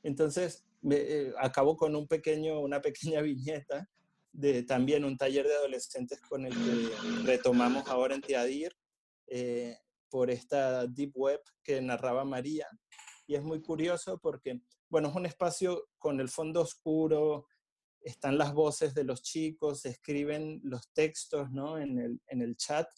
Entonces, 0.02 0.64
eh, 0.90 1.32
acabo 1.38 1.76
con 1.76 1.96
un 1.96 2.06
pequeño, 2.06 2.60
una 2.60 2.80
pequeña 2.80 3.20
viñeta 3.22 3.88
de 4.32 4.62
también 4.62 5.04
un 5.04 5.16
taller 5.16 5.46
de 5.46 5.54
adolescentes 5.54 6.20
con 6.20 6.46
el 6.46 6.52
que 6.52 7.24
retomamos 7.24 7.88
ahora 7.88 8.14
en 8.14 8.20
Teadir 8.20 8.76
eh, 9.26 9.76
por 10.08 10.30
esta 10.30 10.86
Deep 10.86 11.12
Web 11.14 11.40
que 11.62 11.80
narraba 11.80 12.24
María. 12.24 12.66
Y 13.30 13.36
es 13.36 13.44
muy 13.44 13.62
curioso 13.62 14.18
porque, 14.18 14.60
bueno, 14.88 15.08
es 15.08 15.14
un 15.14 15.24
espacio 15.24 15.88
con 16.00 16.18
el 16.18 16.28
fondo 16.28 16.62
oscuro, 16.62 17.46
están 18.00 18.36
las 18.36 18.52
voces 18.52 18.92
de 18.92 19.04
los 19.04 19.22
chicos, 19.22 19.86
escriben 19.86 20.60
los 20.64 20.90
textos 20.92 21.48
¿no? 21.52 21.78
en, 21.78 22.00
el, 22.00 22.20
en 22.26 22.42
el 22.42 22.56
chat 22.56 22.88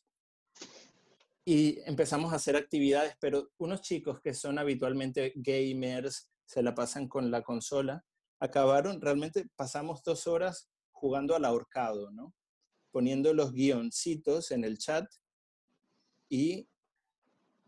y 1.45 1.81
empezamos 1.85 2.33
a 2.33 2.37
hacer 2.37 2.57
actividades, 2.57 3.15
pero 3.21 3.51
unos 3.59 3.83
chicos 3.83 4.23
que 4.23 4.33
son 4.33 4.59
habitualmente 4.59 5.35
gamers, 5.37 6.31
se 6.47 6.63
la 6.63 6.75
pasan 6.75 7.09
con 7.09 7.31
la 7.31 7.43
consola, 7.43 8.03
acabaron, 8.41 9.03
realmente 9.03 9.51
pasamos 9.55 10.03
dos 10.03 10.27
horas 10.27 10.71
jugando 10.93 11.37
al 11.37 11.45
ahorcado, 11.45 12.11
¿no? 12.11 12.35
Poniendo 12.91 13.35
los 13.35 13.53
guioncitos 13.53 14.51
en 14.51 14.65
el 14.65 14.79
chat 14.79 15.05
y 16.31 16.71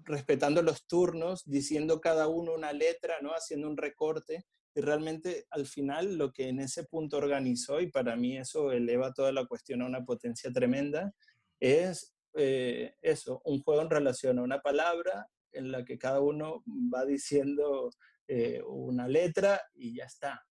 respetando 0.04 0.62
los 0.62 0.86
turnos, 0.86 1.42
diciendo 1.44 2.00
cada 2.00 2.28
uno 2.28 2.54
una 2.54 2.72
letra, 2.72 3.16
¿no? 3.22 3.30
Haciendo 3.30 3.68
un 3.68 3.76
recorte. 3.76 4.44
Y 4.74 4.80
realmente 4.80 5.46
al 5.50 5.66
final 5.66 6.16
lo 6.16 6.32
que 6.32 6.48
en 6.48 6.60
ese 6.60 6.84
punto 6.84 7.18
organizó, 7.18 7.80
y 7.80 7.90
para 7.90 8.16
mí 8.16 8.36
eso 8.36 8.72
eleva 8.72 9.12
toda 9.12 9.32
la 9.32 9.46
cuestión 9.46 9.82
a 9.82 9.86
una 9.86 10.04
potencia 10.04 10.50
tremenda, 10.52 11.12
es 11.60 12.14
eh, 12.34 12.94
eso, 13.00 13.40
un 13.44 13.62
juego 13.62 13.82
en 13.82 13.90
relación 13.90 14.38
a 14.38 14.42
una 14.42 14.60
palabra 14.60 15.28
en 15.52 15.70
la 15.70 15.84
que 15.84 15.98
cada 15.98 16.20
uno 16.20 16.64
va 16.66 17.04
diciendo 17.04 17.90
eh, 18.26 18.60
una 18.66 19.06
letra 19.06 19.60
y 19.74 19.94
ya 19.94 20.04
está, 20.04 20.44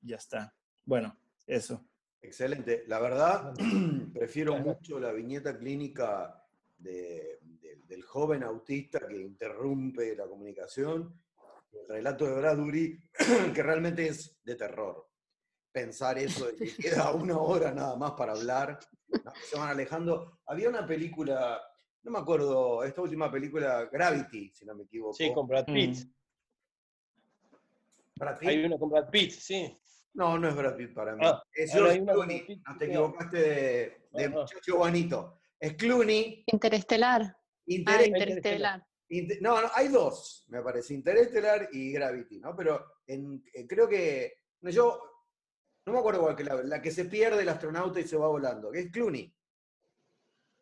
ya 0.00 0.16
está. 0.16 0.54
Bueno, 0.84 1.18
eso. 1.46 1.84
Excelente. 2.22 2.84
La 2.86 3.00
verdad, 3.00 3.52
prefiero 4.14 4.56
mucho 4.58 5.00
la 5.00 5.12
viñeta 5.12 5.58
clínica 5.58 6.40
del 7.86 8.02
joven 8.02 8.42
autista 8.42 9.06
que 9.06 9.20
interrumpe 9.20 10.14
la 10.16 10.26
comunicación, 10.26 11.20
el 11.72 11.88
relato 11.88 12.26
de 12.26 12.34
Bradbury, 12.34 12.98
que 13.54 13.62
realmente 13.62 14.06
es 14.08 14.38
de 14.42 14.54
terror. 14.54 15.08
Pensar 15.72 16.18
eso 16.18 16.46
de 16.46 16.56
que 16.56 16.76
queda 16.76 17.12
una 17.12 17.38
hora 17.38 17.72
nada 17.72 17.96
más 17.96 18.12
para 18.12 18.32
hablar, 18.32 18.78
se 19.42 19.58
van 19.58 19.70
alejando. 19.70 20.40
Había 20.46 20.68
una 20.68 20.86
película, 20.86 21.60
no 22.02 22.12
me 22.12 22.18
acuerdo, 22.18 22.84
esta 22.84 23.02
última 23.02 23.30
película, 23.30 23.88
Gravity, 23.92 24.52
si 24.54 24.64
no 24.64 24.74
me 24.74 24.84
equivoco. 24.84 25.14
Sí, 25.14 25.32
con 25.32 25.48
Brad 25.48 25.66
Pitt. 25.66 25.96
Mm. 25.96 26.12
¿Brad 28.16 28.38
Pitt? 28.38 28.48
Hay 28.48 28.64
una 28.64 28.78
con 28.78 28.90
Brad 28.90 29.10
Pitt, 29.10 29.32
sí. 29.32 29.76
No, 30.14 30.38
no 30.38 30.48
es 30.48 30.54
Brad 30.54 30.76
Pitt 30.76 30.94
para 30.94 31.16
mí. 31.16 31.22
Ah, 31.26 31.42
es 31.52 31.72
George 31.72 32.04
Clooney. 32.04 32.62
No 32.68 32.78
te 32.78 32.84
equivocaste 32.84 33.36
de, 33.36 34.08
de 34.12 34.28
muchacho 34.28 34.76
bonito. 34.76 35.40
Es 35.58 35.74
Clooney. 35.74 36.44
Interestelar. 36.46 37.36
Ah, 37.86 38.04
Interestelar. 38.04 38.86
no, 39.40 39.62
no, 39.62 39.70
hay 39.74 39.88
dos, 39.88 40.44
me 40.48 40.62
parece, 40.62 40.94
Interestelar 40.94 41.68
y 41.72 41.92
Gravity, 41.92 42.40
¿no? 42.40 42.54
Pero 42.54 42.84
en, 43.06 43.42
eh, 43.52 43.66
creo 43.66 43.88
que, 43.88 44.40
yo, 44.62 45.00
no 45.86 45.92
me 45.92 45.98
acuerdo 45.98 46.20
cuál 46.20 46.36
que 46.36 46.44
la, 46.44 46.62
la 46.62 46.82
que 46.82 46.90
se 46.90 47.06
pierde 47.06 47.42
el 47.42 47.48
astronauta 47.48 48.00
y 48.00 48.04
se 48.04 48.16
va 48.16 48.28
volando, 48.28 48.70
que 48.70 48.80
es 48.80 48.90
Clooney. 48.90 49.34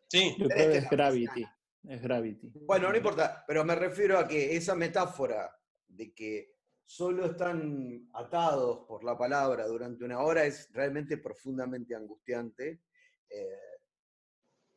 Sí, 0.09 0.35
yo 0.37 0.47
creo 0.47 0.71
que 0.71 0.77
es 0.77 0.89
Gravity. 0.89 1.45
Es 1.89 2.01
Gravity. 2.01 2.51
Bueno, 2.65 2.89
no 2.89 2.95
importa, 2.95 3.43
pero 3.47 3.65
me 3.65 3.75
refiero 3.75 4.17
a 4.17 4.27
que 4.27 4.55
esa 4.55 4.75
metáfora 4.75 5.53
de 5.87 6.13
que 6.13 6.53
solo 6.85 7.25
están 7.25 8.09
atados 8.13 8.85
por 8.87 9.03
la 9.03 9.17
palabra 9.17 9.65
durante 9.65 10.05
una 10.05 10.19
hora 10.19 10.45
es 10.45 10.71
realmente 10.71 11.17
profundamente 11.17 11.95
angustiante. 11.95 12.83
Eh, 13.29 13.73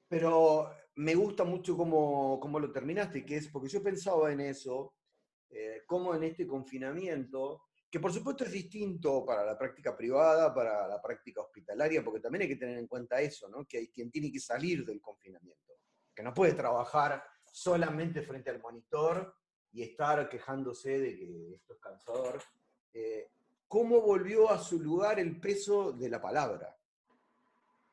pero 0.09 0.71
me 0.97 1.15
gusta 1.15 1.45
mucho 1.45 1.77
cómo, 1.77 2.59
lo 2.59 2.73
terminaste, 2.73 3.25
que 3.25 3.37
es 3.37 3.49
porque 3.49 3.69
yo 3.69 3.83
pensaba 3.83 4.33
en 4.33 4.41
eso, 4.41 4.95
eh, 5.51 5.83
cómo 5.87 6.15
en 6.15 6.25
este 6.25 6.47
confinamiento, 6.47 7.65
que 7.91 8.01
por 8.01 8.13
supuesto 8.13 8.45
es 8.45 8.53
distinto 8.53 9.25
para 9.25 9.45
la 9.45 9.59
práctica 9.59 9.97
privada, 9.97 10.55
para 10.55 10.89
la 10.89 11.01
práctica 11.01 11.43
hospitalaria, 11.43 12.03
porque 12.03 12.21
también 12.21 12.43
hay 12.43 12.49
que 12.49 12.57
tener 12.57 12.79
en 12.79 12.87
cuenta 12.87 13.21
eso, 13.21 13.49
¿no? 13.49 13.67
que 13.67 13.79
hay 13.79 13.89
quien 13.89 14.11
tiene 14.11 14.33
que 14.33 14.41
salir 14.41 14.85
del 14.85 15.01
confinamiento, 15.01 15.75
que 16.15 16.23
no 16.23 16.33
puede 16.33 16.55
trabajar 16.55 17.23
solamente 17.45 18.23
frente 18.23 18.51
al 18.51 18.61
monitor 18.61 19.35
y 19.73 19.83
estar 19.83 20.29
quejándose 20.31 20.99
de 20.99 21.17
que 21.17 21.55
esto 21.57 21.75
es 21.75 21.81
cansador, 21.81 22.43
eh, 22.95 23.31
¿cómo 23.69 24.01
volvió 24.01 24.51
a 24.51 24.59
su 24.59 24.81
lugar 24.81 25.21
el 25.21 25.39
peso 25.39 25.93
de 25.93 26.09
la 26.09 26.23
palabra? 26.23 26.75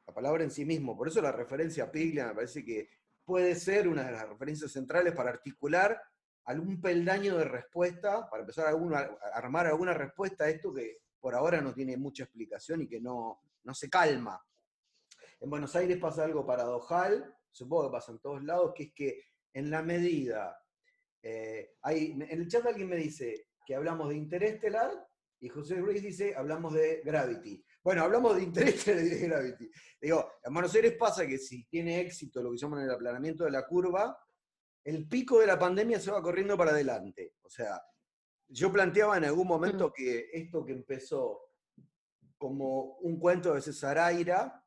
La 0.07 0.13
palabra 0.13 0.43
en 0.43 0.51
sí 0.51 0.65
mismo. 0.65 0.97
Por 0.97 1.07
eso 1.07 1.21
la 1.21 1.31
referencia 1.31 1.85
a 1.85 1.91
Piglia 1.91 2.27
me 2.27 2.35
parece 2.35 2.63
que 2.63 2.89
puede 3.23 3.55
ser 3.55 3.87
una 3.87 4.03
de 4.03 4.11
las 4.11 4.27
referencias 4.27 4.71
centrales 4.71 5.13
para 5.13 5.29
articular 5.29 6.01
algún 6.45 6.81
peldaño 6.81 7.37
de 7.37 7.45
respuesta, 7.45 8.29
para 8.29 8.41
empezar 8.41 8.67
a, 8.67 9.17
armar 9.33 9.67
alguna 9.67 9.93
respuesta 9.93 10.45
a 10.45 10.49
esto 10.49 10.73
que 10.73 10.97
por 11.19 11.35
ahora 11.35 11.61
no 11.61 11.73
tiene 11.73 11.95
mucha 11.95 12.23
explicación 12.23 12.81
y 12.81 12.87
que 12.87 12.99
no, 12.99 13.39
no 13.63 13.73
se 13.73 13.89
calma. 13.89 14.43
En 15.39 15.49
Buenos 15.49 15.75
Aires 15.75 15.97
pasa 15.97 16.25
algo 16.25 16.45
paradojal, 16.45 17.33
supongo 17.49 17.87
que 17.87 17.93
pasa 17.93 18.11
en 18.11 18.19
todos 18.19 18.43
lados, 18.43 18.73
que 18.75 18.83
es 18.83 18.93
que 18.93 19.25
en 19.53 19.69
la 19.69 19.81
medida 19.81 20.59
eh, 21.21 21.75
en 21.85 22.21
el 22.21 22.47
chat 22.49 22.65
alguien 22.65 22.89
me 22.89 22.97
dice 22.97 23.47
que 23.65 23.75
hablamos 23.75 24.09
de 24.09 24.15
Interestelar 24.15 24.91
y 25.39 25.47
José 25.47 25.75
Ruiz 25.75 26.01
dice 26.01 26.35
hablamos 26.35 26.73
de 26.73 27.01
Gravity. 27.05 27.63
Bueno, 27.83 28.03
hablamos 28.03 28.35
de 28.35 28.43
Interestelar 28.43 29.03
y 29.05 29.09
de 29.09 29.27
Gravity. 29.27 29.71
Digo, 30.01 30.31
en 30.43 30.53
Buenos 30.53 30.73
Aires 30.73 30.95
pasa 30.97 31.27
que 31.27 31.37
si 31.37 31.65
tiene 31.65 31.99
éxito 31.99 32.41
lo 32.41 32.51
que 32.51 32.57
llaman 32.57 32.83
el 32.83 32.91
aplanamiento 32.91 33.43
de 33.43 33.51
la 33.51 33.67
curva, 33.67 34.17
el 34.85 35.07
pico 35.07 35.39
de 35.39 35.47
la 35.47 35.59
pandemia 35.59 35.99
se 35.99 36.11
va 36.11 36.21
corriendo 36.21 36.57
para 36.57 36.71
adelante. 36.71 37.35
O 37.41 37.49
sea, 37.49 37.81
yo 38.47 38.71
planteaba 38.71 39.17
en 39.17 39.25
algún 39.25 39.47
momento 39.47 39.91
que 39.91 40.29
esto 40.31 40.65
que 40.65 40.73
empezó 40.73 41.41
como 42.37 42.97
un 42.97 43.19
cuento 43.19 43.53
de 43.53 43.61
César 43.61 43.97
Aira 43.97 44.63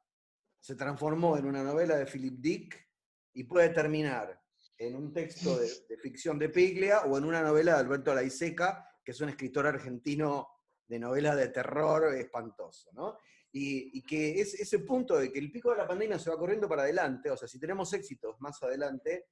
se 0.58 0.74
transformó 0.74 1.36
en 1.36 1.46
una 1.46 1.62
novela 1.62 1.96
de 1.96 2.06
Philip 2.06 2.38
Dick 2.38 2.88
y 3.34 3.44
puede 3.44 3.68
terminar 3.68 4.42
en 4.78 4.96
un 4.96 5.12
texto 5.12 5.58
de, 5.58 5.68
ficción 6.02 6.38
de 6.38 6.48
Piglia 6.48 7.02
o 7.02 7.16
en 7.16 7.24
una 7.24 7.42
novela 7.42 7.74
de 7.74 7.80
Alberto 7.80 8.14
Laiseca, 8.14 8.86
que 9.04 9.12
es 9.12 9.20
un 9.20 9.28
escritor 9.28 9.66
argentino 9.66 10.48
de 10.86 10.98
novela 10.98 11.34
de 11.34 11.48
terror 11.48 12.14
espantoso, 12.14 12.90
¿no? 12.92 13.18
Y, 13.52 14.02
que 14.02 14.38
es 14.38 14.52
ese 14.54 14.80
punto 14.80 15.16
de 15.16 15.32
que 15.32 15.38
el 15.38 15.50
pico 15.50 15.70
de 15.70 15.78
la 15.78 15.86
pandemia 15.88 16.18
se 16.18 16.28
va 16.28 16.36
corriendo 16.36 16.68
para 16.68 16.82
adelante, 16.82 17.30
o 17.30 17.36
sea, 17.38 17.48
si 17.48 17.58
tenemos 17.58 17.90
éxitos 17.94 18.38
más 18.38 18.62
adelante, 18.62 19.28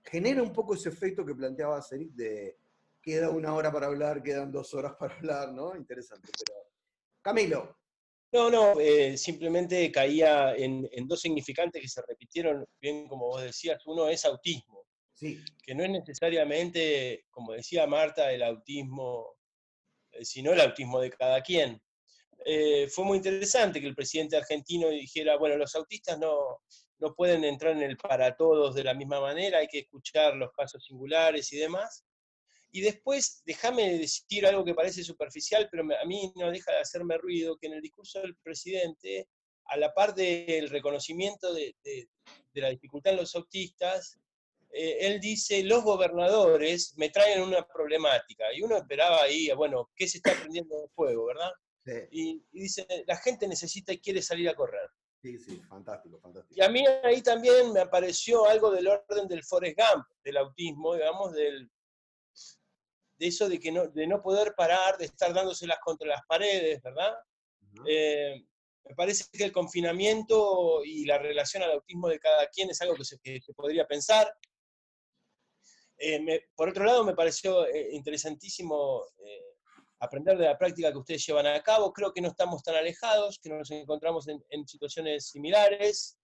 genera 0.00 0.42
un 0.42 0.52
poco 0.52 0.74
ese 0.74 0.90
efecto 0.90 1.26
que 1.26 1.34
planteaba 1.34 1.82
Serif 1.82 2.12
de 2.12 2.56
queda 3.02 3.30
una 3.30 3.52
hora 3.52 3.72
para 3.72 3.86
hablar, 3.86 4.22
quedan 4.22 4.52
dos 4.52 4.72
horas 4.74 4.94
para 4.98 5.14
hablar, 5.16 5.52
¿no? 5.52 5.76
Interesante, 5.76 6.28
pero... 6.38 6.60
Camilo. 7.20 7.76
No, 8.32 8.50
no, 8.50 8.80
eh, 8.80 9.16
simplemente 9.16 9.92
caía 9.92 10.56
en, 10.56 10.88
dos 11.06 11.20
significantes 11.20 11.80
que 11.80 11.88
se 11.88 12.02
repitieron, 12.02 12.66
bien 12.80 13.06
como 13.06 13.26
vos 13.26 13.42
decías, 13.42 13.80
uno 13.86 14.08
es 14.08 14.24
autismo, 14.24 14.86
sí. 15.14 15.38
que 15.64 15.72
no 15.72 15.84
es 15.84 15.90
necesariamente, 15.90 17.26
como 17.30 17.52
decía 17.52 17.86
Marta, 17.86 18.32
el 18.32 18.42
autismo, 18.42 19.36
sino 20.22 20.52
el 20.52 20.60
autismo 20.60 21.00
de 21.00 21.10
cada 21.10 21.42
quien. 21.42 21.80
Eh, 22.44 22.88
fue 22.88 23.04
muy 23.04 23.16
interesante 23.16 23.80
que 23.80 23.86
el 23.86 23.94
presidente 23.94 24.36
argentino 24.36 24.88
dijera, 24.88 25.36
bueno, 25.36 25.56
los 25.56 25.74
autistas 25.74 26.18
no, 26.18 26.60
no 26.98 27.14
pueden 27.14 27.44
entrar 27.44 27.72
en 27.72 27.82
el 27.82 27.96
para 27.96 28.36
todos 28.36 28.74
de 28.74 28.84
la 28.84 28.94
misma 28.94 29.20
manera, 29.20 29.58
hay 29.58 29.66
que 29.66 29.80
escuchar 29.80 30.36
los 30.36 30.50
casos 30.52 30.84
singulares 30.84 31.52
y 31.52 31.58
demás. 31.58 32.04
Y 32.70 32.80
después, 32.80 33.40
déjame 33.46 33.98
decir 33.98 34.46
algo 34.46 34.64
que 34.64 34.74
parece 34.74 35.04
superficial, 35.04 35.68
pero 35.70 35.84
a 35.84 36.04
mí 36.06 36.32
no 36.34 36.50
deja 36.50 36.72
de 36.72 36.80
hacerme 36.80 37.16
ruido, 37.18 37.56
que 37.56 37.68
en 37.68 37.74
el 37.74 37.80
discurso 37.80 38.20
del 38.20 38.36
presidente, 38.36 39.28
a 39.66 39.76
la 39.76 39.94
par 39.94 40.14
del 40.14 40.68
reconocimiento 40.68 41.54
de, 41.54 41.76
la 42.54 42.70
dificultad 42.70 43.12
en 43.12 43.20
los 43.20 43.34
autistas, 43.36 44.18
eh, 44.74 45.06
él 45.06 45.20
dice, 45.20 45.62
los 45.62 45.84
gobernadores 45.84 46.94
me 46.96 47.10
traen 47.10 47.42
una 47.42 47.66
problemática. 47.66 48.52
Y 48.54 48.62
uno 48.62 48.76
esperaba 48.76 49.22
ahí, 49.22 49.50
bueno, 49.52 49.90
¿qué 49.94 50.08
se 50.08 50.18
está 50.18 50.34
prendiendo 50.34 50.82
en 50.82 50.90
fuego, 50.90 51.26
verdad? 51.26 51.52
Y, 52.10 52.42
y, 52.52 52.60
dice, 52.60 52.86
la 53.06 53.16
gente 53.16 53.46
necesita 53.46 53.92
y 53.92 54.00
quiere 54.00 54.22
salir 54.22 54.48
a 54.48 54.54
correr. 54.54 54.88
Sí, 55.22 55.38
sí, 55.38 55.60
fantástico, 55.68 56.18
fantástico. 56.20 56.54
Y 56.54 56.62
a 56.62 56.68
mí 56.68 56.84
ahí 57.02 57.22
también 57.22 57.72
me 57.72 57.80
apareció 57.80 58.46
algo 58.46 58.70
del 58.70 58.88
orden 58.88 59.28
del 59.28 59.44
Forrest 59.44 59.78
Gump, 59.78 60.06
del 60.22 60.38
autismo, 60.38 60.94
digamos, 60.94 61.32
del, 61.32 61.70
de 63.18 63.26
eso 63.26 63.48
de, 63.48 63.60
que 63.60 63.72
no, 63.72 63.86
de 63.88 64.06
no 64.06 64.22
poder 64.22 64.54
parar, 64.54 64.98
de 64.98 65.06
estar 65.06 65.32
dándoselas 65.32 65.78
contra 65.80 66.08
las 66.08 66.26
paredes, 66.26 66.82
¿verdad? 66.82 67.14
Eh, 67.86 68.44
me 68.84 68.94
parece 68.94 69.24
que 69.32 69.44
el 69.44 69.52
confinamiento 69.52 70.84
y 70.84 71.06
la 71.06 71.18
relación 71.18 71.62
al 71.62 71.72
autismo 71.72 72.08
de 72.08 72.18
cada 72.18 72.48
quien 72.48 72.70
es 72.70 72.80
algo 72.82 72.94
que 72.94 73.04
se, 73.04 73.18
podría 73.54 73.86
pensar. 73.86 74.32
Eh, 76.06 76.46
por 76.54 76.68
otro 76.68 76.84
lado, 76.84 77.04
me 77.04 77.14
pareció 77.14 77.66
eh, 77.66 77.88
interesantísimo 77.92 79.04
aprender 80.04 80.36
de 80.38 80.44
la 80.44 80.58
práctica 80.58 80.92
que 80.92 80.98
ustedes 80.98 81.26
llevan 81.26 81.46
a 81.46 81.62
cabo. 81.62 81.92
Creo 81.92 82.12
que 82.12 82.20
no 82.20 82.28
estamos 82.28 82.62
tan 82.62 82.76
alejados, 82.76 83.38
que 83.42 83.50
nos 83.50 83.70
encontramos 83.70 84.26
en, 84.28 84.68
situaciones 84.68 85.28
similares. 85.28 86.18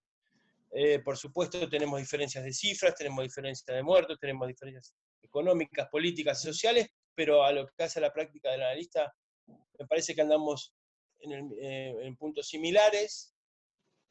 Eh, 0.73 1.01
por 1.01 1.17
supuesto, 1.17 1.69
tenemos 1.69 1.99
diferencias 1.99 2.45
de 2.45 2.53
cifras, 2.53 2.95
tenemos 2.95 3.25
diferencias 3.25 3.75
de 3.75 3.83
muertos, 3.83 4.19
tenemos 4.21 4.47
diferencias 4.47 4.95
económicas, 5.23 5.89
políticas 5.89 6.45
y 6.45 6.49
sociales, 6.49 6.89
pero 7.15 7.43
a 7.43 7.53
lo 7.53 7.67
que 7.67 7.85
hace 7.85 8.01
la 8.01 8.13
práctica 8.13 8.51
del 8.51 8.63
analista, 8.63 9.13
me 9.47 9.87
parece 9.87 10.15
que 10.15 10.23
andamos 10.23 10.75
en, 11.21 11.51
eh, 11.61 12.15
puntos 12.19 12.49
similares. 12.49 13.35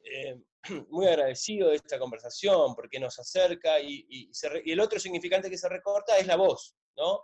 Eh, 0.03 0.39
muy 0.89 1.07
agradecido 1.07 1.69
de 1.69 1.77
esta 1.77 1.99
conversación 1.99 2.75
porque 2.75 2.99
nos 2.99 3.17
acerca 3.19 3.79
y, 3.79 4.05
y, 4.09 4.31
el 4.71 4.79
otro 4.79 4.99
significante 4.99 5.49
que 5.49 5.57
se 5.57 5.69
recorta 5.69 6.17
es 6.17 6.27
la 6.27 6.35
voz, 6.35 6.75
¿no? 6.97 7.21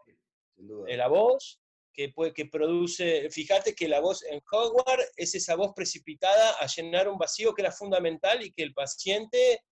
Sin 0.56 0.68
duda. 0.68 0.96
la 0.96 1.08
voz 1.08 1.60
que, 1.96 2.10
puede, 2.10 2.34
que 2.34 2.46
produce, 2.46 3.30
fíjate 3.30 3.74
que 3.74 3.88
la 3.88 4.00
voz 4.00 4.24
en 4.24 4.42
Hogwarts 4.52 5.12
es 5.16 5.36
esa 5.36 5.56
voz 5.56 5.74
precipitada 5.74 6.52
a 6.60 6.68
llenar 6.68 7.08
un 7.08 7.18
vacío 7.18 7.54
que 7.54 7.62
era 7.62 7.72
fundamental 7.72 8.44
y 8.44 8.52
que 8.52 8.64
el 8.64 8.74
paciente 8.74 9.64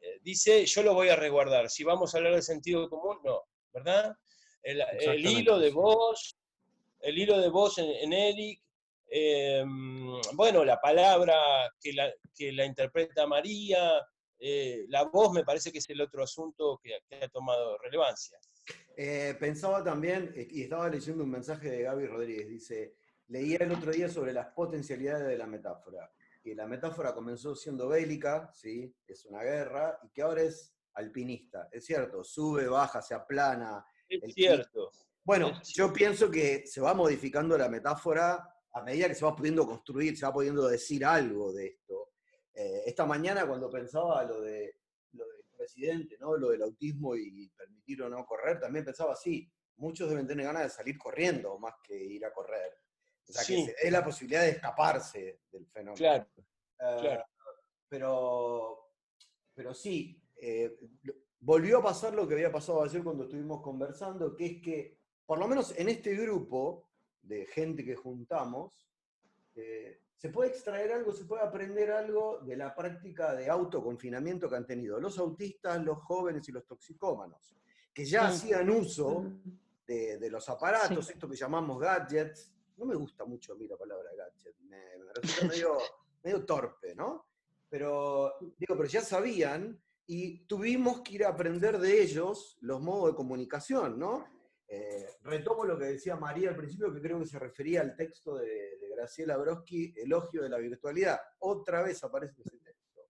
eh, 0.00 0.18
dice, 0.22 0.64
yo 0.66 0.82
lo 0.82 0.94
voy 0.94 1.08
a 1.08 1.16
resguardar. 1.16 1.68
Si 1.68 1.84
vamos 1.84 2.14
a 2.14 2.18
hablar 2.18 2.34
de 2.34 2.42
sentido 2.42 2.88
común, 2.88 3.18
no, 3.24 3.42
¿verdad? 3.72 4.14
El, 4.62 5.26
hilo 5.26 5.58
de 5.58 5.70
voz, 5.70 6.36
el 7.00 7.18
hilo 7.18 7.38
de 7.38 7.48
voz 7.48 7.78
en, 7.78 8.12
Eric, 8.12 8.60
em, 9.08 10.20
bueno, 10.34 10.64
la 10.64 10.80
palabra 10.80 11.34
que 11.80 11.92
la, 11.92 12.12
que 12.34 12.52
la 12.52 12.64
interpreta 12.64 13.26
María, 13.26 14.06
eh, 14.38 14.84
la 14.88 15.04
voz 15.04 15.32
me 15.32 15.44
parece 15.44 15.72
que 15.72 15.78
es 15.78 15.90
el 15.90 16.00
otro 16.00 16.22
asunto 16.22 16.80
que 16.82 16.94
ha 17.16 17.28
tomado 17.28 17.78
relevancia. 17.78 18.38
Eh, 18.96 19.36
pensaba 19.38 19.82
también, 19.82 20.32
eh, 20.34 20.48
y 20.50 20.62
estaba 20.62 20.88
leyendo 20.88 21.24
un 21.24 21.30
mensaje 21.30 21.70
de 21.70 21.82
Gaby 21.82 22.06
Rodríguez, 22.06 22.48
dice, 22.48 22.96
leía 23.28 23.58
el 23.60 23.72
otro 23.72 23.92
día 23.92 24.08
sobre 24.08 24.32
las 24.32 24.48
potencialidades 24.48 25.26
de 25.26 25.38
la 25.38 25.46
metáfora, 25.46 26.10
que 26.42 26.54
la 26.54 26.66
metáfora 26.66 27.14
comenzó 27.14 27.54
siendo 27.54 27.88
bélica, 27.88 28.50
¿sí? 28.52 28.94
es 29.06 29.24
una 29.26 29.42
guerra, 29.42 29.98
y 30.02 30.10
que 30.10 30.22
ahora 30.22 30.42
es 30.42 30.74
alpinista. 30.94 31.68
Es 31.70 31.84
cierto, 31.86 32.24
sube, 32.24 32.66
baja, 32.66 33.00
se 33.00 33.14
aplana. 33.14 33.84
Es 34.08 34.34
cierto. 34.34 34.90
Bueno, 35.22 35.52
yo 35.62 35.92
pienso 35.92 36.30
que 36.30 36.66
se 36.66 36.80
va 36.80 36.94
modificando 36.94 37.56
la 37.56 37.68
metáfora 37.68 38.52
a 38.78 38.82
medida 38.82 39.08
que 39.08 39.14
se 39.14 39.24
va 39.24 39.34
pudiendo 39.34 39.66
construir, 39.66 40.16
se 40.16 40.26
va 40.26 40.32
pudiendo 40.32 40.66
decir 40.68 41.04
algo 41.04 41.52
de 41.52 41.66
esto. 41.66 42.12
Eh, 42.54 42.84
esta 42.86 43.06
mañana 43.06 43.46
cuando 43.46 43.70
pensaba 43.70 44.24
lo 44.24 44.40
de 44.40 44.78
presidente, 45.56 46.16
¿no? 46.18 46.36
Lo 46.36 46.50
del 46.50 46.62
autismo 46.62 47.16
y 47.16 47.48
permitir 47.48 48.02
o 48.02 48.08
no 48.08 48.24
correr, 48.24 48.60
también 48.60 48.84
pensaba 48.84 49.12
así, 49.12 49.50
muchos 49.76 50.08
deben 50.08 50.26
tener 50.26 50.46
ganas 50.46 50.62
de 50.62 50.70
salir 50.70 50.96
corriendo 50.96 51.58
más 51.58 51.74
que 51.82 51.96
ir 51.96 52.24
a 52.24 52.32
correr. 52.32 52.78
O 53.28 53.32
sea, 53.32 53.44
que 53.44 53.74
es 53.82 53.92
la 53.92 54.04
posibilidad 54.04 54.42
de 54.42 54.50
escaparse 54.50 55.40
del 55.52 55.66
fenómeno. 55.66 55.96
Claro, 55.96 56.26
eh, 56.80 57.18
Pero, 57.88 58.92
pero 59.54 59.74
sí, 59.74 60.22
eh, 60.36 60.78
volvió 61.40 61.78
a 61.78 61.82
pasar 61.82 62.14
lo 62.14 62.26
que 62.26 62.34
había 62.34 62.52
pasado 62.52 62.82
ayer 62.82 63.02
cuando 63.02 63.24
estuvimos 63.24 63.60
conversando, 63.60 64.34
que 64.34 64.46
es 64.46 64.62
que, 64.62 64.98
por 65.26 65.38
lo 65.38 65.46
menos 65.46 65.76
en 65.76 65.90
este 65.90 66.14
grupo 66.14 66.87
de 67.28 67.46
gente 67.46 67.84
que 67.84 67.94
juntamos, 67.94 68.88
eh, 69.54 70.00
se 70.16 70.30
puede 70.30 70.50
extraer 70.50 70.92
algo, 70.92 71.12
se 71.12 71.24
puede 71.26 71.42
aprender 71.42 71.92
algo 71.92 72.40
de 72.40 72.56
la 72.56 72.74
práctica 72.74 73.34
de 73.34 73.48
autoconfinamiento 73.48 74.48
que 74.48 74.56
han 74.56 74.66
tenido 74.66 74.98
los 74.98 75.18
autistas, 75.18 75.84
los 75.84 75.98
jóvenes 75.98 76.48
y 76.48 76.52
los 76.52 76.66
toxicómanos, 76.66 77.54
que 77.94 78.04
ya 78.04 78.26
hacían 78.26 78.68
uso 78.70 79.24
de, 79.86 80.28
los 80.28 80.48
aparatos, 80.48 81.10
esto 81.10 81.28
que 81.28 81.36
llamamos 81.36 81.78
gadgets. 81.78 82.52
No 82.76 82.84
me 82.84 82.96
gusta 82.96 83.24
mucho 83.24 83.52
a 83.52 83.56
mí 83.56 83.68
la 83.68 83.76
palabra 83.76 84.10
gadget, 84.16 84.56
me, 84.62 84.80
resulta 85.14 85.54
medio, 86.24 86.44
torpe, 86.44 86.94
¿no? 86.94 87.26
Pero, 87.68 88.34
digo, 88.40 88.76
pero 88.76 88.86
ya 88.86 89.02
sabían 89.02 89.80
y 90.06 90.46
tuvimos 90.46 91.02
que 91.02 91.14
ir 91.14 91.24
a 91.24 91.28
aprender 91.28 91.78
de 91.78 92.02
ellos 92.02 92.58
los 92.60 92.80
modos 92.80 93.10
de 93.10 93.16
comunicación, 93.16 93.98
¿no? 93.98 94.37
Eh, 94.70 95.06
retomo 95.22 95.64
lo 95.64 95.78
que 95.78 95.86
decía 95.86 96.14
María 96.16 96.50
al 96.50 96.56
principio, 96.56 96.92
que 96.92 97.00
creo 97.00 97.18
que 97.18 97.26
se 97.26 97.38
refería 97.38 97.80
al 97.80 97.96
texto 97.96 98.36
de, 98.36 98.76
Graciela 98.94 99.36
Broski, 99.36 99.94
Elogio 99.96 100.42
de 100.42 100.48
la 100.48 100.58
Virtualidad. 100.58 101.18
Otra 101.38 101.82
vez 101.82 102.02
aparece 102.02 102.42
ese 102.42 102.58
texto. 102.58 103.02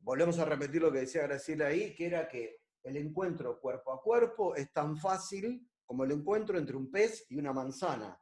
Volvemos 0.00 0.38
a 0.38 0.44
repetir 0.46 0.80
lo 0.80 0.90
que 0.90 1.00
decía 1.00 1.22
Graciela 1.22 1.66
ahí, 1.66 1.94
que 1.94 2.06
era 2.06 2.26
que 2.26 2.62
el 2.82 2.96
encuentro 2.96 3.60
cuerpo 3.60 3.92
a 3.92 4.00
cuerpo 4.00 4.56
es 4.56 4.72
tan 4.72 4.96
fácil 4.96 5.68
como 5.84 6.04
el 6.04 6.12
encuentro 6.12 6.58
entre 6.58 6.76
un 6.76 6.90
pez 6.90 7.26
y 7.28 7.36
una 7.36 7.52
manzana. 7.52 8.18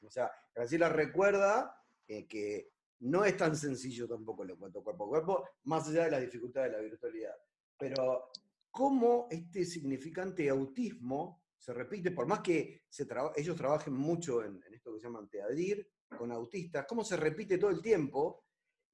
O 0.00 0.10
sea, 0.10 0.32
Graciela 0.54 0.88
recuerda 0.88 1.76
eh, 2.08 2.26
que 2.26 2.72
no 3.00 3.24
es 3.24 3.36
tan 3.36 3.54
sencillo 3.54 4.08
tampoco 4.08 4.42
el 4.42 4.50
encuentro 4.50 4.82
cuerpo 4.82 5.04
a 5.04 5.08
cuerpo, 5.08 5.48
más 5.64 5.88
allá 5.88 6.04
de 6.04 6.10
las 6.12 6.20
dificultades 6.22 6.72
de 6.72 6.78
la 6.78 6.82
virtualidad. 6.82 7.34
Pero, 7.76 8.30
¿cómo 8.70 9.28
este 9.30 9.64
significante 9.64 10.48
autismo 10.48 11.41
se 11.62 11.72
repite, 11.72 12.10
por 12.10 12.26
más 12.26 12.40
que 12.40 12.86
ellos 13.36 13.56
trabajen 13.56 13.94
mucho 13.94 14.42
en, 14.42 14.60
esto 14.72 14.92
que 14.92 14.98
se 14.98 15.06
llama 15.06 15.28
teadir 15.30 15.88
con 16.18 16.32
autistas, 16.32 16.86
cómo 16.88 17.04
se 17.04 17.16
repite 17.16 17.56
todo 17.56 17.70
el 17.70 17.80
tiempo, 17.80 18.46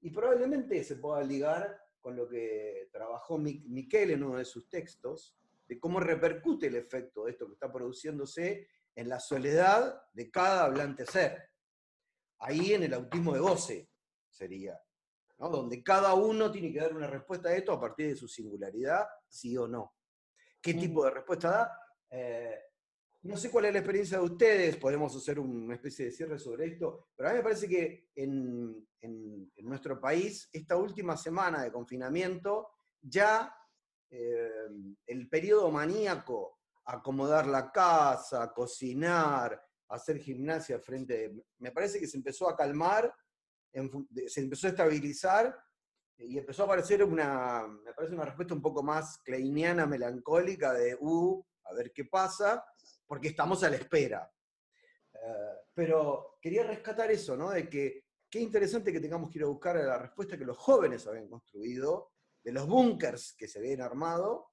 y 0.03 0.11
probablemente 0.11 0.85
se 0.85 0.97
pueda 0.97 1.23
ligar 1.23 1.81
con 1.99 2.15
lo 2.15 2.29
que 2.29 2.91
trabajó 2.93 3.39
Miquel 3.39 4.11
en 4.11 4.23
uno 4.23 4.37
de 4.37 4.45
sus 4.45 4.69
textos, 4.69 5.39
de 5.67 5.81
cómo 5.81 5.99
repercute 5.99 6.67
el 6.67 6.75
efecto 6.75 7.25
de 7.25 7.31
esto 7.31 7.47
que 7.47 7.55
está 7.55 7.73
produciéndose 7.73 8.69
en 8.95 9.09
la 9.09 9.19
soledad 9.19 10.03
de 10.13 10.31
cada 10.31 10.65
hablante 10.65 11.07
ser. 11.07 11.49
Ahí 12.41 12.75
en 12.75 12.83
el 12.83 12.93
autismo 12.93 13.33
de 13.33 13.41
goce 13.41 13.91
sería, 14.29 14.79
donde 15.39 15.83
cada 15.83 16.13
uno 16.13 16.53
tiene 16.53 16.71
que 16.71 16.81
dar 16.81 16.95
una 16.95 17.07
respuesta 17.07 17.49
a 17.49 17.57
esto 17.57 17.73
a 17.73 17.81
partir 17.81 18.09
de 18.09 18.17
su 18.17 18.29
singularidad, 18.29 19.07
sí 19.27 19.57
o 19.57 19.67
no. 19.67 19.95
qué 20.61 20.75
tipo 20.75 21.07
de 21.07 21.13
respuesta 21.13 21.51
da. 21.51 21.88
Eh, 22.11 22.59
no 23.23 23.37
sé 23.37 23.51
cuál 23.51 23.67
es 23.67 23.73
la 23.73 23.81
experiencia 23.81 24.19
de 24.19 24.25
ustedes, 24.25 24.77
podemos 24.77 25.15
hacer 25.15 25.39
una 25.39 25.75
especie 25.75 26.07
de 26.07 26.13
cierre 26.13 26.39
sobre 26.39 26.67
esto, 26.67 27.09
pero 27.17 27.29
a 27.29 27.33
mí 27.33 27.39
me 27.39 27.43
parece 27.43 27.69
que 27.69 28.09
en, 28.15 28.87
nuestro 29.63 30.01
país, 30.01 30.49
esta 30.53 30.77
última 30.77 31.17
semana 31.17 31.63
de 31.63 31.73
confinamiento, 31.73 32.71
ya 33.01 33.53
eh, 34.09 34.51
el 35.07 35.29
periodo 35.29 35.71
maníaco, 35.71 36.59
acomodar 36.87 37.47
la 37.47 37.71
casa, 37.71 38.53
cocinar, 38.55 39.61
hacer 39.89 40.19
gimnasia 40.19 40.79
frente, 40.79 41.35
me 41.59 41.71
parece 41.71 42.01
que 42.01 42.07
se 42.07 42.17
empezó 42.17 42.49
a 42.49 42.57
calmar, 42.57 43.13
se 44.27 44.41
empezó 44.41 44.69
a 44.69 44.71
estabilizar 44.71 45.55
y 46.17 46.39
empezó 46.39 46.63
a 46.63 46.67
aparecer 46.67 47.05
una, 47.05 47.67
me 47.67 47.93
parece 47.93 48.15
una 48.15 48.25
respuesta 48.25 48.55
un 48.55 48.63
poco 48.63 48.83
más 48.83 49.19
kleiniana, 49.19 49.87
melancólica 49.87 50.73
de, 50.73 50.97
uh, 50.99 51.45
a 51.69 51.75
ver 51.75 51.93
qué 51.93 52.05
pasa, 52.05 52.65
porque 53.07 53.29
estamos 53.29 53.63
a 53.65 53.71
la 53.71 53.77
espera. 53.77 54.31
Eh, 55.13 55.55
pero 55.75 56.39
quería 56.41 56.65
rescatar 56.65 57.11
eso, 57.11 57.37
¿no? 57.37 57.51
De 57.51 57.69
que 57.69 58.05
qué 58.31 58.41
interesante 58.41 58.93
que 58.93 59.01
tengamos 59.01 59.31
que 59.31 59.39
ir 59.39 59.45
a 59.45 59.49
buscar 59.49 59.77
la 59.77 59.99
respuesta 59.99 60.37
que 60.37 60.45
los 60.45 60.57
jóvenes 60.57 61.07
habían 61.07 61.29
construido, 61.29 62.13
de 62.43 62.53
los 62.53 62.67
búnkers 62.67 63.35
que 63.37 63.49
se 63.49 63.59
habían 63.59 63.81
armado, 63.81 64.53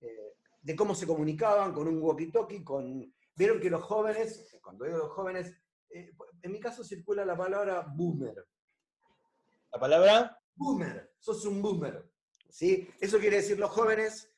eh, 0.00 0.34
de 0.60 0.76
cómo 0.76 0.94
se 0.94 1.06
comunicaban 1.06 1.72
con 1.72 1.88
un 1.88 2.00
walkie-talkie, 2.00 2.64
con... 2.64 3.14
Vieron 3.34 3.60
que 3.60 3.70
los 3.70 3.82
jóvenes, 3.82 4.56
cuando 4.60 4.84
digo 4.84 4.98
los 4.98 5.12
jóvenes, 5.12 5.54
eh, 5.90 6.12
en 6.42 6.52
mi 6.52 6.60
caso 6.60 6.82
circula 6.82 7.24
la 7.24 7.36
palabra 7.36 7.86
boomer. 7.88 8.46
¿La 9.72 9.78
palabra? 9.78 10.38
Boomer, 10.54 11.12
sos 11.18 11.44
un 11.44 11.62
boomer. 11.62 12.10
¿sí? 12.48 12.88
Eso 13.00 13.18
quiere 13.18 13.36
decir 13.36 13.58
los 13.58 13.70
jóvenes, 13.70 14.32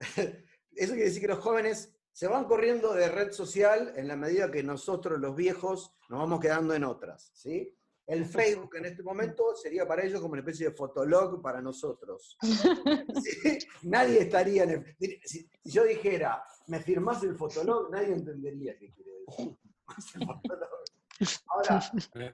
eso 0.76 0.92
quiere 0.92 1.08
decir 1.08 1.22
que 1.22 1.28
los 1.28 1.38
jóvenes 1.38 1.94
se 2.14 2.28
van 2.28 2.44
corriendo 2.44 2.94
de 2.94 3.08
red 3.08 3.32
social 3.32 3.92
en 3.96 4.06
la 4.06 4.14
medida 4.14 4.50
que 4.50 4.62
nosotros, 4.62 5.18
los 5.18 5.34
viejos, 5.34 5.92
nos 6.08 6.20
vamos 6.20 6.40
quedando 6.40 6.72
en 6.72 6.84
otras. 6.84 7.32
¿sí? 7.34 7.76
El 8.06 8.24
Facebook 8.24 8.76
en 8.76 8.84
este 8.84 9.02
momento 9.02 9.56
sería 9.56 9.86
para 9.86 10.04
ellos 10.04 10.20
como 10.20 10.34
una 10.34 10.42
especie 10.42 10.68
de 10.68 10.76
fotolog 10.76 11.42
para 11.42 11.60
nosotros. 11.60 12.38
Nadie 13.82 14.20
estaría 14.20 14.62
en 14.62 14.70
el, 14.70 15.20
si, 15.24 15.50
yo 15.64 15.82
dijera, 15.84 16.44
me 16.68 16.78
firmás 16.80 17.24
el 17.24 17.34
fotolog, 17.34 17.90
nadie 17.90 18.14
entendería 18.14 18.78
qué 18.78 18.92
quiere 18.92 19.10
decir. 19.26 19.56
Ahora, 21.48 21.82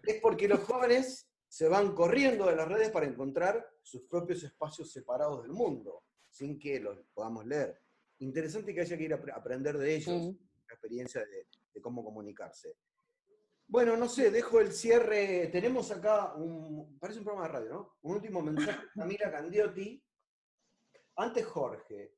es 0.02 0.20
porque 0.20 0.46
los 0.46 0.60
jóvenes 0.60 1.26
se 1.48 1.68
van 1.68 1.94
corriendo 1.94 2.46
de 2.46 2.56
las 2.56 2.68
redes 2.68 2.90
para 2.90 3.06
encontrar 3.06 3.66
sus 3.82 4.02
propios 4.02 4.42
espacios 4.42 4.92
separados 4.92 5.42
del 5.42 5.52
mundo, 5.52 6.04
sin 6.30 6.58
que 6.58 6.80
los 6.80 6.98
podamos 7.14 7.46
leer 7.46 7.80
interesante 8.20 8.74
que 8.74 8.80
haya 8.80 8.96
que 8.96 9.04
ir 9.04 9.14
a 9.14 9.20
aprender 9.34 9.76
de 9.76 9.96
ellos, 9.96 10.34
la 10.68 10.74
experiencia 10.74 11.24
de, 11.24 11.46
cómo 11.80 12.04
comunicarse. 12.04 12.76
Bueno, 13.66 13.96
no 13.96 14.08
sé, 14.08 14.30
dejo 14.30 14.60
el 14.60 14.72
cierre. 14.72 15.48
Tenemos 15.48 15.90
acá 15.90 16.34
un. 16.34 16.98
Parece 16.98 17.20
un 17.20 17.24
programa 17.24 17.46
de 17.46 17.54
radio, 17.54 17.70
¿no? 17.70 17.96
Un 18.02 18.16
último 18.16 18.42
mensaje. 18.42 18.86
Camila 18.94 19.30
Candiotti. 19.30 20.02
Antes 21.16 21.46
Jorge. 21.46 22.16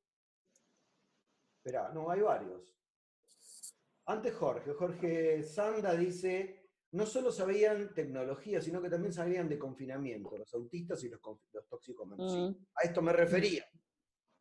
Espera, 1.59 1.91
no, 1.93 2.11
hay 2.11 2.23
varios. 2.23 2.75
Antes 4.07 4.35
Jorge. 4.35 4.73
Jorge 4.73 5.43
Sanda 5.43 5.95
dice. 5.95 6.59
No 6.93 7.07
solo 7.07 7.33
sabían 7.33 7.95
tecnología, 7.95 8.61
sino 8.61 8.83
que 8.83 8.91
también 8.91 9.15
sabían 9.15 9.49
de 9.49 9.59
confinamiento, 9.59 10.37
los 10.37 10.53
autistas 10.53 11.03
y 11.03 11.09
los, 11.09 11.23
los 11.51 11.67
tóxicos 11.67 12.07
A 12.19 12.83
esto 12.83 13.01
me 13.01 13.15
refería. 13.15 13.65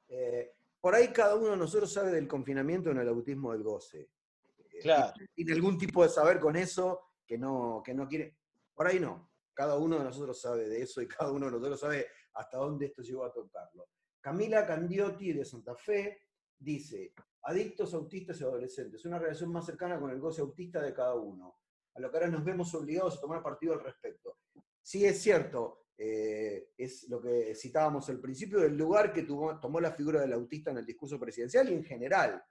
Eh, 0.10 0.54
por 0.82 0.96
ahí 0.96 1.10
cada 1.14 1.36
uno 1.36 1.52
de 1.52 1.58
nosotros 1.58 1.94
sabe 1.94 2.12
del 2.12 2.28
confinamiento 2.28 2.90
en 2.90 2.98
el 2.98 3.08
autismo 3.08 3.54
del 3.54 3.64
goce. 3.64 4.10
Eh, 4.58 4.80
claro. 4.82 5.14
Tiene 5.34 5.54
algún 5.54 5.78
tipo 5.78 6.04
de 6.04 6.10
saber 6.10 6.40
con 6.40 6.56
eso 6.56 7.12
que 7.26 7.38
no, 7.38 7.82
que 7.86 7.94
no 7.94 8.08
quiere. 8.08 8.36
Por 8.74 8.88
ahí 8.88 9.00
no. 9.00 9.32
Cada 9.54 9.78
uno 9.78 10.00
de 10.00 10.06
nosotros 10.06 10.42
sabe 10.42 10.68
de 10.68 10.82
eso 10.82 11.02
y 11.02 11.08
cada 11.08 11.32
uno 11.32 11.46
de 11.46 11.52
nosotros 11.52 11.80
sabe 11.80 12.08
hasta 12.34 12.58
dónde 12.58 12.88
esto 12.88 13.04
llegó 13.04 13.24
a 13.24 13.32
tocarlo. 13.32 13.90
Camila 14.20 14.66
Candiotti 14.66 15.34
de 15.34 15.46
Santa 15.46 15.76
Fe 15.76 16.28
dice, 16.58 17.14
adictos, 17.44 17.94
autistas 17.94 18.40
y 18.40 18.44
adolescentes, 18.44 19.06
una 19.06 19.20
relación 19.20 19.52
más 19.52 19.66
cercana 19.66 20.00
con 20.00 20.12
el 20.12 20.20
goce 20.20 20.42
autista 20.42 20.82
de 20.82 20.94
cada 20.94 21.16
uno, 21.16 21.58
a 21.94 22.00
lo 22.00 22.10
que 22.10 22.18
ahora 22.18 22.30
nos 22.30 22.44
vemos 22.44 22.74
obligados 22.74 23.18
a 23.18 23.22
tomar 23.22 23.42
partido 23.42 23.74
al 23.74 23.84
respecto. 23.84 24.38
Sí 24.82 25.06
es 25.06 25.22
cierto, 25.22 25.81
eh, 26.04 26.72
es 26.80 27.08
lo 27.10 27.22
que 27.22 27.54
citábamos 27.54 28.10
al 28.10 28.20
principio, 28.20 28.60
del 28.60 28.76
lugar 28.76 29.14
que 29.14 29.22
tomó 29.22 29.80
la 29.80 29.92
figura 29.92 30.20
del 30.22 30.34
autista 30.34 30.72
en 30.72 30.80
el 30.80 30.86
discurso 30.86 31.20
presidencial 31.20 31.70
y 31.70 31.76
en 31.76 31.84
general. 31.84 32.44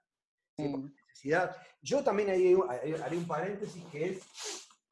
Mm. 0.56 0.86
Necesidad. 1.08 1.56
Yo 1.82 2.04
también 2.04 2.30
haré 2.30 3.16
un 3.16 3.26
paréntesis 3.26 3.82
que 3.90 4.10
es 4.10 4.22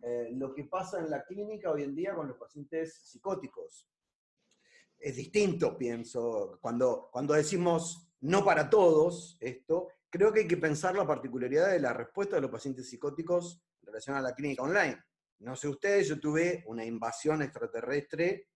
eh, 0.02 0.30
lo 0.32 0.52
que 0.52 0.64
pasa 0.64 0.98
en 0.98 1.08
la 1.08 1.24
clínica 1.24 1.70
hoy 1.70 1.84
en 1.84 1.94
día 1.94 2.16
con 2.16 2.26
los 2.26 2.36
pacientes 2.36 2.98
psicóticos. 3.04 3.88
Es 4.98 5.14
distinto, 5.14 5.78
pienso, 5.78 6.58
cuando, 6.60 7.10
cuando 7.12 7.34
decimos 7.34 8.10
no 8.22 8.44
para 8.44 8.68
todos 8.68 9.36
esto, 9.38 9.86
creo 10.10 10.32
que 10.32 10.40
hay 10.40 10.48
que 10.48 10.56
pensar 10.56 10.96
la 10.96 11.06
particularidad 11.06 11.70
de 11.70 11.78
la 11.78 11.92
respuesta 11.92 12.34
de 12.34 12.42
los 12.42 12.50
pacientes 12.50 12.90
psicóticos 12.90 13.62
en 13.82 13.86
relación 13.86 14.16
a 14.16 14.20
la 14.20 14.34
clínica 14.34 14.64
online. 14.64 14.98
No 15.40 15.54
sé 15.54 15.68
ustedes, 15.68 16.08
yo 16.08 16.18
tuve 16.18 16.64
una 16.66 16.84
invasión 16.84 17.42
extraterrestre 17.42 18.48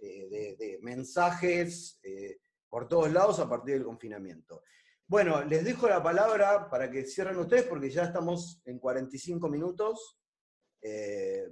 eh, 0.00 0.56
de, 0.58 0.78
mensajes 0.82 1.98
eh, 2.02 2.38
por 2.68 2.88
todos 2.88 3.12
lados 3.12 3.40
a 3.40 3.48
partir 3.48 3.74
del 3.74 3.84
confinamiento. 3.84 4.62
Bueno, 5.06 5.42
les 5.44 5.64
dejo 5.64 5.88
la 5.88 6.02
palabra 6.02 6.70
para 6.70 6.90
que 6.90 7.04
cierren 7.04 7.38
ustedes 7.38 7.64
porque 7.64 7.90
ya 7.90 8.04
estamos 8.04 8.62
en 8.64 8.78
45 8.78 9.48
minutos. 9.48 10.20
Eh, 10.80 11.48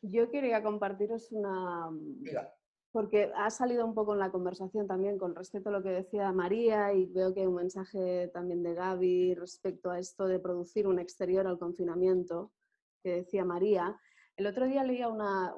yo 0.00 0.30
quería 0.30 0.62
compartiros 0.62 1.30
una... 1.32 1.90
Porque 2.90 3.30
ha 3.34 3.50
salido 3.50 3.86
un 3.86 3.94
poco 3.94 4.12
en 4.12 4.18
la 4.18 4.30
conversación 4.30 4.86
también 4.86 5.18
con 5.18 5.34
respecto 5.34 5.70
a 5.70 5.72
lo 5.72 5.82
que 5.82 5.90
decía 5.90 6.30
María 6.32 6.92
y 6.92 7.06
veo 7.06 7.32
que 7.32 7.40
hay 7.40 7.46
un 7.46 7.54
mensaje 7.54 8.28
también 8.34 8.62
de 8.62 8.74
Gaby 8.74 9.34
respecto 9.34 9.90
a 9.90 9.98
esto 9.98 10.26
de 10.26 10.38
producir 10.38 10.86
un 10.86 10.98
exterior 10.98 11.46
al 11.46 11.58
confinamiento 11.58 12.52
que 13.02 13.16
decía 13.16 13.44
María. 13.44 13.98
El 14.36 14.46
otro 14.46 14.66
día 14.66 14.84
leía 14.84 15.08
una, 15.08 15.54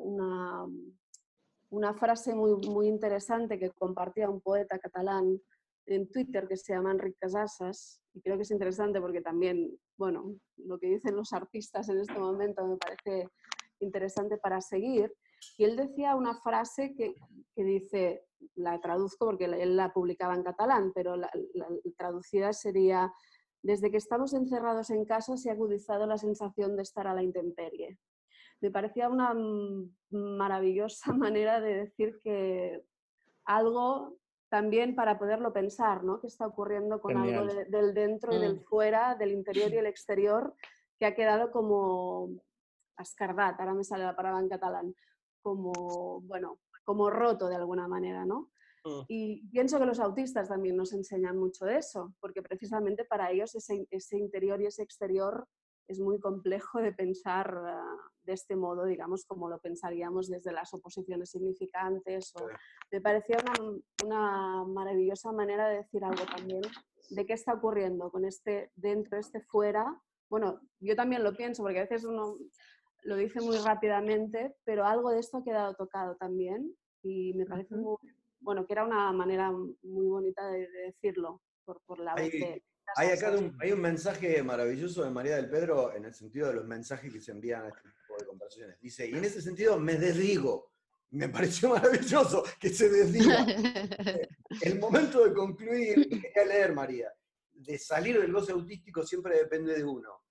una, 1.70 1.94
frase 1.94 2.34
muy, 2.34 2.54
muy 2.68 2.88
interesante 2.88 3.58
que 3.58 3.70
compartía 3.70 4.30
un 4.30 4.40
poeta 4.40 4.78
catalán 4.78 5.40
en 5.86 6.10
Twitter 6.10 6.48
que 6.48 6.56
se 6.56 6.72
llama 6.72 6.92
Enric 6.92 7.16
Casasas 7.18 8.00
y 8.14 8.20
creo 8.20 8.36
que 8.36 8.42
es 8.42 8.50
interesante 8.50 9.00
porque 9.00 9.20
también, 9.20 9.78
bueno, 9.96 10.34
lo 10.56 10.78
que 10.78 10.88
dicen 10.88 11.16
los 11.16 11.32
artistas 11.32 11.88
en 11.88 11.98
este 11.98 12.18
momento 12.18 12.66
me 12.66 12.76
parece 12.76 13.28
interesante 13.80 14.38
para 14.38 14.60
seguir. 14.60 15.12
Y 15.58 15.64
él 15.64 15.76
decía 15.76 16.14
una 16.14 16.40
frase 16.40 16.94
que, 16.94 17.14
que 17.54 17.64
dice, 17.64 18.24
la 18.54 18.80
traduzco 18.80 19.26
porque 19.26 19.44
él 19.44 19.76
la 19.76 19.92
publicaba 19.92 20.34
en 20.34 20.42
catalán, 20.42 20.92
pero 20.94 21.16
la 21.16 21.30
traducida 21.96 22.52
sería, 22.52 23.12
desde 23.64 23.90
que 23.90 23.96
estamos 23.96 24.34
encerrados 24.34 24.90
en 24.90 25.06
casa 25.06 25.38
se 25.38 25.48
ha 25.48 25.54
agudizado 25.54 26.06
la 26.06 26.18
sensación 26.18 26.76
de 26.76 26.82
estar 26.82 27.06
a 27.06 27.14
la 27.14 27.22
intemperie. 27.22 27.98
Me 28.60 28.70
parecía 28.70 29.08
una 29.08 29.34
maravillosa 30.10 31.12
manera 31.14 31.60
de 31.60 31.74
decir 31.74 32.20
que 32.22 32.84
algo 33.46 34.18
también 34.50 34.94
para 34.94 35.18
poderlo 35.18 35.52
pensar, 35.52 36.04
¿no? 36.04 36.20
¿Qué 36.20 36.26
está 36.26 36.46
ocurriendo 36.46 37.00
con 37.00 37.16
algo 37.16 37.46
del 37.46 37.94
dentro 37.94 38.34
y 38.34 38.38
del 38.38 38.56
mm. 38.56 38.64
fuera, 38.64 39.14
del 39.14 39.32
interior 39.32 39.72
y 39.72 39.78
el 39.78 39.86
exterior, 39.94 40.54
que 40.98 41.06
ha 41.06 41.14
quedado 41.14 41.50
como 41.50 42.28
escardat, 42.98 43.58
ahora 43.58 43.74
me 43.74 43.82
sale 43.82 44.04
la 44.04 44.14
palabra 44.14 44.40
en 44.40 44.48
catalán, 44.48 44.94
como, 45.42 46.20
bueno, 46.20 46.58
como 46.84 47.08
roto 47.08 47.48
de 47.48 47.56
alguna 47.56 47.88
manera, 47.88 48.26
¿no? 48.26 48.50
Mm. 48.84 49.00
Y 49.08 49.48
pienso 49.48 49.78
que 49.78 49.86
los 49.86 50.00
autistas 50.00 50.48
también 50.48 50.76
nos 50.76 50.92
enseñan 50.92 51.38
mucho 51.38 51.64
de 51.64 51.78
eso, 51.78 52.14
porque 52.20 52.42
precisamente 52.42 53.04
para 53.04 53.30
ellos 53.30 53.54
ese, 53.54 53.86
ese 53.90 54.18
interior 54.18 54.60
y 54.60 54.66
ese 54.66 54.82
exterior 54.82 55.46
es 55.88 56.00
muy 56.00 56.18
complejo 56.18 56.80
de 56.80 56.92
pensar 56.92 57.54
ah, 57.66 57.96
de 58.22 58.32
este 58.32 58.56
modo, 58.56 58.84
digamos, 58.84 59.26
como 59.26 59.48
lo 59.48 59.58
pensaríamos 59.58 60.28
desde 60.28 60.52
las 60.52 60.72
oposiciones 60.72 61.30
significantes. 61.30 62.32
O... 62.36 62.46
Me 62.90 63.00
parecía 63.00 63.36
una, 63.38 63.80
una, 64.04 64.64
maravillosa 64.64 65.32
manera 65.32 65.68
de 65.68 65.78
decir 65.78 66.04
algo 66.04 66.24
también 66.24 66.62
de 67.10 67.26
qué 67.26 67.34
está 67.34 67.54
ocurriendo 67.54 68.10
con 68.10 68.24
este 68.24 68.70
dentro, 68.76 69.18
este 69.18 69.40
fuera. 69.40 70.00
Bueno, 70.30 70.60
yo 70.80 70.96
también 70.96 71.22
lo 71.22 71.36
pienso, 71.36 71.62
porque 71.62 71.80
a 71.80 71.82
veces 71.82 72.04
uno 72.04 72.38
lo 73.02 73.16
dice 73.16 73.40
muy 73.40 73.58
rápidamente, 73.58 74.56
pero 74.64 74.86
algo 74.86 75.10
de 75.10 75.20
esto 75.20 75.38
ha 75.38 75.44
quedado 75.44 75.74
tocado 75.74 76.16
también 76.16 76.74
y 77.02 77.34
me 77.34 77.44
parece 77.44 77.76
muy, 77.76 77.98
bueno, 78.44 78.66
que 78.66 78.74
era 78.74 78.84
una 78.84 79.10
manera 79.12 79.50
muy 79.50 80.06
bonita 80.06 80.46
de, 80.48 80.68
decirlo 80.86 81.42
por, 81.64 81.80
por 81.86 81.98
la 81.98 82.14
hay, 82.14 82.62
hay 82.96 83.08
acá 83.08 83.30
un, 83.30 83.56
hay 83.60 83.72
un 83.72 83.80
mensaje 83.80 84.42
maravilloso 84.42 85.02
de 85.02 85.10
María 85.10 85.36
del 85.36 85.48
Pedro 85.48 85.94
en 85.94 86.04
el 86.04 86.14
sentido 86.14 86.48
de 86.48 86.54
los 86.54 86.66
mensajes 86.66 87.12
que 87.12 87.20
se 87.20 87.32
envían 87.32 87.64
a 87.64 87.68
este 87.68 87.88
tipo 87.88 88.16
de 88.18 88.26
conversaciones. 88.26 88.80
Dice, 88.80 89.08
y 89.08 89.14
en 89.14 89.24
ese 89.24 89.40
sentido 89.40 89.78
me 89.78 89.96
desdigo, 89.96 90.72
me 91.10 91.28
pareció 91.30 91.70
maravilloso 91.70 92.44
que 92.60 92.68
se 92.68 92.88
desdiga. 92.88 93.46
El 94.62 94.78
momento 94.78 95.24
de 95.24 95.32
concluir, 95.32 96.08
quería 96.08 96.44
leer, 96.46 96.74
María, 96.74 97.12
de 97.52 97.78
salir 97.78 98.20
del 98.20 98.32
goce 98.32 98.52
autístico 98.52 99.04
siempre 99.04 99.38
depende 99.38 99.74
de 99.74 99.84
uno. 99.84 100.22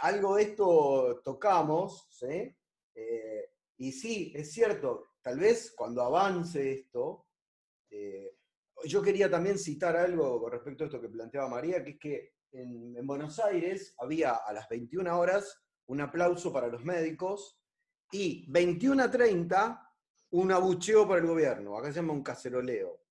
Algo 0.00 0.36
de 0.36 0.42
esto 0.42 1.20
tocamos, 1.22 2.08
¿sí? 2.10 2.56
Eh, 2.94 3.50
y 3.76 3.92
sí, 3.92 4.32
es 4.34 4.52
cierto, 4.52 5.10
tal 5.22 5.38
vez 5.38 5.72
cuando 5.76 6.02
avance 6.02 6.72
esto, 6.72 7.26
eh, 7.90 8.36
yo 8.84 9.02
quería 9.02 9.30
también 9.30 9.58
citar 9.58 9.96
algo 9.96 10.40
con 10.40 10.52
respecto 10.52 10.84
a 10.84 10.86
esto 10.86 11.00
que 11.00 11.08
planteaba 11.08 11.48
María, 11.48 11.84
que 11.84 11.90
es 11.90 11.98
que 11.98 12.34
en, 12.52 12.96
en 12.96 13.06
Buenos 13.06 13.38
Aires 13.38 13.94
había 13.98 14.34
a 14.34 14.52
las 14.52 14.68
21 14.68 15.18
horas 15.18 15.62
un 15.86 16.00
aplauso 16.00 16.52
para 16.52 16.68
los 16.68 16.84
médicos 16.84 17.60
y 18.12 18.50
21 18.50 19.02
a 19.02 19.10
30 19.10 19.86
un 20.30 20.52
abucheo 20.52 21.08
para 21.08 21.20
el 21.20 21.26
gobierno, 21.26 21.76
acá 21.76 21.88
se 21.88 21.96
llama 21.96 22.12
un 22.12 22.22
caceroleo. 22.22 23.02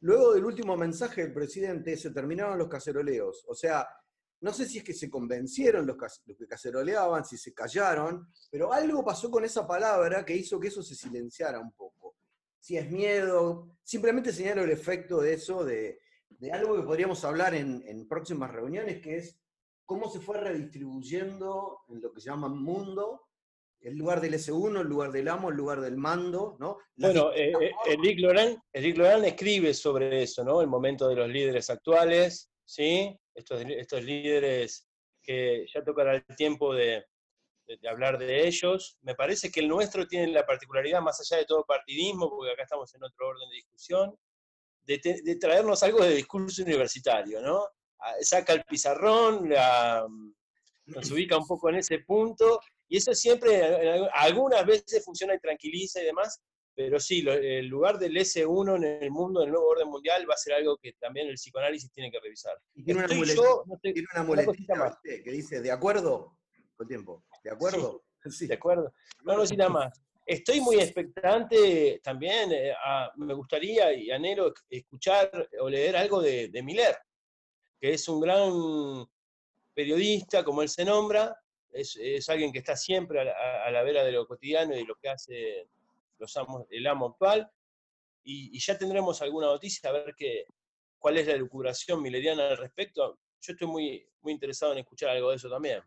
Luego 0.00 0.34
del 0.34 0.44
último 0.44 0.76
mensaje 0.76 1.22
del 1.22 1.32
presidente 1.32 1.96
se 1.96 2.10
terminaron 2.10 2.58
los 2.58 2.68
caceroleos, 2.68 3.44
o 3.46 3.54
sea, 3.54 3.86
no 4.40 4.52
sé 4.52 4.66
si 4.66 4.78
es 4.78 4.84
que 4.84 4.92
se 4.92 5.08
convencieron 5.08 5.86
los, 5.86 5.96
que 5.96 6.46
caceroleaban, 6.46 7.24
si 7.24 7.38
se 7.38 7.54
callaron, 7.54 8.28
pero 8.50 8.72
algo 8.72 9.02
pasó 9.02 9.30
con 9.30 9.44
esa 9.44 9.66
palabra 9.66 10.22
que 10.24 10.36
hizo 10.36 10.60
que 10.60 10.68
eso 10.68 10.82
se 10.82 10.94
silenciara 10.94 11.58
un 11.58 11.72
poco. 11.72 12.03
Si 12.64 12.78
es 12.78 12.90
miedo, 12.90 13.76
simplemente 13.82 14.32
señalo 14.32 14.64
el 14.64 14.70
efecto 14.70 15.20
de 15.20 15.34
eso, 15.34 15.66
de, 15.66 16.00
algo 16.50 16.76
que 16.76 16.82
podríamos 16.82 17.22
hablar 17.22 17.54
en, 17.54 17.84
en 17.86 18.08
próximas 18.08 18.50
reuniones, 18.50 19.02
que 19.02 19.18
es 19.18 19.38
cómo 19.84 20.08
se 20.08 20.18
fue 20.18 20.38
redistribuyendo 20.38 21.80
en 21.88 22.00
lo 22.00 22.10
que 22.10 22.22
se 22.22 22.30
llama 22.30 22.48
mundo 22.48 23.28
el 23.82 23.98
lugar 23.98 24.22
del 24.22 24.32
S1, 24.32 24.80
el 24.80 24.86
lugar 24.86 25.12
del 25.12 25.28
amo, 25.28 25.50
el 25.50 25.56
lugar 25.56 25.82
del 25.82 25.98
mando, 25.98 26.56
¿no? 26.58 26.78
bueno, 26.96 27.34
eh, 27.34 27.52
eh, 27.60 27.72
Eric, 27.84 28.18
Loran, 28.96 29.26
escribe 29.26 29.74
sobre 29.74 30.22
eso, 30.22 30.42
¿no? 30.42 30.62
El 30.62 30.68
momento 30.68 31.06
de 31.06 31.16
los 31.16 31.28
líderes 31.28 31.68
actuales, 31.68 32.50
¿sí? 32.64 33.14
Estos, 33.34 33.62
estos 33.68 34.02
líderes 34.02 34.88
que 35.22 35.66
ya 35.70 35.84
tocará 35.84 36.14
el 36.14 36.24
tiempo 36.34 36.72
de, 36.72 37.04
hablar 37.88 38.18
de 38.18 38.46
ellos. 38.46 38.96
Me 39.02 39.14
parece 39.14 39.50
que 39.50 39.60
el 39.60 39.68
nuestro 39.68 40.06
tiene 40.06 40.28
la 40.28 40.46
particularidad, 40.46 41.00
más 41.00 41.20
allá 41.20 41.38
de 41.38 41.46
todo 41.46 41.64
partidismo, 41.64 42.30
porque 42.30 42.52
acá 42.52 42.62
estamos 42.64 42.94
en 42.94 43.04
otro 43.04 43.28
orden 43.28 43.48
de 43.48 43.56
discusión, 43.56 44.16
de, 44.86 45.38
traernos 45.40 45.82
algo 45.82 46.04
de 46.04 46.14
discurso 46.14 46.62
universitario, 46.62 47.40
¿no? 47.40 47.66
Ah, 48.00 48.14
saca 48.20 48.52
el 48.52 48.64
pizarrón, 48.64 49.48
nos 50.86 51.10
ubica 51.10 51.38
un 51.38 51.46
poco 51.46 51.70
en 51.70 51.76
ese 51.76 52.00
punto 52.00 52.60
y 52.88 52.98
eso 52.98 53.14
siempre, 53.14 53.62
algunas 54.12 54.66
veces 54.66 55.04
funciona 55.04 55.34
y 55.34 55.40
tranquiliza 55.40 56.02
y 56.02 56.06
demás, 56.06 56.40
pero 56.76 56.98
sí, 56.98 57.24
el 57.26 57.66
lugar 57.66 57.98
del 57.98 58.16
S1 58.16 58.76
en 58.76 58.84
el 58.84 59.10
mundo, 59.10 59.40
en 59.40 59.46
el 59.46 59.52
nuevo 59.52 59.68
orden 59.68 59.88
mundial, 59.88 60.28
va 60.28 60.34
a 60.34 60.38
ser 60.38 60.54
algo 60.54 60.76
que 60.76 60.92
también 60.94 61.28
el 61.28 61.34
psicoanálisis 61.34 61.90
tiene 61.92 62.10
que 62.10 62.18
revisar. 62.20 62.56
tiene 62.74 63.04
una, 63.04 64.22
muletilla, 64.24 64.98
que 65.02 65.30
dice, 65.30 65.60
¿de 65.60 65.70
acuerdo? 65.70 66.36
Con 66.76 66.88
tiempo, 66.88 67.24
¿de 67.44 67.50
acuerdo? 67.50 68.02
Sí, 68.30 68.46
De 68.46 68.54
acuerdo. 68.54 68.92
No 69.22 69.36
necesita 69.36 69.68
más. 69.68 70.02
Estoy 70.26 70.60
muy 70.60 70.76
expectante 70.76 72.00
también, 72.02 72.50
eh, 72.50 72.74
me 73.16 73.34
gustaría 73.34 73.92
y 73.92 74.10
anhelo 74.10 74.54
escuchar 74.70 75.30
o 75.60 75.68
leer 75.68 75.96
algo 75.96 76.22
de, 76.22 76.48
de 76.48 76.62
Miller, 76.62 76.96
que 77.78 77.92
es 77.92 78.08
un 78.08 78.20
gran 78.20 79.06
periodista, 79.74 80.42
como 80.42 80.62
él 80.62 80.70
se 80.70 80.84
nombra, 80.84 81.36
es, 81.74 82.28
alguien 82.28 82.52
que 82.52 82.60
está 82.60 82.76
siempre 82.76 83.20
a 83.20 83.70
la, 83.70 83.82
vera 83.82 84.04
de 84.04 84.12
lo 84.12 84.26
cotidiano 84.26 84.74
y 84.74 84.78
de 84.78 84.84
lo 84.84 84.94
que 84.96 85.08
hace 85.08 85.68
los 86.18 86.36
amos, 86.36 86.64
el 86.70 86.86
amo 86.86 87.08
actual, 87.08 87.50
y, 88.22 88.58
ya 88.58 88.78
tendremos 88.78 89.20
alguna 89.20 89.48
noticia 89.48 89.90
a 89.90 89.92
ver 89.92 90.14
qué, 90.16 90.46
cuál 90.98 91.18
es 91.18 91.26
la 91.26 91.34
elucubración 91.34 92.00
mileriana 92.00 92.48
al 92.48 92.56
respecto. 92.56 93.18
Yo 93.40 93.52
estoy 93.52 93.68
muy, 93.68 94.08
muy 94.22 94.32
interesado 94.32 94.72
en 94.72 94.78
escuchar 94.78 95.10
algo 95.10 95.30
de 95.30 95.36
eso 95.36 95.50
también. 95.50 95.82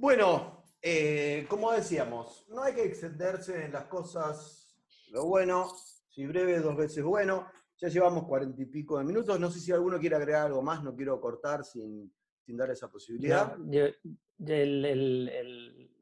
Bueno, 0.00 0.64
eh, 0.80 1.44
como 1.46 1.70
decíamos, 1.72 2.46
no 2.48 2.62
hay 2.62 2.72
que 2.72 2.84
extenderse 2.84 3.66
en 3.66 3.72
las 3.72 3.84
cosas, 3.84 4.74
lo 5.12 5.26
bueno, 5.26 5.70
si 6.08 6.26
breve, 6.26 6.58
dos 6.60 6.74
veces 6.74 7.04
bueno. 7.04 7.46
Ya 7.76 7.88
llevamos 7.88 8.24
cuarenta 8.24 8.62
y 8.62 8.64
pico 8.64 8.96
de 8.96 9.04
minutos. 9.04 9.38
No 9.38 9.50
sé 9.50 9.60
si 9.60 9.72
alguno 9.72 9.98
quiere 9.98 10.16
agregar 10.16 10.46
algo 10.46 10.62
más, 10.62 10.82
no 10.82 10.96
quiero 10.96 11.20
cortar 11.20 11.64
sin, 11.64 12.10
dar 12.46 12.70
esa 12.70 12.90
posibilidad. 12.90 13.54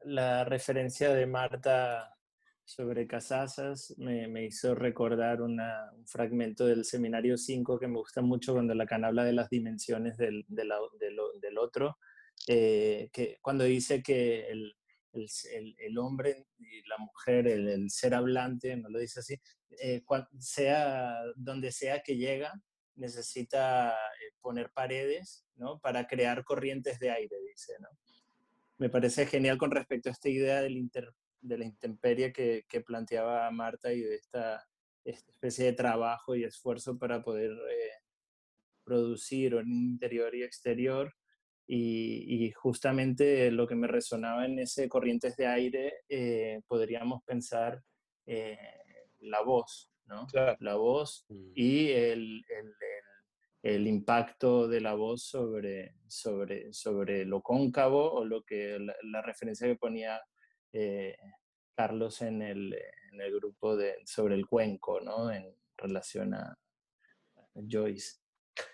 la 0.05 0.45
referencia 0.45 1.13
de 1.13 1.25
Marta 1.25 2.17
sobre 2.63 3.05
Casasas 3.05 3.95
me, 3.97 4.45
hizo 4.45 4.75
recordar 4.75 5.41
un 5.41 5.59
fragmento 6.05 6.65
del 6.65 6.85
seminario 6.85 7.35
5 7.35 7.77
que 7.77 7.87
me 7.87 7.97
gusta 7.97 8.21
mucho 8.21 8.53
cuando 8.53 8.73
Lacan 8.75 9.03
habla 9.03 9.25
de 9.25 9.33
las 9.33 9.49
dimensiones 9.49 10.15
del, 10.17 10.45
del, 10.47 11.57
otro, 11.57 11.97
eh, 12.47 13.09
que 13.11 13.37
cuando 13.41 13.63
dice 13.63 14.01
que 14.01 14.47
el, 14.47 14.75
el, 15.13 15.97
hombre 15.97 16.45
y 16.57 16.87
la 16.87 16.97
mujer, 16.97 17.47
el, 17.47 17.89
ser 17.89 18.13
hablante, 18.13 18.75
no 18.75 18.89
lo 18.89 18.99
dice 18.99 19.19
así, 19.19 19.39
eh, 19.81 20.03
sea 20.39 21.19
donde 21.35 21.71
sea 21.71 22.01
que 22.01 22.17
llega, 22.17 22.53
necesita 22.95 23.91
eh, 23.91 24.33
poner 24.41 24.71
paredes 24.71 25.45
¿no? 25.55 25.79
para 25.79 26.07
crear 26.07 26.43
corrientes 26.43 26.99
de 26.99 27.11
aire, 27.11 27.35
dice. 27.49 27.73
¿no? 27.79 27.89
Me 28.77 28.89
parece 28.89 29.25
genial 29.25 29.57
con 29.57 29.71
respecto 29.71 30.09
a 30.09 30.11
esta 30.11 30.29
idea 30.29 30.61
del 30.61 30.77
inter, 30.77 31.13
de 31.41 31.57
la 31.57 31.65
intemperie 31.65 32.31
que, 32.33 32.65
que, 32.67 32.81
planteaba 32.81 33.49
Marta 33.51 33.91
y 33.93 34.01
de 34.01 34.15
esta, 34.15 34.65
especie 35.03 35.65
de 35.65 35.73
trabajo 35.73 36.35
y 36.35 36.43
esfuerzo 36.43 36.97
para 36.97 37.23
poder 37.23 37.51
eh, 37.51 37.91
producir 38.83 39.53
en 39.55 39.71
interior 39.71 40.35
y 40.35 40.43
exterior. 40.43 41.13
Y, 41.71 42.45
y, 42.45 42.51
justamente 42.51 43.51
lo 43.51 43.67
que 43.67 43.75
me 43.75 43.85
resonaba 43.85 44.45
en 44.45 44.57
ese 44.57 44.89
corrientes 44.89 45.37
de 45.37 45.45
aire, 45.45 45.93
eh, 46.09 46.61
podríamos 46.67 47.21
pensar 47.23 47.83
la 49.19 49.41
voz, 49.41 49.91
¿no? 50.05 50.25
La 50.59 50.75
voz 50.75 51.25
mm. 51.29 51.51
y 51.55 51.89
el, 51.89 52.43
el, 52.49 52.73
el 53.61 53.87
impacto 53.87 54.67
de 54.67 54.81
la 54.81 54.93
voz 54.93 55.23
sobre, 55.23 55.95
sobre, 56.07 56.73
sobre 56.73 57.25
lo 57.25 57.41
cóncavo 57.41 58.13
o 58.13 58.25
lo 58.25 58.43
que 58.43 58.79
la, 59.03 59.21
referencia 59.21 59.67
que 59.67 59.75
ponía 59.75 60.21
eh, 60.71 61.17
Carlos 61.75 62.21
en 62.21 62.41
el, 62.41 62.73
en 63.11 63.21
el, 63.21 63.33
grupo 63.33 63.75
de, 63.75 63.95
sobre 64.05 64.35
el 64.35 64.47
cuenco, 64.47 65.01
¿no? 65.01 65.31
En 65.31 65.53
relación 65.77 66.33
a, 66.33 66.57
Joyce. 67.69 68.19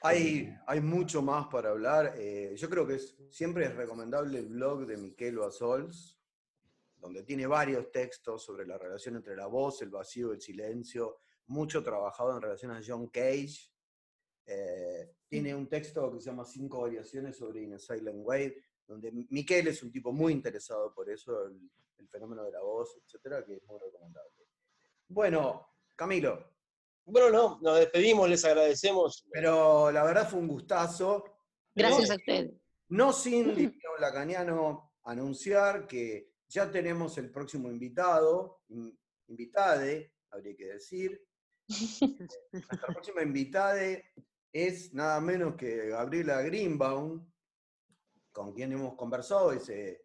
Hay, 0.01 0.37
eh, 0.37 0.59
hay, 0.67 0.81
mucho 0.81 1.21
más 1.21 1.47
para 1.47 1.69
hablar. 1.69 2.13
Eh, 2.17 2.53
yo 2.55 2.69
creo 2.69 2.85
que 2.85 2.95
es, 2.95 3.15
siempre 3.29 3.65
es 3.65 3.75
recomendable 3.75 4.39
el 4.39 4.47
blog 4.47 4.85
de 4.85 4.97
Miquel 4.97 5.37
Basols, 5.37 6.19
donde 6.97 7.23
tiene 7.23 7.47
varios 7.47 7.91
textos 7.91 8.43
sobre 8.43 8.65
la 8.65 8.77
relación 8.77 9.15
entre 9.15 9.35
la 9.35 9.47
voz, 9.47 9.81
el 9.81 9.89
vacío, 9.89 10.31
el 10.31 10.41
silencio, 10.41 11.17
mucho 11.47 11.83
trabajado 11.83 12.35
en 12.35 12.41
relación 12.41 12.71
a 12.71 12.81
John 12.85 13.07
Cage, 13.07 13.71
eh, 14.47 15.15
tiene 15.27 15.55
un 15.55 15.67
texto 15.67 16.11
que 16.11 16.19
se 16.19 16.29
llama 16.29 16.45
Cinco 16.45 16.81
variaciones 16.81 17.37
sobre 17.37 17.63
In 17.63 17.73
a 17.73 17.79
Silent 17.79 18.19
Way, 18.23 18.55
donde 18.87 19.11
Miquel 19.11 19.67
es 19.67 19.81
un 19.81 19.91
tipo 19.91 20.11
muy 20.11 20.33
interesado 20.33 20.93
por 20.93 21.09
eso, 21.09 21.47
el, 21.47 21.69
fenómeno 22.07 22.43
de 22.43 22.51
la 22.51 22.61
voz, 22.61 22.95
etcétera, 23.03 23.43
que 23.43 23.55
es 23.55 23.63
muy 23.63 23.79
recomendable. 23.79 24.45
Bueno, 25.07 25.67
Camilo. 25.95 26.54
Bueno, 27.05 27.29
no, 27.29 27.59
nos 27.61 27.79
despedimos, 27.79 28.27
les 28.29 28.43
agradecemos. 28.43 29.25
Pero 29.31 29.91
la 29.91 30.03
verdad 30.03 30.29
fue 30.29 30.39
un 30.39 30.47
gustazo. 30.47 31.23
Gracias 31.73 32.09
a 32.09 32.15
usted. 32.15 32.51
No 32.89 33.13
sin, 33.13 33.55
la 33.99 34.07
Lacaniano, 34.07 34.93
anunciar 35.03 35.87
que 35.87 36.31
ya 36.47 36.69
tenemos 36.71 37.17
el 37.17 37.31
próximo 37.31 37.69
invitado, 37.69 38.61
invitade, 39.27 40.13
habría 40.31 40.55
que 40.55 40.65
decir. 40.65 41.23
Nuestra 42.51 42.87
próxima 42.87 43.23
invitada 43.23 43.81
es 44.51 44.93
nada 44.93 45.19
menos 45.19 45.55
que 45.55 45.89
Gabriela 45.89 46.41
Greenbaum, 46.41 47.27
con 48.31 48.53
quien 48.53 48.71
hemos 48.71 48.95
conversado 48.95 49.53
y 49.53 49.59
se, 49.59 50.01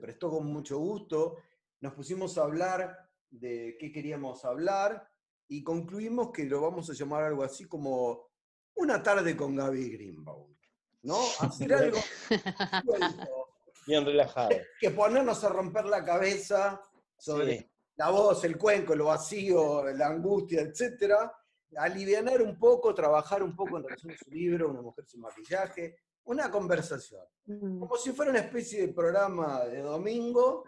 prestó 0.00 0.30
con 0.30 0.46
mucho 0.46 0.78
gusto. 0.78 1.36
Nos 1.80 1.94
pusimos 1.94 2.38
a 2.38 2.44
hablar 2.44 3.10
de 3.28 3.76
qué 3.78 3.90
queríamos 3.90 4.44
hablar 4.44 5.09
y 5.50 5.64
concluimos 5.64 6.30
que 6.30 6.44
lo 6.44 6.60
vamos 6.60 6.88
a 6.90 6.92
llamar 6.92 7.24
algo 7.24 7.42
así 7.42 7.64
como 7.66 8.30
una 8.76 9.02
tarde 9.02 9.36
con 9.36 9.56
Gaby 9.56 9.90
Greenbaum. 9.90 10.54
¿No? 11.02 11.18
Hacer 11.40 11.74
algo 11.74 11.98
bien 13.86 14.04
relajado. 14.04 14.50
Que 14.78 14.90
ponernos 14.90 15.42
a 15.42 15.48
romper 15.48 15.86
la 15.86 16.04
cabeza 16.04 16.80
sobre 17.16 17.68
la 17.96 18.10
voz, 18.10 18.44
el 18.44 18.56
cuenco, 18.56 18.94
lo 18.94 19.06
vacío, 19.06 19.84
la 19.92 20.06
angustia, 20.06 20.60
etcétera, 20.60 21.32
alivianar 21.76 22.42
un 22.42 22.56
poco, 22.56 22.94
trabajar 22.94 23.42
un 23.42 23.56
poco 23.56 23.78
en 23.78 23.82
relación 23.82 24.12
a 24.12 24.18
su 24.18 24.30
libro, 24.30 24.70
Una 24.70 24.82
mujer 24.82 25.04
sin 25.04 25.20
maquillaje, 25.20 25.96
una 26.24 26.48
conversación. 26.48 27.24
Como 27.44 27.96
si 27.96 28.12
fuera 28.12 28.30
una 28.30 28.40
especie 28.40 28.86
de 28.86 28.92
programa 28.92 29.64
de 29.64 29.80
domingo, 29.80 30.62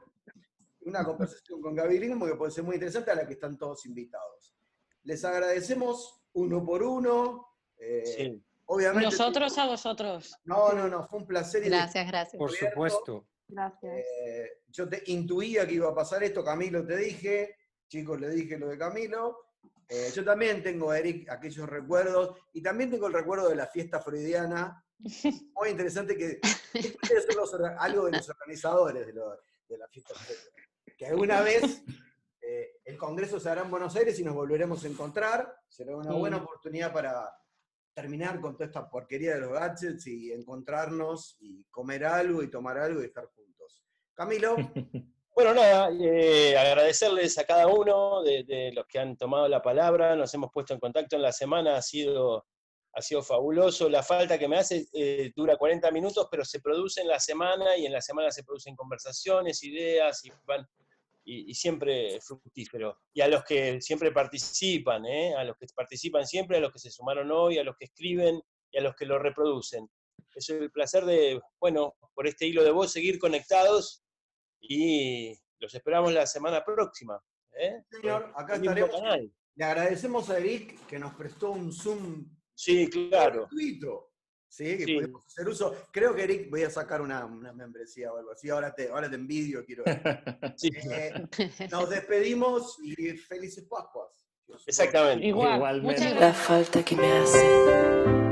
una 0.80 1.04
conversación 1.04 1.60
con 1.60 1.76
Gaby 1.76 1.98
Grimo 1.98 2.26
que 2.26 2.34
puede 2.34 2.50
ser 2.50 2.64
muy 2.64 2.74
interesante 2.74 3.12
a 3.12 3.14
la 3.14 3.24
que 3.24 3.34
están 3.34 3.56
todos 3.56 3.86
invitados. 3.86 4.51
Les 5.04 5.24
agradecemos 5.24 6.22
uno 6.34 6.64
por 6.64 6.82
uno. 6.82 7.48
eh, 7.78 8.02
Sí. 8.06 8.44
Obviamente. 8.66 9.04
Nosotros 9.04 9.58
a 9.58 9.66
vosotros. 9.66 10.32
No, 10.44 10.72
no, 10.72 10.88
no, 10.88 11.06
fue 11.06 11.18
un 11.18 11.26
placer. 11.26 11.62
Gracias, 11.64 12.06
gracias. 12.06 12.38
Por 12.38 12.50
supuesto. 12.52 13.26
Gracias. 13.48 13.92
Eh, 13.98 14.62
yo 14.68 14.88
te 14.88 15.02
intuía 15.06 15.66
que 15.66 15.74
iba 15.74 15.90
a 15.90 15.94
pasar 15.94 16.22
esto, 16.22 16.42
Camilo 16.42 16.86
te 16.86 16.96
dije, 16.96 17.56
chicos 17.88 18.18
le 18.18 18.30
dije 18.30 18.56
lo 18.56 18.68
de 18.68 18.78
Camilo. 18.78 19.36
Eh, 19.88 20.10
yo 20.14 20.24
también 20.24 20.62
tengo, 20.62 20.94
Eric, 20.94 21.28
aquellos 21.28 21.68
recuerdos, 21.68 22.34
y 22.54 22.62
también 22.62 22.90
tengo 22.90 23.08
el 23.08 23.12
recuerdo 23.12 23.48
de 23.50 23.56
la 23.56 23.66
fiesta 23.66 24.00
freudiana. 24.00 24.82
Muy 25.54 25.68
interesante 25.68 26.16
que 26.16 26.40
debe 26.72 27.20
ser 27.20 27.34
los 27.36 27.52
algo 27.78 28.06
de 28.06 28.12
los 28.12 28.28
organizadores 28.30 29.06
de, 29.06 29.12
lo- 29.12 29.38
de 29.68 29.76
la 29.76 29.88
fiesta 29.88 30.14
freudiana. 30.14 30.68
Que 30.96 31.06
alguna 31.06 31.40
vez 31.42 31.82
el 32.84 32.96
Congreso 32.98 33.38
se 33.40 33.48
hará 33.48 33.62
en 33.62 33.70
Buenos 33.70 33.94
Aires 33.96 34.18
y 34.18 34.24
nos 34.24 34.34
volveremos 34.34 34.84
a 34.84 34.88
encontrar. 34.88 35.54
Será 35.68 35.96
una 35.96 36.10
Sí. 36.12 36.18
buena 36.18 36.36
oportunidad 36.38 36.92
para 36.92 37.32
terminar 37.94 38.40
con 38.40 38.54
toda 38.54 38.66
esta 38.66 38.88
porquería 38.88 39.34
de 39.34 39.40
los 39.40 39.52
gadgets 39.52 40.06
y 40.06 40.32
encontrarnos 40.32 41.36
y 41.40 41.64
comer 41.70 42.04
algo 42.04 42.42
y 42.42 42.50
tomar 42.50 42.78
algo 42.78 43.02
y 43.02 43.06
estar 43.06 43.26
juntos. 43.26 43.82
Camilo, 44.14 44.56
Bueno, 45.34 45.54
nada, 45.54 45.88
eh, 45.98 46.54
agradecerles 46.58 47.38
a 47.38 47.44
cada 47.44 47.66
uno 47.66 48.22
de, 48.22 48.44
de 48.44 48.70
los 48.72 48.86
que 48.86 48.98
han 48.98 49.16
tomado 49.16 49.48
la 49.48 49.62
palabra, 49.62 50.14
nos 50.14 50.32
hemos 50.34 50.50
puesto 50.52 50.74
en 50.74 50.80
contacto 50.80 51.16
en 51.16 51.22
la 51.22 51.32
semana, 51.32 51.76
ha 51.76 51.80
sido, 51.80 52.46
ha 52.92 53.00
sido 53.00 53.22
fabuloso. 53.22 53.88
La 53.88 54.02
falta 54.02 54.38
que 54.38 54.46
me 54.46 54.58
hace 54.58 54.86
eh, 54.92 55.32
dura 55.34 55.56
40 55.56 55.90
minutos, 55.90 56.28
pero 56.30 56.44
se 56.44 56.60
produce 56.60 57.00
en 57.00 57.08
la 57.08 57.18
semana 57.18 57.78
y 57.78 57.86
en 57.86 57.92
la 57.94 58.02
semana 58.02 58.30
se 58.30 58.44
producen 58.44 58.76
conversaciones, 58.76 59.62
ideas 59.64 60.22
y, 60.26 60.32
van- 60.44 60.68
y, 61.24 61.50
y 61.50 61.54
siempre 61.54 62.16
es 62.16 62.26
fructífero. 62.26 62.98
Y 63.12 63.20
a 63.20 63.28
los 63.28 63.44
que 63.44 63.80
siempre 63.80 64.12
participan, 64.12 65.04
¿eh? 65.06 65.34
a 65.36 65.44
los 65.44 65.56
que 65.56 65.66
participan 65.74 66.26
siempre, 66.26 66.56
a 66.56 66.60
los 66.60 66.72
que 66.72 66.78
se 66.78 66.90
sumaron 66.90 67.30
hoy, 67.30 67.58
a 67.58 67.64
los 67.64 67.76
que 67.76 67.86
escriben 67.86 68.40
y 68.70 68.78
a 68.78 68.82
los 68.82 68.94
que 68.94 69.06
lo 69.06 69.18
reproducen. 69.18 69.88
Es 70.34 70.48
el 70.50 70.70
placer 70.70 71.04
de, 71.04 71.40
bueno, 71.60 71.94
por 72.14 72.26
este 72.26 72.46
hilo 72.46 72.64
de 72.64 72.70
voz 72.70 72.92
seguir 72.92 73.18
conectados 73.18 74.02
y 74.60 75.34
los 75.58 75.74
esperamos 75.74 76.12
la 76.12 76.26
semana 76.26 76.64
próxima. 76.64 77.20
¿eh? 77.58 77.82
señor, 77.90 78.32
acá 78.36 78.56
estaremos. 78.56 78.90
canal. 78.90 79.32
Le 79.54 79.64
agradecemos 79.64 80.30
a 80.30 80.38
Eric 80.38 80.86
que 80.86 80.98
nos 80.98 81.14
prestó 81.14 81.50
un 81.50 81.72
Zoom 81.72 82.26
Sí, 82.54 82.88
claro. 82.88 83.40
gratuito. 83.42 84.11
Sí, 84.52 84.76
que 84.76 84.84
Sí. 84.84 84.94
pudimos 84.96 85.24
hacer 85.26 85.48
uso. 85.48 85.74
Creo 85.90 86.14
que 86.14 86.24
Eric 86.24 86.50
voy 86.50 86.62
a 86.62 86.68
sacar 86.70 87.00
una, 87.00 87.24
una 87.24 87.54
membresía 87.54 88.12
o 88.12 88.18
algo 88.18 88.32
así. 88.32 88.50
Ahora 88.50 88.74
te, 88.74 88.88
ahora 88.90 89.08
te 89.08 89.16
envidio, 89.16 89.64
quiero. 89.64 89.82
Sí, 90.56 90.68
Eh, 90.90 91.26
nos 91.70 91.88
despedimos 91.88 92.76
y 92.82 93.16
felices 93.16 93.64
Pascuas. 93.64 94.10
exactamente. 94.66 95.24
Igual. 95.26 95.56
Igualmente. 95.56 96.00
Muchas 96.02 96.12
La 96.12 96.20
gracias. 96.20 96.46
falta 96.46 96.84
que 96.84 96.96
me 96.96 97.12
hace 97.12 98.31